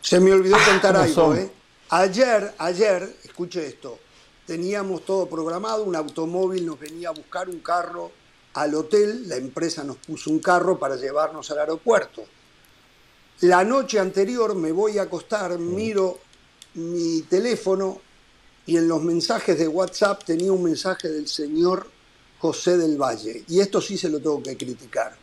Se 0.00 0.20
me 0.20 0.32
olvidó 0.32 0.56
ah, 0.56 0.64
contar 0.64 0.96
algo, 0.96 1.34
¿eh? 1.34 1.50
Ayer, 1.90 2.54
ayer, 2.58 3.16
escuche 3.24 3.66
esto, 3.66 3.98
teníamos 4.46 5.04
todo 5.04 5.26
programado, 5.26 5.82
un 5.84 5.96
automóvil 5.96 6.64
nos 6.64 6.78
venía 6.78 7.08
a 7.08 7.12
buscar 7.12 7.48
un 7.48 7.58
carro 7.60 8.12
al 8.54 8.74
hotel, 8.74 9.28
la 9.28 9.36
empresa 9.36 9.82
nos 9.82 9.96
puso 9.96 10.30
un 10.30 10.38
carro 10.38 10.78
para 10.78 10.96
llevarnos 10.96 11.50
al 11.50 11.58
aeropuerto. 11.58 12.22
La 13.40 13.64
noche 13.64 13.98
anterior 13.98 14.54
me 14.54 14.70
voy 14.70 14.98
a 14.98 15.02
acostar, 15.02 15.58
miro 15.58 16.18
mi 16.74 17.22
teléfono, 17.22 18.00
y 18.66 18.76
en 18.76 18.86
los 18.86 19.02
mensajes 19.02 19.58
de 19.58 19.66
WhatsApp 19.66 20.22
tenía 20.24 20.52
un 20.52 20.62
mensaje 20.62 21.08
del 21.08 21.26
señor 21.26 21.88
José 22.38 22.76
del 22.76 22.96
Valle. 22.96 23.44
Y 23.48 23.58
esto 23.58 23.80
sí 23.80 23.98
se 23.98 24.08
lo 24.08 24.18
tengo 24.18 24.42
que 24.42 24.56
criticar. 24.56 25.16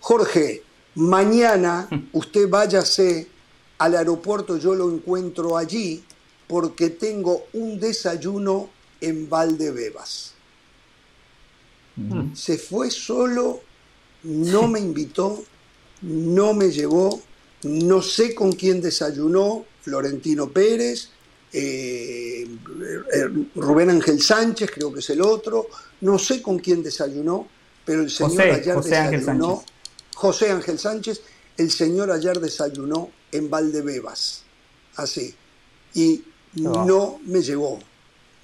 Jorge, 0.00 0.62
mañana 1.00 1.88
usted 2.12 2.48
váyase 2.48 3.26
al 3.78 3.96
aeropuerto, 3.96 4.58
yo 4.58 4.74
lo 4.74 4.92
encuentro 4.92 5.56
allí 5.56 6.04
porque 6.46 6.90
tengo 6.90 7.46
un 7.54 7.80
desayuno 7.80 8.68
en 9.00 9.28
Valdebebas. 9.28 10.34
Se 12.34 12.56
fue 12.56 12.90
solo, 12.90 13.60
no 14.22 14.68
me 14.68 14.80
invitó, 14.80 15.44
no 16.02 16.54
me 16.54 16.70
llevó, 16.70 17.20
no 17.64 18.00
sé 18.00 18.34
con 18.34 18.52
quién 18.52 18.80
desayunó, 18.80 19.66
Florentino 19.82 20.48
Pérez, 20.48 21.10
eh, 21.52 22.46
eh, 22.46 23.46
Rubén 23.54 23.90
Ángel 23.90 24.20
Sánchez, 24.20 24.70
creo 24.72 24.92
que 24.92 25.00
es 25.00 25.10
el 25.10 25.20
otro, 25.20 25.68
no 26.00 26.18
sé 26.18 26.40
con 26.40 26.58
quién 26.58 26.82
desayunó, 26.82 27.48
pero 27.84 28.02
el 28.02 28.10
señor 28.10 28.42
ayer 28.42 28.74
José 28.74 29.10
desayunó, 29.10 29.50
Ángel 29.50 29.69
José 30.20 30.50
Ángel 30.50 30.78
Sánchez, 30.78 31.22
el 31.56 31.70
señor 31.70 32.12
ayer 32.12 32.38
desayunó 32.40 33.08
en 33.32 33.48
Valdebebas, 33.48 34.42
así, 34.96 35.34
y 35.94 36.22
no 36.56 37.18
me 37.24 37.40
llevó, 37.40 37.78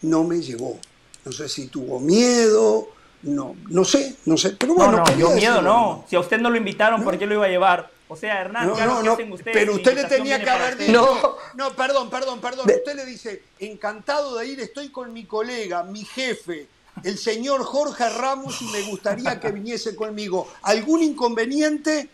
no 0.00 0.24
me 0.24 0.40
llevó. 0.40 0.78
No 1.26 1.32
sé 1.32 1.50
si 1.50 1.66
tuvo 1.66 2.00
miedo, 2.00 2.88
no, 3.24 3.56
no 3.68 3.84
sé, 3.84 4.16
no 4.24 4.38
sé, 4.38 4.56
pero 4.58 4.72
bueno. 4.72 4.92
No, 4.92 5.04
no, 5.04 5.18
yo 5.18 5.30
miedo 5.32 5.60
no. 5.60 6.06
Si 6.08 6.16
a 6.16 6.20
usted 6.20 6.38
no 6.38 6.48
lo 6.48 6.56
invitaron, 6.56 7.04
¿por 7.04 7.18
qué 7.18 7.26
lo 7.26 7.34
iba 7.34 7.44
a 7.44 7.50
llevar? 7.50 7.90
O 8.08 8.16
sea, 8.16 8.40
Hernán, 8.40 8.68
no, 8.68 9.02
no, 9.02 9.18
pero 9.44 9.74
usted 9.74 9.96
le 9.96 10.04
tenía 10.04 10.42
que 10.42 10.48
haber 10.48 10.78
dicho. 10.78 10.92
No. 10.92 11.36
no, 11.56 11.76
perdón, 11.76 12.08
perdón, 12.08 12.40
perdón. 12.40 12.70
Usted 12.70 12.96
le 12.96 13.04
dice, 13.04 13.42
encantado 13.58 14.36
de 14.36 14.46
ir, 14.46 14.60
estoy 14.60 14.88
con 14.88 15.12
mi 15.12 15.26
colega, 15.26 15.82
mi 15.82 16.06
jefe, 16.06 16.68
el 17.04 17.18
señor 17.18 17.62
Jorge 17.64 18.08
Ramos, 18.08 18.60
y 18.62 18.66
me 18.66 18.82
gustaría 18.82 19.38
que 19.40 19.50
viniese 19.52 19.94
conmigo. 19.94 20.48
¿Algún 20.62 21.02
inconveniente? 21.02 22.08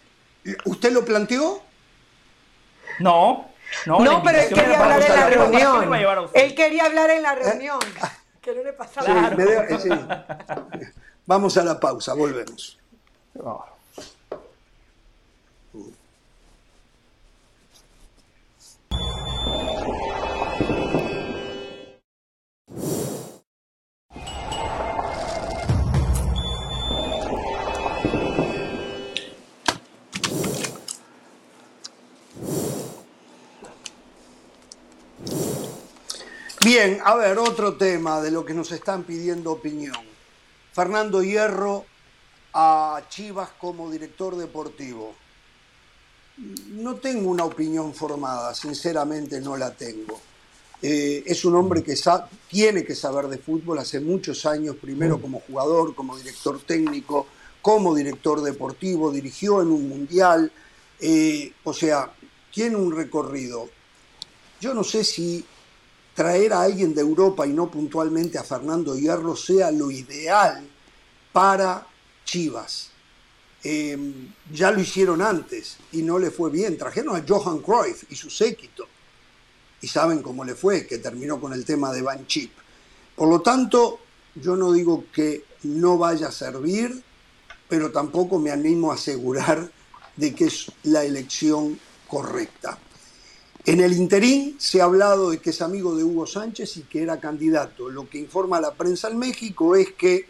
¿Usted 0.64 0.93
lo 0.93 1.05
planteó? 1.05 1.62
No. 2.99 3.51
No, 3.87 4.01
no 4.01 4.22
pero 4.22 4.39
él 4.39 4.49
quería 4.53 4.80
hablar 4.80 5.03
en 5.03 5.14
la 5.14 5.30
reunión. 5.30 6.30
Él 6.35 6.55
quería 6.55 6.85
hablar 6.87 7.11
en 7.11 7.22
la 7.22 7.35
reunión. 7.35 7.80
Que 8.41 8.55
no 8.55 8.62
le 8.62 8.72
pasaba. 8.72 9.30
Sí, 9.80 9.89
Vamos 11.26 11.57
a 11.57 11.64
la 11.64 11.78
pausa, 11.78 12.14
volvemos. 12.14 12.78
Bien, 36.65 37.01
a 37.05 37.17
ver, 37.17 37.39
otro 37.39 37.75
tema 37.75 38.21
de 38.21 38.31
lo 38.31 38.45
que 38.45 38.55
nos 38.55 38.71
están 38.71 39.03
pidiendo 39.03 39.51
opinión. 39.51 39.97
Fernando 40.73 41.21
Hierro 41.21 41.85
a 42.55 43.03
Chivas 43.09 43.51
como 43.59 43.91
director 43.91 44.37
deportivo. 44.37 45.13
No 46.69 46.95
tengo 46.95 47.31
una 47.31 47.45
opinión 47.45 47.93
formada, 47.93 48.55
sinceramente 48.55 49.41
no 49.41 49.57
la 49.57 49.75
tengo. 49.75 50.21
Eh, 50.81 51.25
es 51.27 51.45
un 51.45 51.57
hombre 51.57 51.83
que 51.83 51.97
tiene 52.49 52.85
que 52.85 52.95
saber 52.95 53.27
de 53.27 53.39
fútbol 53.39 53.81
hace 53.81 53.99
muchos 53.99 54.47
años, 54.47 54.77
primero 54.81 55.21
como 55.21 55.41
jugador, 55.41 55.97
como 55.97 56.17
director 56.17 56.63
técnico, 56.63 57.27
como 57.61 57.93
director 57.93 58.41
deportivo, 58.41 59.11
dirigió 59.11 59.63
en 59.63 59.69
un 59.69 59.89
mundial, 59.89 60.53
eh, 61.01 61.55
o 61.65 61.73
sea, 61.73 62.13
tiene 62.53 62.77
un 62.77 62.95
recorrido. 62.95 63.69
Yo 64.61 64.75
no 64.75 64.85
sé 64.85 65.03
si 65.03 65.45
traer 66.15 66.53
a 66.53 66.63
alguien 66.63 66.95
de 66.95 67.01
Europa 67.01 67.47
y 67.47 67.53
no 67.53 67.71
puntualmente 67.71 68.39
a 68.39 68.45
Fernando 68.45 68.97
Hierro 68.97 69.35
sea 69.37 69.71
lo 69.71 69.91
ideal 69.91 70.67
para 71.33 71.87
Chivas. 72.25 72.91
Em, 73.65 74.33
ya 74.53 74.71
lo 74.73 74.81
hicieron 74.81 75.23
antes 75.23 75.77
y 75.93 76.03
no 76.03 76.19
le 76.19 76.31
fue 76.31 76.51
bien. 76.51 76.77
Trajeron 76.77 77.17
a 77.17 77.25
Johan 77.27 77.61
Cruyff 77.61 78.05
y 78.11 78.17
su 78.17 78.29
séquito. 78.29 78.87
Y 79.81 79.89
saben 79.89 80.23
cómo 80.23 80.45
le 80.45 80.55
fue, 80.55 80.87
que 80.87 80.99
terminó 80.99 81.41
con 81.41 81.53
el 81.53 81.65
tema 81.65 81.93
de 81.93 82.03
Van 82.03 82.27
Chip. 82.27 82.53
Por 83.17 83.29
lo 83.29 83.41
tanto, 83.41 83.99
yo 84.35 84.57
no 84.57 84.73
digo 84.73 85.05
que 85.13 85.45
no 85.65 85.99
vaya 85.99 86.29
a 86.29 86.33
servir, 86.33 87.03
pero 87.69 87.91
tampoco 87.91 88.39
me 88.39 88.51
animo 88.51 88.91
a 88.91 88.95
asegurar 88.95 89.71
de 90.17 90.35
que 90.35 90.47
es 90.47 90.71
la 90.85 91.05
elección 91.05 91.79
correcta. 92.07 92.79
En 93.65 93.81
el 93.81 93.93
interín 93.93 94.57
se 94.59 94.81
ha 94.81 94.85
hablado 94.85 95.31
de 95.31 95.39
que 95.39 95.51
es 95.51 95.63
amigo 95.63 95.95
de 95.95 96.03
Hugo 96.03 96.27
Sánchez 96.27 96.79
y 96.79 96.83
que 96.83 97.03
era 97.03 97.21
candidato. 97.21 97.89
Lo 97.89 98.09
que 98.09 98.19
informa 98.19 98.61
la 98.61 98.75
prensa 98.75 99.09
en 99.09 99.19
México 99.19 99.77
es 99.77 99.93
que 99.93 100.27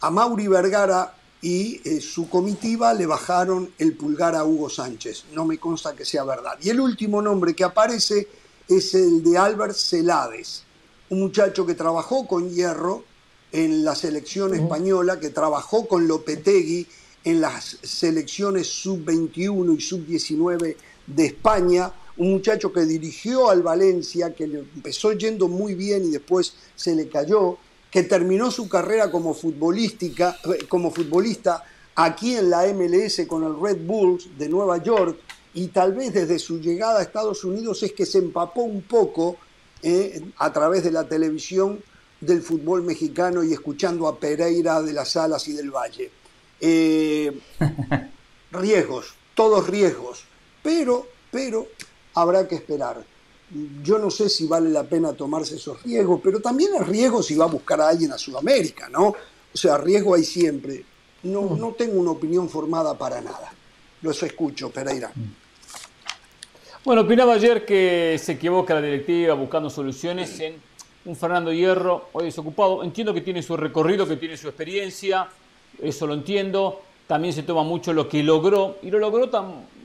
a 0.00 0.10
Mauri 0.10 0.48
Vergara 0.48 1.14
y 1.40 1.80
eh, 1.84 2.00
su 2.00 2.28
comitiva 2.28 2.92
le 2.92 3.06
bajaron 3.06 3.70
el 3.78 3.96
pulgar 3.96 4.34
a 4.34 4.44
Hugo 4.44 4.68
Sánchez. 4.68 5.26
No 5.32 5.44
me 5.44 5.58
consta 5.58 5.94
que 5.94 6.04
sea 6.04 6.24
verdad. 6.24 6.58
Y 6.60 6.70
el 6.70 6.80
último 6.80 7.22
nombre 7.22 7.54
que 7.54 7.62
aparece 7.62 8.26
es 8.68 8.94
el 8.94 9.22
de 9.22 9.38
Albert 9.38 9.76
Celades, 9.76 10.64
un 11.10 11.20
muchacho 11.20 11.64
que 11.64 11.74
trabajó 11.74 12.26
con 12.26 12.50
Hierro 12.50 13.04
en 13.52 13.84
la 13.84 13.94
selección 13.94 14.54
española, 14.54 15.20
que 15.20 15.30
trabajó 15.30 15.86
con 15.86 16.08
Lopetegui 16.08 16.84
en 17.22 17.40
las 17.40 17.78
selecciones 17.80 18.66
sub-21 18.66 19.78
y 19.78 19.80
sub-19 19.80 20.76
de 21.06 21.26
España 21.26 21.92
un 22.18 22.32
muchacho 22.32 22.72
que 22.72 22.84
dirigió 22.84 23.50
al 23.50 23.62
Valencia, 23.62 24.34
que 24.34 24.46
le 24.46 24.58
empezó 24.60 25.12
yendo 25.12 25.48
muy 25.48 25.74
bien 25.74 26.04
y 26.04 26.10
después 26.10 26.54
se 26.74 26.94
le 26.94 27.08
cayó, 27.08 27.58
que 27.90 28.02
terminó 28.02 28.50
su 28.50 28.68
carrera 28.68 29.10
como, 29.10 29.34
futbolística, 29.34 30.38
eh, 30.44 30.66
como 30.68 30.90
futbolista 30.90 31.64
aquí 31.94 32.36
en 32.36 32.50
la 32.50 32.66
MLS 32.72 33.26
con 33.26 33.44
el 33.44 33.58
Red 33.60 33.86
Bulls 33.86 34.38
de 34.38 34.48
Nueva 34.48 34.82
York 34.82 35.18
y 35.54 35.68
tal 35.68 35.94
vez 35.94 36.12
desde 36.12 36.38
su 36.38 36.60
llegada 36.60 36.98
a 36.98 37.02
Estados 37.02 37.42
Unidos 37.44 37.82
es 37.82 37.92
que 37.92 38.04
se 38.04 38.18
empapó 38.18 38.62
un 38.62 38.82
poco 38.82 39.36
eh, 39.82 40.22
a 40.36 40.52
través 40.52 40.84
de 40.84 40.90
la 40.90 41.08
televisión 41.08 41.82
del 42.20 42.42
fútbol 42.42 42.82
mexicano 42.82 43.42
y 43.42 43.52
escuchando 43.52 44.06
a 44.06 44.18
Pereira 44.18 44.82
de 44.82 44.92
las 44.92 45.16
Alas 45.16 45.48
y 45.48 45.52
del 45.52 45.70
Valle. 45.70 46.10
Eh, 46.60 47.40
riesgos, 48.52 49.14
todos 49.34 49.66
riesgos, 49.68 50.24
pero, 50.62 51.06
pero 51.30 51.66
habrá 52.16 52.48
que 52.48 52.56
esperar. 52.56 53.04
Yo 53.82 53.98
no 53.98 54.10
sé 54.10 54.28
si 54.28 54.46
vale 54.46 54.70
la 54.70 54.82
pena 54.82 55.12
tomarse 55.12 55.54
esos 55.54 55.80
riesgos, 55.84 56.20
pero 56.22 56.40
también 56.40 56.70
es 56.74 56.86
riesgo 56.86 57.22
si 57.22 57.36
va 57.36 57.44
a 57.44 57.48
buscar 57.48 57.80
a 57.80 57.88
alguien 57.88 58.10
a 58.10 58.18
Sudamérica, 58.18 58.88
¿no? 58.88 59.06
O 59.08 59.56
sea, 59.56 59.78
riesgo 59.78 60.14
hay 60.14 60.24
siempre. 60.24 60.84
No, 61.22 61.42
mm. 61.42 61.60
no 61.60 61.72
tengo 61.72 62.00
una 62.00 62.10
opinión 62.10 62.48
formada 62.48 62.98
para 62.98 63.20
nada. 63.20 63.52
Los 64.02 64.20
escucho, 64.22 64.70
Pereira. 64.70 65.12
Mm. 65.14 65.46
Bueno, 66.84 67.02
opinaba 67.02 67.34
ayer 67.34 67.64
que 67.64 68.18
se 68.22 68.32
equivoca 68.32 68.74
la 68.74 68.80
directiva 68.80 69.34
buscando 69.34 69.68
soluciones 69.70 70.38
en 70.40 70.54
un 71.04 71.16
Fernando 71.16 71.52
Hierro 71.52 72.08
hoy 72.12 72.26
desocupado. 72.26 72.82
Entiendo 72.82 73.12
que 73.12 73.20
tiene 73.20 73.42
su 73.42 73.56
recorrido, 73.56 74.06
que 74.06 74.16
tiene 74.16 74.36
su 74.36 74.48
experiencia, 74.48 75.28
eso 75.80 76.06
lo 76.06 76.14
entiendo. 76.14 76.82
También 77.06 77.32
se 77.32 77.42
toma 77.44 77.62
mucho 77.62 77.92
lo 77.92 78.08
que 78.08 78.22
logró 78.22 78.78
y 78.82 78.90
lo 78.90 78.98
logró 78.98 79.28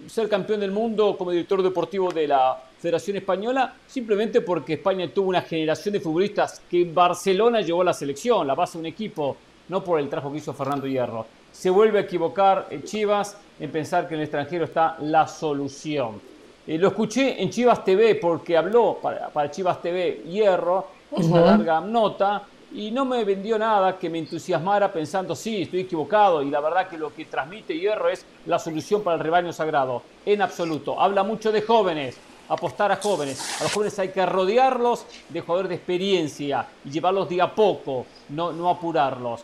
ser 0.07 0.29
campeón 0.29 0.59
del 0.59 0.71
mundo 0.71 1.15
como 1.17 1.31
director 1.31 1.61
deportivo 1.61 2.11
de 2.11 2.27
la 2.27 2.57
Federación 2.79 3.17
Española 3.17 3.73
simplemente 3.87 4.41
porque 4.41 4.73
España 4.73 5.07
tuvo 5.13 5.29
una 5.29 5.41
generación 5.41 5.93
de 5.93 5.99
futbolistas 5.99 6.61
que 6.69 6.83
Barcelona 6.85 7.61
llevó 7.61 7.81
a 7.81 7.85
la 7.85 7.93
selección, 7.93 8.47
la 8.47 8.55
base 8.55 8.77
de 8.77 8.79
un 8.79 8.85
equipo, 8.87 9.37
no 9.69 9.83
por 9.83 9.99
el 9.99 10.09
trabajo 10.09 10.31
que 10.31 10.39
hizo 10.39 10.53
Fernando 10.53 10.87
Hierro. 10.87 11.25
Se 11.51 11.69
vuelve 11.69 11.99
a 11.99 12.01
equivocar 12.01 12.67
Chivas 12.83 13.37
en 13.59 13.71
pensar 13.71 14.07
que 14.07 14.15
en 14.15 14.21
el 14.21 14.25
extranjero 14.25 14.65
está 14.65 14.97
la 15.01 15.27
solución. 15.27 16.21
Eh, 16.65 16.77
lo 16.77 16.89
escuché 16.89 17.41
en 17.41 17.49
Chivas 17.49 17.83
TV 17.83 18.15
porque 18.15 18.55
habló 18.55 18.99
para, 19.01 19.51
Chivas 19.51 19.81
TV 19.81 20.23
Hierro, 20.27 20.87
es 21.15 21.25
una 21.27 21.41
larga 21.41 21.81
nota, 21.81 22.43
y 22.73 22.91
no 22.91 23.05
me 23.05 23.23
vendió 23.23 23.59
nada 23.59 23.97
que 23.97 24.09
me 24.09 24.19
entusiasmara 24.19 24.91
pensando, 24.91 25.35
sí, 25.35 25.63
estoy 25.63 25.81
equivocado, 25.81 26.41
y 26.41 26.49
la 26.49 26.61
verdad 26.61 26.87
que 26.87 26.97
lo 26.97 27.13
que 27.13 27.25
transmite 27.25 27.77
Hierro 27.77 28.09
es 28.09 28.25
la 28.45 28.59
solución 28.59 29.03
para 29.03 29.17
el 29.17 29.23
rebaño 29.23 29.51
sagrado, 29.51 30.03
en 30.25 30.41
absoluto. 30.41 30.99
Habla 30.99 31.23
mucho 31.23 31.51
de 31.51 31.61
jóvenes, 31.61 32.17
apostar 32.47 32.91
a 32.91 32.97
jóvenes. 32.97 33.59
A 33.59 33.63
los 33.63 33.73
jóvenes 33.73 33.99
hay 33.99 34.09
que 34.09 34.25
rodearlos 34.25 35.05
de 35.29 35.41
jugadores 35.41 35.69
de 35.69 35.75
experiencia 35.75 36.65
y 36.85 36.91
llevarlos 36.91 37.27
de 37.29 37.41
a 37.41 37.53
poco, 37.53 38.05
no, 38.29 38.51
no 38.53 38.69
apurarlos. 38.69 39.43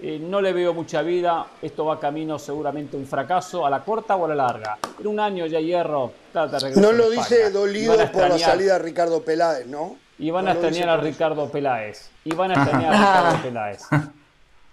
Eh, 0.00 0.20
no 0.20 0.40
le 0.40 0.52
veo 0.52 0.72
mucha 0.72 1.02
vida, 1.02 1.44
esto 1.60 1.84
va 1.84 1.98
camino 1.98 2.38
seguramente 2.38 2.96
un 2.96 3.04
fracaso, 3.04 3.66
a 3.66 3.70
la 3.70 3.82
corta 3.82 4.14
o 4.14 4.26
a 4.26 4.28
la 4.28 4.34
larga. 4.36 4.78
En 5.00 5.08
un 5.08 5.18
año 5.18 5.46
ya 5.46 5.58
Hierro 5.58 6.12
No 6.76 6.92
lo 6.92 7.10
dice 7.10 7.50
dolido 7.50 7.96
por 8.12 8.28
la 8.28 8.38
salida 8.38 8.74
de 8.74 8.78
Ricardo 8.78 9.22
Peláez, 9.22 9.66
¿no? 9.66 9.96
Y 10.18 10.30
van 10.30 10.48
a 10.48 10.52
extrañar 10.52 10.88
a 10.88 10.96
Ricardo 10.96 11.50
Peláez. 11.50 12.10
Y 12.24 12.34
van 12.34 12.50
a 12.50 12.54
extrañar 12.54 12.94
a 12.94 12.98
Ricardo 12.98 13.42
Peláez. 13.42 13.82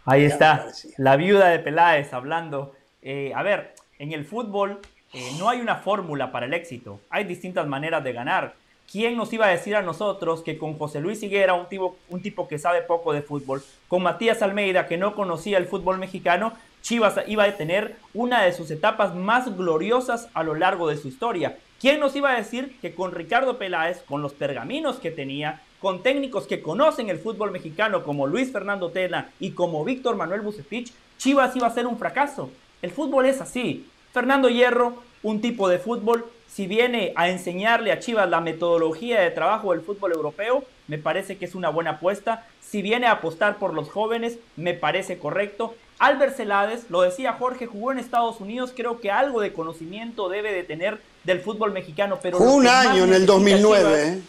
Ahí 0.05 0.25
está, 0.25 0.67
la 0.97 1.15
viuda 1.15 1.49
de 1.49 1.59
Peláez 1.59 2.13
hablando. 2.13 2.73
Eh, 3.01 3.31
a 3.35 3.43
ver, 3.43 3.73
en 3.99 4.11
el 4.11 4.25
fútbol 4.25 4.79
eh, 5.13 5.31
no 5.39 5.49
hay 5.49 5.61
una 5.61 5.77
fórmula 5.77 6.31
para 6.31 6.45
el 6.45 6.53
éxito. 6.53 6.99
Hay 7.09 7.23
distintas 7.23 7.67
maneras 7.67 8.03
de 8.03 8.13
ganar. 8.13 8.53
¿Quién 8.91 9.17
nos 9.17 9.33
iba 9.33 9.47
a 9.47 9.49
decir 9.49 9.75
a 9.75 9.81
nosotros 9.81 10.43
que 10.43 10.57
con 10.57 10.77
José 10.77 10.99
Luis 10.99 11.23
Higuera, 11.23 11.55
un 11.55 11.67
tipo, 11.67 11.97
un 12.09 12.21
tipo 12.21 12.47
que 12.47 12.59
sabe 12.59 12.81
poco 12.81 13.13
de 13.13 13.23
fútbol, 13.23 13.63
con 13.87 14.03
Matías 14.03 14.43
Almeida, 14.43 14.85
que 14.85 14.97
no 14.97 15.15
conocía 15.15 15.57
el 15.57 15.65
fútbol 15.65 15.97
mexicano, 15.97 16.53
Chivas 16.81 17.15
iba 17.25 17.45
a 17.45 17.51
tener 17.57 17.95
una 18.13 18.43
de 18.43 18.53
sus 18.53 18.69
etapas 18.69 19.15
más 19.15 19.57
gloriosas 19.57 20.29
a 20.35 20.43
lo 20.43 20.53
largo 20.53 20.87
de 20.87 20.97
su 20.97 21.07
historia? 21.07 21.57
¿Quién 21.80 21.99
nos 21.99 22.15
iba 22.15 22.32
a 22.32 22.38
decir 22.38 22.78
que 22.82 22.95
con 22.95 23.11
Ricardo 23.11 23.57
Peláez, 23.57 24.01
con 24.03 24.21
los 24.21 24.34
pergaminos 24.34 24.97
que 24.97 25.11
tenía, 25.11 25.61
con 25.80 26.03
técnicos 26.03 26.47
que 26.47 26.61
conocen 26.61 27.09
el 27.09 27.19
fútbol 27.19 27.51
mexicano 27.51 28.03
como 28.03 28.28
Luis 28.28 28.51
Fernando 28.51 28.89
Tena 28.89 29.30
y 29.39 29.51
como 29.51 29.84
Víctor 29.84 30.15
Manuel 30.15 30.41
Bucetich, 30.41 30.93
Chivas 31.17 31.55
iba 31.55 31.67
a 31.67 31.73
ser 31.73 31.86
un 31.86 31.97
fracaso? 31.97 32.49
El 32.82 32.91
fútbol 32.91 33.26
es 33.26 33.41
así. 33.41 33.88
Fernando 34.13 34.49
Hierro, 34.49 35.03
un 35.21 35.41
tipo 35.41 35.67
de 35.67 35.80
fútbol 35.80 36.26
si 36.55 36.67
viene 36.67 37.11
a 37.17 37.28
enseñarle 37.28 37.91
a 37.91 37.99
Chivas 37.99 38.30
la 38.30 38.39
metodología 38.39 39.19
de 39.19 39.30
trabajo 39.30 39.73
del 39.73 39.82
fútbol 39.82 40.13
europeo, 40.13 40.63
me 40.88 40.97
parece 40.97 41.38
que 41.38 41.43
es 41.43 41.53
una 41.53 41.67
buena 41.67 41.91
apuesta. 41.91 42.47
Si 42.61 42.82
viene 42.82 43.07
a 43.07 43.11
apostar 43.11 43.57
por 43.57 43.73
los 43.73 43.89
jóvenes, 43.89 44.39
me 44.55 44.73
parece 44.73 45.17
correcto. 45.17 45.76
Albert 45.99 46.38
Celades, 46.38 46.89
lo 46.89 47.01
decía 47.01 47.34
Jorge, 47.34 47.67
jugó 47.67 47.91
en 47.91 47.99
Estados 47.99 48.39
Unidos, 48.39 48.71
creo 48.73 49.01
que 49.01 49.11
algo 49.11 49.41
de 49.41 49.51
conocimiento 49.51 50.30
debe 50.30 50.53
de 50.53 50.63
tener 50.63 51.01
del 51.26 51.41
fútbol 51.41 51.71
mexicano. 51.71 52.19
Pero 52.21 52.38
un 52.38 52.67
año 52.67 53.03
en 53.03 53.13
el 53.13 53.26
2009. 53.26 54.07
¿eh? 54.07 54.21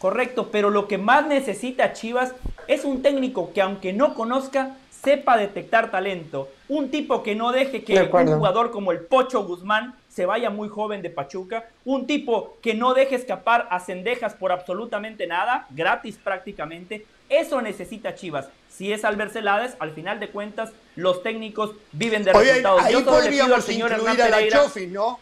correcto, 0.00 0.48
pero 0.50 0.70
lo 0.70 0.88
que 0.88 0.96
más 0.96 1.26
necesita 1.26 1.92
Chivas 1.92 2.32
es 2.66 2.84
un 2.84 3.02
técnico 3.02 3.52
que 3.52 3.60
aunque 3.60 3.92
no 3.92 4.14
conozca, 4.14 4.76
sepa 5.02 5.36
detectar 5.36 5.90
talento. 5.90 6.48
Un 6.68 6.90
tipo 6.90 7.22
que 7.22 7.34
no 7.34 7.52
deje 7.52 7.84
que 7.84 8.00
un 8.00 8.26
jugador 8.26 8.70
como 8.70 8.92
el 8.92 9.00
Pocho 9.00 9.44
Guzmán 9.44 9.94
se 10.08 10.26
vaya 10.26 10.50
muy 10.50 10.68
joven 10.68 11.02
de 11.02 11.10
Pachuca. 11.10 11.68
Un 11.84 12.06
tipo 12.06 12.56
que 12.62 12.74
no 12.74 12.94
deje 12.94 13.14
escapar 13.14 13.68
a 13.70 13.78
cendejas 13.80 14.34
por 14.34 14.52
absolutamente 14.52 15.26
nada, 15.26 15.66
gratis 15.70 16.18
prácticamente. 16.22 17.06
Eso 17.28 17.60
necesita 17.60 18.14
Chivas. 18.14 18.48
Si 18.68 18.92
es 18.92 19.04
Albert 19.04 19.32
Celades, 19.32 19.76
al 19.78 19.92
final 19.92 20.18
de 20.18 20.30
cuentas, 20.30 20.70
los 20.96 21.22
técnicos 21.22 21.72
viven 21.92 22.24
de 22.24 22.32
resultados. 22.32 22.82
Ahí, 22.82 23.02
podríamos 23.02 23.68
incluir 23.68 24.22
a 24.22 24.28
la 24.28 24.40
¿no? 24.88 25.20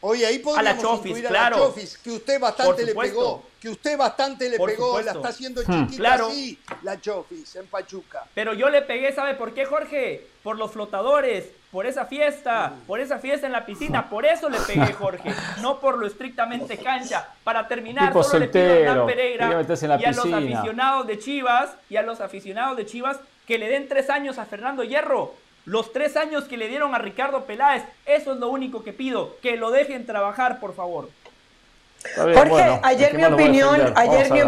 Oye, 0.00 0.24
ahí 0.26 0.38
podríamos 0.38 0.84
a 0.84 0.92
la 0.92 1.28
claro. 1.28 1.56
a 1.56 1.60
la 1.60 1.66
Chofis, 1.66 1.98
que 1.98 2.10
usted 2.10 2.38
bastante 2.38 2.84
le 2.84 2.94
pegó, 2.94 3.42
que 3.60 3.68
usted 3.68 3.98
bastante 3.98 4.48
le 4.48 4.56
pegó, 4.56 5.00
la 5.00 5.12
está 5.12 5.28
haciendo 5.28 5.60
hmm. 5.62 5.64
chiquita 5.64 5.96
claro. 5.96 6.26
así, 6.28 6.58
la 6.82 7.00
Chofis, 7.00 7.56
en 7.56 7.66
Pachuca. 7.66 8.24
Pero 8.32 8.52
yo 8.54 8.68
le 8.68 8.82
pegué, 8.82 9.12
¿sabe 9.12 9.34
por 9.34 9.54
qué, 9.54 9.64
Jorge? 9.64 10.24
Por 10.44 10.56
los 10.56 10.70
flotadores, 10.70 11.46
por 11.72 11.84
esa 11.84 12.06
fiesta, 12.06 12.68
hmm. 12.68 12.86
por 12.86 13.00
esa 13.00 13.18
fiesta 13.18 13.46
en 13.46 13.52
la 13.52 13.66
piscina, 13.66 14.08
por 14.08 14.24
eso 14.24 14.48
le 14.48 14.60
pegué, 14.60 14.92
Jorge, 14.98 15.34
no 15.62 15.80
por 15.80 15.98
lo 15.98 16.06
estrictamente 16.06 16.78
cancha. 16.78 17.28
Para 17.42 17.66
terminar, 17.66 18.12
solo 18.12 18.38
le 18.38 18.48
pido 18.48 19.02
a 19.02 19.06
Pereira 19.06 19.50
y 19.50 20.04
a 20.04 20.12
los 20.12 20.32
aficionados 20.32 21.06
de 21.08 21.18
Chivas, 21.18 21.70
y 21.90 21.96
a 21.96 22.02
los 22.02 22.20
aficionados 22.20 22.76
de 22.76 22.86
Chivas, 22.86 23.18
que 23.48 23.58
le 23.58 23.68
den 23.68 23.88
tres 23.88 24.10
años 24.10 24.38
a 24.38 24.44
Fernando 24.44 24.84
Hierro, 24.84 25.34
los 25.68 25.92
tres 25.92 26.16
años 26.16 26.44
que 26.44 26.56
le 26.56 26.66
dieron 26.68 26.94
a 26.94 26.98
Ricardo 26.98 27.44
Peláez. 27.44 27.84
Eso 28.06 28.32
es 28.32 28.38
lo 28.38 28.48
único 28.48 28.82
que 28.82 28.92
pido, 28.92 29.36
que 29.42 29.56
lo 29.56 29.70
dejen 29.70 30.06
trabajar, 30.06 30.60
por 30.60 30.74
favor. 30.74 31.10
Jorge, 32.14 32.80
ayer 32.82 33.14
mi 33.14 33.24
opinión, 33.24 33.92
ayer 33.96 34.30
mi, 34.30 34.40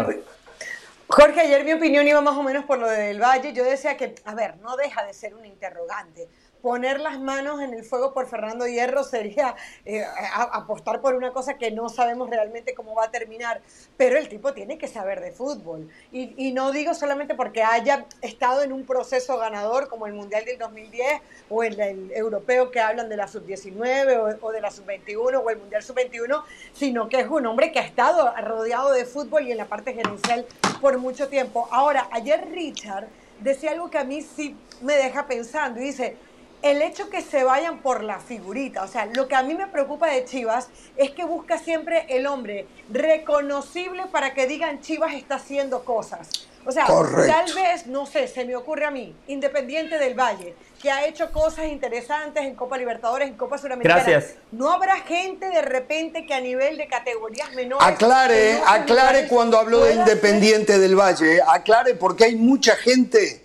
Jorge, 1.07 1.41
ayer 1.41 1.63
mi 1.63 1.73
opinión 1.73 2.07
iba 2.07 2.21
más 2.21 2.35
o 2.37 2.43
menos 2.43 2.65
por 2.65 2.79
lo 2.79 2.87
del 2.87 3.21
Valle. 3.21 3.53
Yo 3.53 3.63
decía 3.63 3.97
que, 3.97 4.15
a 4.25 4.33
ver, 4.33 4.57
no 4.57 4.75
deja 4.77 5.03
de 5.05 5.13
ser 5.13 5.35
un 5.35 5.45
interrogante 5.45 6.27
poner 6.61 6.99
las 6.99 7.19
manos 7.19 7.61
en 7.61 7.73
el 7.73 7.83
fuego 7.83 8.13
por 8.13 8.27
Fernando 8.27 8.67
Hierro 8.67 9.03
sería 9.03 9.55
eh, 9.85 10.03
apostar 10.51 11.01
por 11.01 11.15
una 11.15 11.31
cosa 11.31 11.55
que 11.55 11.71
no 11.71 11.89
sabemos 11.89 12.29
realmente 12.29 12.73
cómo 12.73 12.95
va 12.95 13.05
a 13.05 13.11
terminar, 13.11 13.61
pero 13.97 14.17
el 14.17 14.29
tipo 14.29 14.53
tiene 14.53 14.77
que 14.77 14.87
saber 14.87 15.21
de 15.21 15.31
fútbol. 15.31 15.89
Y, 16.11 16.51
no 16.51 16.71
digo 16.73 16.93
solamente 16.93 17.33
porque 17.33 17.63
haya 17.63 18.05
estado 18.21 18.61
en 18.61 18.73
un 18.73 18.85
proceso 18.85 19.37
ganador 19.37 19.87
como 19.87 20.05
el 20.05 20.13
Mundial 20.13 20.43
del 20.43 20.57
2010 20.57 21.21
o 21.49 21.63
el, 21.63 21.79
el 21.79 22.11
europeo 22.11 22.71
que 22.71 22.81
hablan 22.81 23.07
de 23.07 23.15
la 23.15 23.27
sub-19 23.27 24.39
o, 24.41 24.45
o, 24.45 24.51
de 24.51 24.59
la 24.59 24.69
sub-21 24.69 25.41
o 25.41 25.49
el 25.49 25.57
Mundial 25.57 25.81
sub-21, 25.81 26.43
sino 26.73 27.07
que 27.07 27.21
es 27.21 27.27
un 27.27 27.45
hombre 27.45 27.71
que 27.71 27.79
ha 27.79 27.85
estado 27.85 28.33
rodeado 28.41 28.91
de 28.91 29.05
fútbol 29.05 29.47
y 29.47 29.51
en 29.51 29.57
la 29.57 29.65
parte 29.65 29.93
gerencial 29.93 30.45
por 30.81 30.97
mucho 30.97 31.29
tiempo. 31.29 31.69
Ahora, 31.71 32.09
ayer 32.11 32.49
Richard 32.51 33.07
decía 33.39 33.71
algo 33.71 33.89
que 33.89 33.97
a 33.97 34.03
mí 34.03 34.21
sí 34.21 34.55
me 34.81 34.95
deja 34.95 35.27
pensando 35.27 35.79
y 35.79 35.83
dice, 35.83 36.17
el 36.61 36.81
hecho 36.81 37.09
que 37.09 37.21
se 37.21 37.43
vayan 37.43 37.79
por 37.79 38.03
la 38.03 38.19
figurita, 38.19 38.83
o 38.83 38.87
sea, 38.87 39.05
lo 39.05 39.27
que 39.27 39.35
a 39.35 39.43
mí 39.43 39.53
me 39.53 39.67
preocupa 39.67 40.07
de 40.07 40.25
Chivas 40.25 40.69
es 40.97 41.11
que 41.11 41.23
busca 41.23 41.57
siempre 41.57 42.05
el 42.09 42.27
hombre 42.27 42.67
reconocible 42.89 44.03
para 44.11 44.33
que 44.33 44.47
digan 44.47 44.81
Chivas 44.81 45.13
está 45.13 45.35
haciendo 45.35 45.83
cosas. 45.83 46.29
O 46.63 46.71
sea, 46.71 46.85
tal 46.85 47.53
vez, 47.55 47.87
no 47.87 48.05
sé, 48.05 48.27
se 48.27 48.45
me 48.45 48.55
ocurre 48.55 48.85
a 48.85 48.91
mí, 48.91 49.15
Independiente 49.27 49.97
del 49.97 50.13
Valle, 50.13 50.53
que 50.79 50.91
ha 50.91 51.05
hecho 51.07 51.31
cosas 51.31 51.65
interesantes 51.65 52.43
en 52.43 52.53
Copa 52.53 52.77
Libertadores, 52.77 53.27
en 53.27 53.33
Copa 53.33 53.57
Suramericana. 53.57 54.03
Gracias. 54.03 54.35
No 54.51 54.71
habrá 54.71 54.97
gente 54.97 55.49
de 55.49 55.61
repente 55.63 56.27
que 56.27 56.35
a 56.35 56.39
nivel 56.39 56.77
de 56.77 56.87
categorías 56.87 57.51
menores. 57.53 57.87
Aclare, 57.87 58.61
aclare 58.67 59.27
cuando 59.27 59.57
habló 59.57 59.83
de 59.83 59.95
Independiente 59.95 60.77
del 60.77 60.95
Valle, 60.95 61.41
aclare 61.41 61.95
porque 61.95 62.25
hay 62.25 62.35
mucha 62.35 62.75
gente 62.75 63.40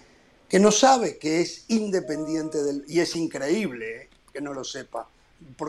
que 0.48 0.58
no 0.58 0.70
sabe 0.70 1.18
que 1.18 1.40
es 1.40 1.64
independiente 1.68 2.62
del... 2.62 2.84
Y 2.88 3.00
es 3.00 3.16
increíble 3.16 4.02
¿eh? 4.02 4.10
que 4.32 4.40
no 4.40 4.54
lo 4.54 4.64
sepa. 4.64 5.08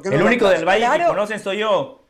el 0.06 0.24
único 0.24 0.48
del 0.50 0.66
Valle 0.66 0.88
que 1.00 1.08
conocen 1.08 1.40
soy 1.40 1.60
yo. 1.60 2.04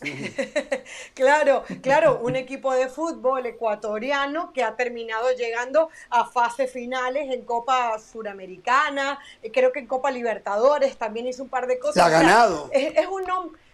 claro, 1.14 1.64
claro, 1.82 2.20
un 2.22 2.36
equipo 2.36 2.72
de 2.72 2.88
fútbol 2.88 3.46
ecuatoriano 3.46 4.52
que 4.52 4.62
ha 4.62 4.76
terminado 4.76 5.32
llegando 5.32 5.88
a 6.10 6.24
fases 6.24 6.70
finales 6.70 7.32
en 7.32 7.42
Copa 7.42 7.98
Suramericana, 7.98 9.18
eh, 9.42 9.50
creo 9.50 9.72
que 9.72 9.80
en 9.80 9.86
Copa 9.86 10.10
Libertadores 10.10 10.96
también 10.96 11.26
hizo 11.26 11.42
un 11.42 11.48
par 11.48 11.66
de 11.66 11.78
cosas. 11.80 12.06
ha 12.06 12.08
ganado. 12.08 12.70
es, 12.72 13.06
un 13.08 13.24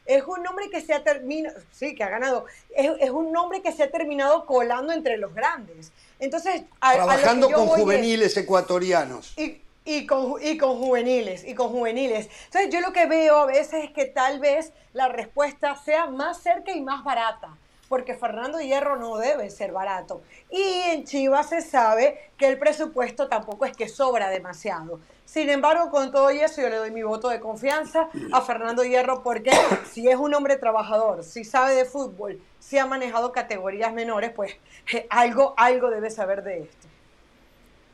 es 0.06 0.22
un 0.24 0.42
nombre 0.42 0.70
que 0.70 0.80
se 0.80 0.92
ha 0.92 1.02
terminado, 1.02 1.58
sí, 1.72 1.94
que 1.94 2.04
ha 2.04 2.08
ganado, 2.08 2.46
es, 2.74 3.10
un 3.10 3.32
nombre 3.32 3.62
que 3.62 3.72
se 3.72 3.84
ha 3.84 3.90
terminado 3.90 4.46
colando 4.46 4.92
entre 4.92 5.16
los 5.16 5.34
grandes. 5.34 5.92
Entonces, 6.18 6.62
trabajando 6.80 7.50
con 7.50 7.68
juveniles 7.68 8.36
ecuatorianos. 8.36 9.34
Y, 9.38 9.62
y 9.84 10.06
con, 10.06 10.34
y 10.42 10.56
con 10.56 10.78
juveniles, 10.78 11.44
y 11.44 11.54
con 11.54 11.68
juveniles. 11.70 12.28
Entonces 12.46 12.70
yo 12.70 12.80
lo 12.80 12.92
que 12.92 13.06
veo 13.06 13.36
a 13.36 13.46
veces 13.46 13.84
es 13.84 13.90
que 13.92 14.06
tal 14.06 14.40
vez 14.40 14.72
la 14.92 15.08
respuesta 15.08 15.76
sea 15.76 16.06
más 16.06 16.42
cerca 16.42 16.72
y 16.72 16.80
más 16.80 17.04
barata 17.04 17.56
porque 17.88 18.14
Fernando 18.14 18.60
Hierro 18.60 18.96
no 18.96 19.16
debe 19.16 19.50
ser 19.50 19.72
barato. 19.72 20.22
Y 20.50 20.62
en 20.62 21.04
Chivas 21.04 21.48
se 21.48 21.60
sabe 21.60 22.30
que 22.36 22.48
el 22.48 22.58
presupuesto 22.58 23.28
tampoco 23.28 23.64
es 23.64 23.76
que 23.76 23.88
sobra 23.88 24.30
demasiado. 24.30 25.00
Sin 25.24 25.50
embargo, 25.50 25.90
con 25.90 26.12
todo 26.12 26.30
eso, 26.30 26.60
yo 26.60 26.68
le 26.68 26.76
doy 26.76 26.90
mi 26.90 27.02
voto 27.02 27.28
de 27.28 27.40
confianza 27.40 28.08
a 28.32 28.40
Fernando 28.40 28.84
Hierro 28.84 29.22
porque 29.22 29.50
si 29.92 30.08
es 30.08 30.16
un 30.16 30.34
hombre 30.34 30.56
trabajador, 30.56 31.24
si 31.24 31.44
sabe 31.44 31.74
de 31.74 31.84
fútbol, 31.84 32.40
si 32.60 32.78
ha 32.78 32.86
manejado 32.86 33.32
categorías 33.32 33.92
menores, 33.92 34.30
pues 34.30 34.52
eh, 34.92 35.06
algo, 35.10 35.54
algo 35.56 35.90
debe 35.90 36.10
saber 36.10 36.42
de 36.42 36.62
esto. 36.62 36.88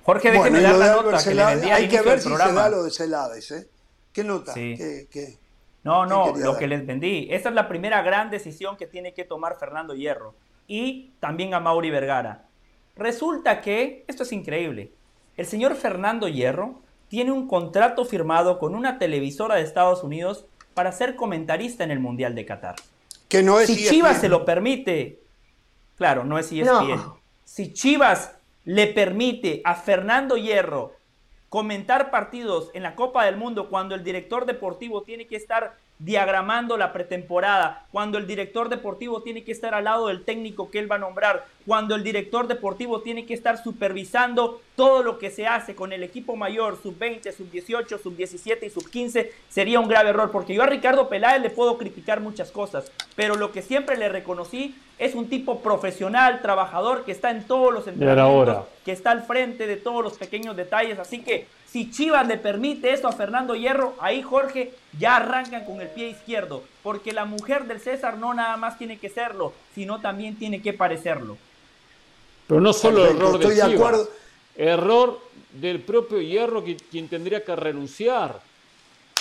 Jorge, 0.04 0.30
déjeme 0.30 0.60
dar 0.60 0.74
la 0.74 0.92
nota 0.96 1.22
que 1.22 1.34
le 1.34 1.42
Hay 1.42 1.88
que 1.88 2.00
ver 2.02 2.20
si 2.20 2.28
se 2.28 2.52
da 2.52 2.68
lo 2.68 2.84
de 2.84 2.90
Celades, 2.90 3.50
¿eh? 3.50 3.68
¿Qué 4.12 4.24
nota? 4.24 4.54
¿Qué, 4.54 5.06
qué? 5.10 5.38
No, 5.82 6.04
no, 6.06 6.36
lo 6.36 6.56
que 6.56 6.66
les 6.66 6.86
vendí. 6.86 7.28
Esa 7.30 7.48
es 7.48 7.54
la 7.54 7.68
primera 7.68 8.02
gran 8.02 8.30
decisión 8.30 8.76
que 8.76 8.86
tiene 8.86 9.14
que 9.14 9.24
tomar 9.24 9.58
Fernando 9.58 9.94
Hierro. 9.94 10.34
Y 10.66 11.12
también 11.20 11.54
a 11.54 11.60
Mauri 11.60 11.90
Vergara. 11.90 12.44
Resulta 12.96 13.60
que, 13.60 14.04
esto 14.08 14.24
es 14.24 14.32
increíble, 14.32 14.92
el 15.36 15.46
señor 15.46 15.74
Fernando 15.74 16.28
Hierro 16.28 16.80
tiene 17.08 17.32
un 17.32 17.48
contrato 17.48 18.04
firmado 18.04 18.58
con 18.58 18.74
una 18.74 18.98
televisora 18.98 19.56
de 19.56 19.62
Estados 19.62 20.04
Unidos 20.04 20.46
para 20.74 20.92
ser 20.92 21.16
comentarista 21.16 21.82
en 21.82 21.90
el 21.90 21.98
Mundial 21.98 22.34
de 22.34 22.44
Qatar. 22.44 22.76
Que 23.28 23.42
no 23.42 23.58
es 23.58 23.68
Si 23.68 23.88
Chivas 23.88 24.20
se 24.20 24.28
lo 24.28 24.44
permite, 24.44 25.20
claro, 25.96 26.24
no 26.24 26.38
es 26.38 26.52
ESPN. 26.52 27.00
Si 27.44 27.72
Chivas 27.72 28.36
le 28.64 28.86
permite 28.88 29.62
a 29.64 29.74
Fernando 29.74 30.36
Hierro 30.36 30.92
comentar 31.50 32.12
partidos 32.12 32.70
en 32.74 32.84
la 32.84 32.94
Copa 32.94 33.26
del 33.26 33.36
Mundo 33.36 33.68
cuando 33.68 33.96
el 33.96 34.04
director 34.04 34.46
deportivo 34.46 35.02
tiene 35.02 35.26
que 35.26 35.36
estar 35.36 35.76
diagramando 36.00 36.78
la 36.78 36.94
pretemporada, 36.94 37.84
cuando 37.92 38.16
el 38.16 38.26
director 38.26 38.70
deportivo 38.70 39.22
tiene 39.22 39.44
que 39.44 39.52
estar 39.52 39.74
al 39.74 39.84
lado 39.84 40.08
del 40.08 40.24
técnico 40.24 40.70
que 40.70 40.78
él 40.78 40.90
va 40.90 40.96
a 40.96 40.98
nombrar, 40.98 41.44
cuando 41.66 41.94
el 41.94 42.02
director 42.02 42.48
deportivo 42.48 43.02
tiene 43.02 43.26
que 43.26 43.34
estar 43.34 43.62
supervisando 43.62 44.62
todo 44.76 45.02
lo 45.02 45.18
que 45.18 45.30
se 45.30 45.46
hace 45.46 45.74
con 45.74 45.92
el 45.92 46.02
equipo 46.02 46.36
mayor, 46.36 46.80
sub-20, 46.82 47.30
sub-18, 47.32 48.00
sub-17 48.02 48.66
y 48.66 48.70
sub-15, 48.70 49.28
sería 49.50 49.78
un 49.78 49.88
grave 49.88 50.08
error, 50.08 50.30
porque 50.30 50.54
yo 50.54 50.62
a 50.62 50.66
Ricardo 50.66 51.10
Peláez 51.10 51.42
le 51.42 51.50
puedo 51.50 51.76
criticar 51.76 52.20
muchas 52.20 52.50
cosas, 52.50 52.90
pero 53.14 53.36
lo 53.36 53.52
que 53.52 53.60
siempre 53.60 53.98
le 53.98 54.08
reconocí 54.08 54.74
es 54.98 55.14
un 55.14 55.28
tipo 55.28 55.60
profesional, 55.60 56.40
trabajador, 56.40 57.04
que 57.04 57.12
está 57.12 57.30
en 57.30 57.46
todos 57.46 57.74
los 57.74 57.86
entrenamientos, 57.86 58.66
que 58.86 58.92
está 58.92 59.10
al 59.10 59.22
frente 59.22 59.66
de 59.66 59.76
todos 59.76 60.02
los 60.02 60.16
pequeños 60.16 60.56
detalles, 60.56 60.98
así 60.98 61.22
que 61.22 61.46
si 61.70 61.90
Chivas 61.90 62.26
le 62.26 62.36
permite 62.36 62.92
esto 62.92 63.08
a 63.08 63.12
Fernando 63.12 63.54
Hierro, 63.54 63.94
ahí 64.00 64.22
Jorge 64.22 64.74
ya 64.98 65.16
arrancan 65.16 65.64
con 65.64 65.80
el 65.80 65.88
pie 65.88 66.10
izquierdo, 66.10 66.64
porque 66.82 67.12
la 67.12 67.24
mujer 67.24 67.66
del 67.66 67.80
César 67.80 68.16
no 68.18 68.34
nada 68.34 68.56
más 68.56 68.76
tiene 68.76 68.98
que 68.98 69.08
serlo, 69.08 69.52
sino 69.74 70.00
también 70.00 70.36
tiene 70.36 70.60
que 70.60 70.72
parecerlo. 70.72 71.36
Pero 72.46 72.60
no 72.60 72.72
solo 72.72 73.06
error 73.06 73.38
de 73.38 73.54
Chivas, 73.54 74.08
error 74.56 75.20
del 75.52 75.80
propio 75.80 76.20
Hierro 76.20 76.64
quien 76.90 77.08
tendría 77.08 77.44
que 77.44 77.54
renunciar 77.54 78.40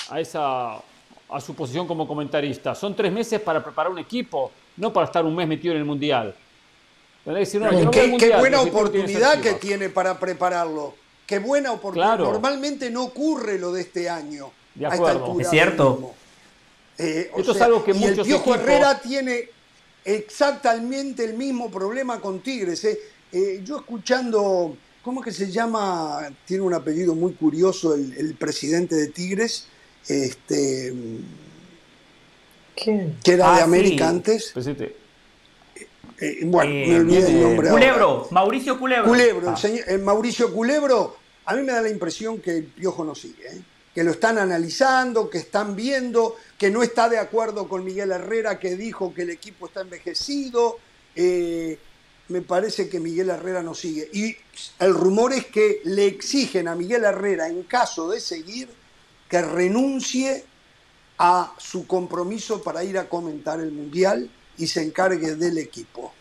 a 0.10 0.20
esa 0.20 0.82
a 1.30 1.40
su 1.40 1.54
posición 1.54 1.88
como 1.88 2.08
comentarista. 2.08 2.74
Son 2.76 2.96
tres 2.96 3.12
meses 3.12 3.40
para 3.40 3.64
preparar 3.64 3.92
un 3.92 4.00
equipo, 4.00 4.52
no 4.78 4.92
para 4.92 5.06
estar 5.06 5.24
un 5.24 5.36
mes 5.36 5.48
metido 5.48 5.74
en 5.74 5.80
el 5.80 5.86
mundial. 5.86 6.36
qué, 7.92 8.36
buena 8.40 8.62
oportunidad 8.62 9.40
que 9.40 9.54
tiene 9.54 9.90
para 9.90 10.20
prepararlo. 10.20 10.96
Qué 11.30 11.38
buena 11.38 11.74
oportunidad. 11.74 12.18
Normalmente 12.18 12.90
no 12.90 13.04
ocurre 13.04 13.60
lo 13.60 13.72
de 13.72 13.82
este 13.82 14.10
año. 14.10 14.52
De 14.74 14.88
acuerdo, 14.88 15.40
es 15.40 15.48
cierto. 15.48 16.16
Eh, 16.98 17.30
Esto 17.38 17.52
es 17.52 17.62
algo 17.62 17.84
que 17.84 17.92
y 17.92 18.04
el 18.04 18.20
Piojo 18.20 18.56
Herrera 18.56 19.00
tiene 19.00 19.48
exactamente 20.04 21.24
el 21.24 21.36
mismo 21.36 21.70
problema 21.70 22.20
con 22.20 22.40
Tigres. 22.40 22.84
Eh. 22.84 23.00
Eh, 23.32 23.62
yo 23.64 23.78
escuchando, 23.78 24.76
¿cómo 25.04 25.22
que 25.22 25.32
se 25.32 25.52
llama? 25.52 26.32
Tiene 26.46 26.64
un 26.64 26.74
apellido 26.74 27.14
muy 27.14 27.34
curioso 27.34 27.94
el, 27.94 28.34
presidente 28.34 28.96
de 28.96 29.10
Tigres. 29.10 29.68
Este, 30.08 30.92
¿Quién? 32.76 33.20
Que 33.24 33.34
era 33.34 33.54
de 33.54 33.62
ah, 33.62 33.66
América 33.66 34.10
antes. 34.10 34.50
Presidente. 34.52 34.96
Bueno, 36.44 36.72
me 36.72 37.00
olvidé 37.00 37.28
el 37.28 37.42
nombre. 37.42 37.70
Culebro, 37.70 38.28
Mauricio 38.32 38.80
Culebro. 38.80 39.10
Culebro, 39.10 39.56
el 39.88 40.00
Mauricio 40.00 40.54
Culebro 40.54 41.16
a 41.50 41.56
mí 41.56 41.64
me 41.64 41.72
da 41.72 41.82
la 41.82 41.90
impresión 41.90 42.40
que 42.40 42.58
el 42.58 42.66
Piojo 42.66 43.04
no 43.04 43.16
sigue, 43.16 43.48
¿eh? 43.48 43.62
que 43.96 44.04
lo 44.04 44.12
están 44.12 44.38
analizando, 44.38 45.32
que 45.32 45.40
están 45.40 45.76
viendo, 45.76 46.36
que 46.60 46.70
no 46.70 46.84
está 46.84 47.10
de 47.10 47.18
acuerdo 47.18 47.68
con 47.68 47.84
Miguel 47.84 48.12
Herrera, 48.12 48.60
que 48.60 48.76
dijo 48.76 49.16
que 49.16 49.24
el 49.24 49.32
equipo 49.32 49.66
está 49.66 49.82
envejecido. 49.82 50.78
Eh, 51.16 51.80
me 52.28 52.44
parece 52.44 52.88
que 52.88 53.00
Miguel 53.00 53.32
Herrera 53.32 53.64
no 53.64 53.74
sigue. 53.74 54.08
Y 54.14 54.38
el 54.78 54.94
rumor 54.94 55.34
es 55.34 55.48
que 55.48 55.82
le 55.86 56.06
exigen 56.06 56.68
a 56.68 56.76
Miguel 56.76 57.04
Herrera, 57.04 57.48
en 57.48 57.64
caso 57.64 58.12
de 58.12 58.20
seguir, 58.20 58.70
que 59.28 59.42
renuncie 59.42 60.46
a 61.18 61.56
su 61.58 61.88
compromiso 61.88 62.62
para 62.62 62.84
ir 62.84 63.00
a 63.00 63.10
comentar 63.10 63.60
el 63.60 63.72
Mundial 63.72 64.30
y 64.60 64.68
se 64.68 64.84
encargue 64.84 65.36
del 65.36 65.58
equipo. 65.58 66.14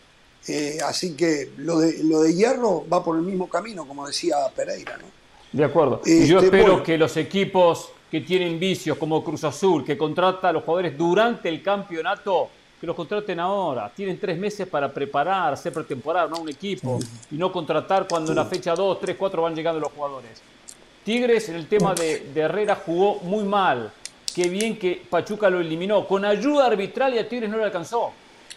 Eh, 0.47 0.79
así 0.83 1.15
que 1.15 1.51
lo 1.57 1.79
de, 1.79 2.03
lo 2.03 2.21
de 2.21 2.33
Hierro 2.33 2.85
va 2.91 3.03
por 3.03 3.17
el 3.17 3.21
mismo 3.21 3.47
camino, 3.47 3.87
como 3.87 4.07
decía 4.07 4.35
Pereira. 4.55 4.97
¿no? 4.97 5.05
De 5.51 5.63
acuerdo. 5.63 6.01
y 6.05 6.25
yo 6.25 6.39
este, 6.39 6.45
espero 6.47 6.81
que 6.81 6.97
los 6.97 7.15
equipos 7.17 7.91
que 8.09 8.21
tienen 8.21 8.59
vicios 8.59 8.97
como 8.97 9.23
Cruz 9.23 9.43
Azul, 9.43 9.85
que 9.85 9.97
contrata 9.97 10.49
a 10.49 10.53
los 10.53 10.63
jugadores 10.63 10.97
durante 10.97 11.49
el 11.49 11.61
campeonato, 11.61 12.49
que 12.79 12.87
los 12.87 12.95
contraten 12.95 13.39
ahora. 13.39 13.91
Tienen 13.95 14.19
tres 14.19 14.37
meses 14.37 14.67
para 14.67 14.91
preparar, 14.91 15.53
hacer 15.53 15.73
pretemporada, 15.73 16.27
no 16.27 16.39
un 16.39 16.49
equipo, 16.49 16.99
y 17.29 17.35
no 17.35 17.51
contratar 17.51 18.07
cuando 18.07 18.31
en 18.31 18.37
la 18.37 18.45
fecha 18.45 18.73
2, 18.73 18.99
3, 18.99 19.15
4 19.17 19.41
van 19.41 19.55
llegando 19.55 19.79
los 19.79 19.91
jugadores. 19.91 20.41
Tigres 21.03 21.49
en 21.49 21.55
el 21.55 21.67
tema 21.67 21.93
de, 21.93 22.31
Herrera 22.35 22.75
jugó 22.75 23.19
muy 23.21 23.43
mal. 23.43 23.91
Qué 24.33 24.47
bien 24.47 24.77
que 24.77 25.01
Pachuca 25.09 25.49
lo 25.49 25.59
eliminó. 25.59 26.07
Con 26.07 26.23
ayuda 26.23 26.67
arbitral 26.67 27.13
y 27.15 27.17
a 27.17 27.27
Tigres 27.27 27.49
no 27.49 27.57
le 27.57 27.65
alcanzó. 27.65 28.11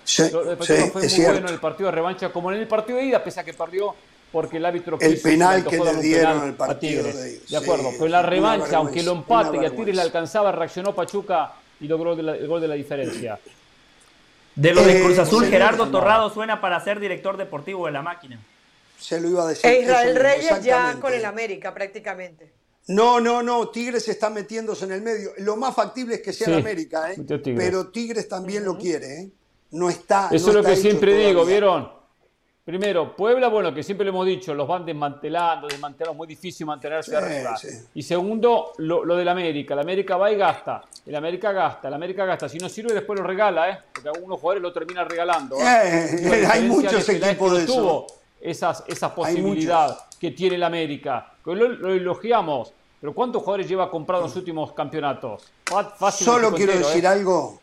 Sí, 0.05 0.23
Pachuca 0.25 0.87
fue 0.93 1.09
muy 1.09 1.25
bueno 1.25 1.49
en 1.49 1.55
el 1.55 1.61
partido 1.61 1.87
de 1.87 1.93
revancha 1.93 2.33
como 2.33 2.53
en 2.53 2.59
el 2.59 2.69
partido 2.69 2.99
de 2.99 3.05
ida, 3.05 3.23
pese 3.23 3.41
a 3.41 3.45
que 3.45 3.55
perdió 3.55 3.95
porque 4.31 4.57
el 4.57 4.65
árbitro 4.65 4.99
el 4.99 5.21
penal 5.21 5.63
que 5.65 5.79
le 5.79 5.95
dieron 5.97 6.41
al 6.41 6.55
partido 6.55 7.05
de, 7.05 7.39
de 7.39 7.57
acuerdo 7.57 7.91
pero 7.93 8.09
la 8.09 8.23
revancha 8.23 8.79
aunque 8.79 9.03
lo 9.03 9.13
empate 9.13 9.59
y 9.61 9.67
a 9.67 9.71
Tigres 9.71 9.95
le 9.95 10.01
alcanzaba 10.01 10.51
reaccionó 10.51 10.95
Pachuca 10.95 11.53
y 11.83 11.89
logró 11.89 12.13
el 12.13 12.47
gol 12.47 12.61
de 12.61 12.69
la 12.69 12.75
diferencia. 12.75 13.39
De 14.55 14.73
lo 14.73 14.85
de 14.85 15.03
Cruz 15.03 15.19
eh, 15.19 15.23
Azul 15.23 15.47
Gerardo 15.47 15.91
Torrado 15.91 16.31
suena 16.31 16.61
para 16.61 16.83
ser 16.83 17.01
director 17.01 17.37
deportivo 17.37 17.87
de 17.87 17.93
la 17.93 18.03
máquina. 18.03 18.39
Se 18.99 19.21
lo 19.21 19.29
iba 19.29 19.45
a 19.45 19.49
decir 19.49 19.69
e 19.69 19.81
Israel 19.81 20.15
Reyes 20.15 20.63
ya 20.63 20.99
con 21.01 21.13
el 21.13 21.25
América 21.25 21.75
prácticamente. 21.75 22.53
No, 22.89 23.21
no, 23.21 23.43
no, 23.43 23.69
Tigres 23.69 24.09
está 24.09 24.31
metiéndose 24.31 24.85
en 24.85 24.93
el 24.93 25.03
medio. 25.03 25.33
Lo 25.39 25.57
más 25.57 25.75
factible 25.75 26.17
es 26.17 26.21
que 26.21 26.33
sea 26.33 26.49
el 26.49 26.55
América, 26.55 27.13
¿eh? 27.13 27.17
pero 27.57 27.89
Tigres 27.89 28.29
también 28.29 28.65
lo 28.65 28.77
quiere. 28.77 29.23
¿eh? 29.23 29.31
No 29.73 29.89
está. 29.89 30.29
Eso 30.31 30.51
es 30.51 30.55
lo 30.55 30.63
que 30.63 30.77
siempre 30.77 31.15
digo, 31.15 31.45
¿vieron? 31.45 32.03
Primero, 32.65 33.17
Puebla, 33.17 33.49
bueno, 33.49 33.75
que 33.75 33.83
siempre 33.83 34.05
lo 34.05 34.11
hemos 34.11 34.25
dicho, 34.25 34.55
los 34.55 34.69
van 34.69 34.87
desmantelando, 34.87 35.67
desmantelando, 35.67 36.15
muy 36.17 36.29
difícil 36.29 36.65
mantenerse 36.65 37.17
arriba. 37.17 37.59
Y 37.93 38.03
segundo, 38.05 38.73
lo, 38.79 39.05
lo 39.05 39.17
del 39.17 39.29
América. 39.29 39.75
La 39.75 39.83
América 39.83 40.17
va 40.17 40.31
y 40.31 40.37
gasta. 40.37 40.81
El 41.05 41.17
América 41.17 41.51
gasta, 41.51 41.89
el 41.89 41.95
América 41.95 42.25
gasta. 42.25 42.49
Si 42.49 42.59
no 42.59 42.69
sirve, 42.69 42.95
después 42.95 43.19
lo 43.19 43.27
regala, 43.27 43.69
¿eh? 43.69 43.79
Porque 43.93 44.09
algunos 44.11 44.39
jugadores 44.39 44.63
lo 44.63 44.73
terminan 44.73 45.09
regalando. 45.09 45.57
¿eh? 45.59 46.17
Eh, 46.23 46.47
hay 46.49 46.63
muchos 46.69 47.09
equipos 47.09 47.53
de 47.53 47.65
eso. 47.65 47.75
tuvo 47.75 48.07
esas, 48.41 48.85
esa 48.87 49.13
posibilidad 49.13 49.99
que 50.21 50.31
tiene 50.31 50.55
el 50.55 50.63
América. 50.63 51.33
Lo, 51.45 51.55
lo, 51.55 51.93
elogiamos. 51.93 52.73
Pero 53.01 53.13
¿cuántos 53.13 53.43
jugadores 53.43 53.69
lleva 53.69 53.91
comprado 53.91 54.23
en 54.23 54.29
los 54.29 54.37
últimos 54.37 54.73
campeonatos? 54.73 55.51
Fácil 55.99 56.25
Solo 56.25 56.53
quiero 56.53 56.79
decir 56.79 57.05
¿eh? 57.05 57.09
algo. 57.09 57.62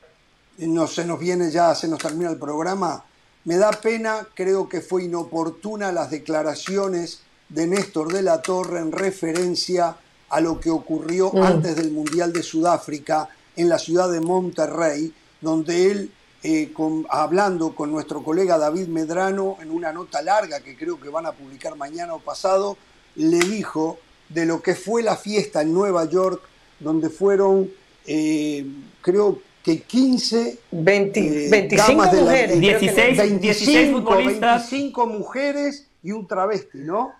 No, 0.60 0.88
se 0.88 1.06
nos 1.06 1.20
viene 1.20 1.52
ya, 1.52 1.74
se 1.74 1.88
nos 1.88 2.00
termina 2.00 2.30
el 2.30 2.38
programa 2.38 3.04
me 3.46 3.58
da 3.58 3.72
pena, 3.72 4.28
creo 4.34 4.68
que 4.68 4.82
fue 4.82 5.06
inoportuna 5.06 5.92
las 5.92 6.12
declaraciones 6.12 7.22
de 7.48 7.68
Néstor 7.68 8.12
de 8.12 8.22
la 8.22 8.42
Torre 8.42 8.80
en 8.80 8.92
referencia 8.92 9.96
a 10.30 10.42
lo 10.42 10.60
que 10.60 10.70
ocurrió 10.70 11.32
mm. 11.34 11.42
antes 11.42 11.76
del 11.76 11.92
Mundial 11.92 12.34
de 12.34 12.44
Sudáfrica 12.44 13.30
en 13.56 13.70
la 13.70 13.80
ciudad 13.80 14.12
de 14.12 14.22
Monterrey, 14.22 15.14
donde 15.42 15.90
él, 15.92 16.12
eh, 16.44 16.72
hablando 17.10 17.74
con 17.74 17.92
nuestro 17.92 18.24
colega 18.24 18.58
David 18.58 18.88
Medrano 18.88 19.58
en 19.62 19.72
una 19.72 19.92
nota 19.92 20.22
larga 20.22 20.60
que 20.60 20.78
creo 20.78 21.00
que 21.00 21.10
van 21.10 21.26
a 21.26 21.32
publicar 21.32 21.76
mañana 21.76 22.14
o 22.14 22.20
pasado, 22.20 22.78
le 23.16 23.40
dijo 23.40 23.98
de 24.30 24.46
lo 24.46 24.62
que 24.62 24.76
fue 24.76 25.02
la 25.02 25.18
fiesta 25.18 25.62
en 25.62 25.74
Nueva 25.74 26.06
York, 26.06 26.42
donde 26.80 27.10
fueron, 27.10 27.72
eh, 28.06 28.66
creo 29.02 29.42
que 29.70 29.84
15, 29.84 30.60
20, 30.72 31.50
25 31.50 32.04
eh, 32.04 32.22
mujeres. 32.22 32.60
16, 32.60 33.18
25, 33.18 34.00
futbolistas. 34.00 34.72
25 34.72 35.08
mujeres 35.08 35.88
y 36.02 36.12
un 36.12 36.28
travesti, 36.28 36.80
¿no? 36.80 37.14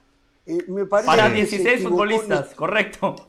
Eh, 0.48 0.64
me 0.68 0.86
parece 0.86 1.06
Para 1.06 1.30
16 1.30 1.84
futbolistas, 1.84 2.56
correcto. 2.56 3.28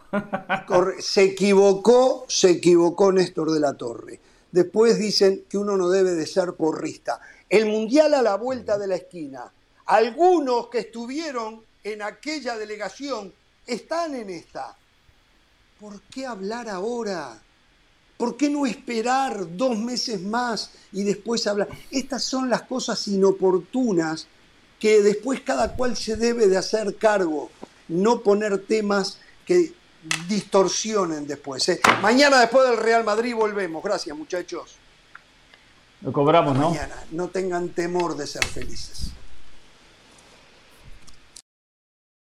se 1.01 1.23
equivocó, 1.25 2.25
se 2.29 2.51
equivocó 2.53 3.13
Néstor 3.13 3.51
de 3.51 3.61
la 3.61 3.75
Torre. 3.75 4.21
Después 4.53 4.99
dicen 4.99 5.45
que 5.49 5.59
uno 5.59 5.77
no 5.77 5.91
debe 5.91 6.13
de 6.13 6.27
ser 6.27 6.55
porrista. 6.55 7.21
El 7.49 7.67
Mundial 7.67 8.15
a 8.15 8.23
la 8.23 8.37
vuelta 8.37 8.79
de 8.79 8.87
la 8.87 8.97
esquina. 8.97 9.53
Algunos 9.85 10.69
que 10.69 10.79
estuvieron 10.79 11.63
en 11.85 12.03
aquella 12.03 12.57
delegación 12.57 13.33
están 13.67 14.15
en 14.15 14.31
esta. 14.31 14.77
¿Por 15.79 16.01
qué 16.03 16.27
hablar 16.27 16.69
ahora? 16.69 17.41
¿Por 18.21 18.37
qué 18.37 18.51
no 18.51 18.67
esperar 18.67 19.57
dos 19.57 19.79
meses 19.79 20.21
más 20.21 20.73
y 20.93 21.05
después 21.05 21.47
hablar? 21.47 21.69
Estas 21.91 22.23
son 22.23 22.51
las 22.51 22.61
cosas 22.61 23.09
inoportunas 23.09 24.27
que 24.79 25.01
después 25.01 25.41
cada 25.41 25.75
cual 25.75 25.97
se 25.97 26.17
debe 26.17 26.47
de 26.47 26.59
hacer 26.59 26.97
cargo, 26.97 27.51
no 27.89 28.21
poner 28.21 28.67
temas 28.67 29.21
que 29.47 29.73
distorsionen 30.29 31.27
después. 31.27 31.67
¿eh? 31.71 31.81
Mañana 32.03 32.41
después 32.41 32.69
del 32.69 32.77
Real 32.77 33.05
Madrid 33.05 33.35
volvemos. 33.35 33.83
Gracias 33.83 34.15
muchachos. 34.15 34.77
Lo 36.03 36.13
cobramos, 36.13 36.55
¿no? 36.59 36.69
Mañana. 36.69 36.97
No 37.13 37.29
tengan 37.29 37.71
temor 37.71 38.19
de 38.19 38.27
ser 38.27 38.45
felices. 38.45 39.13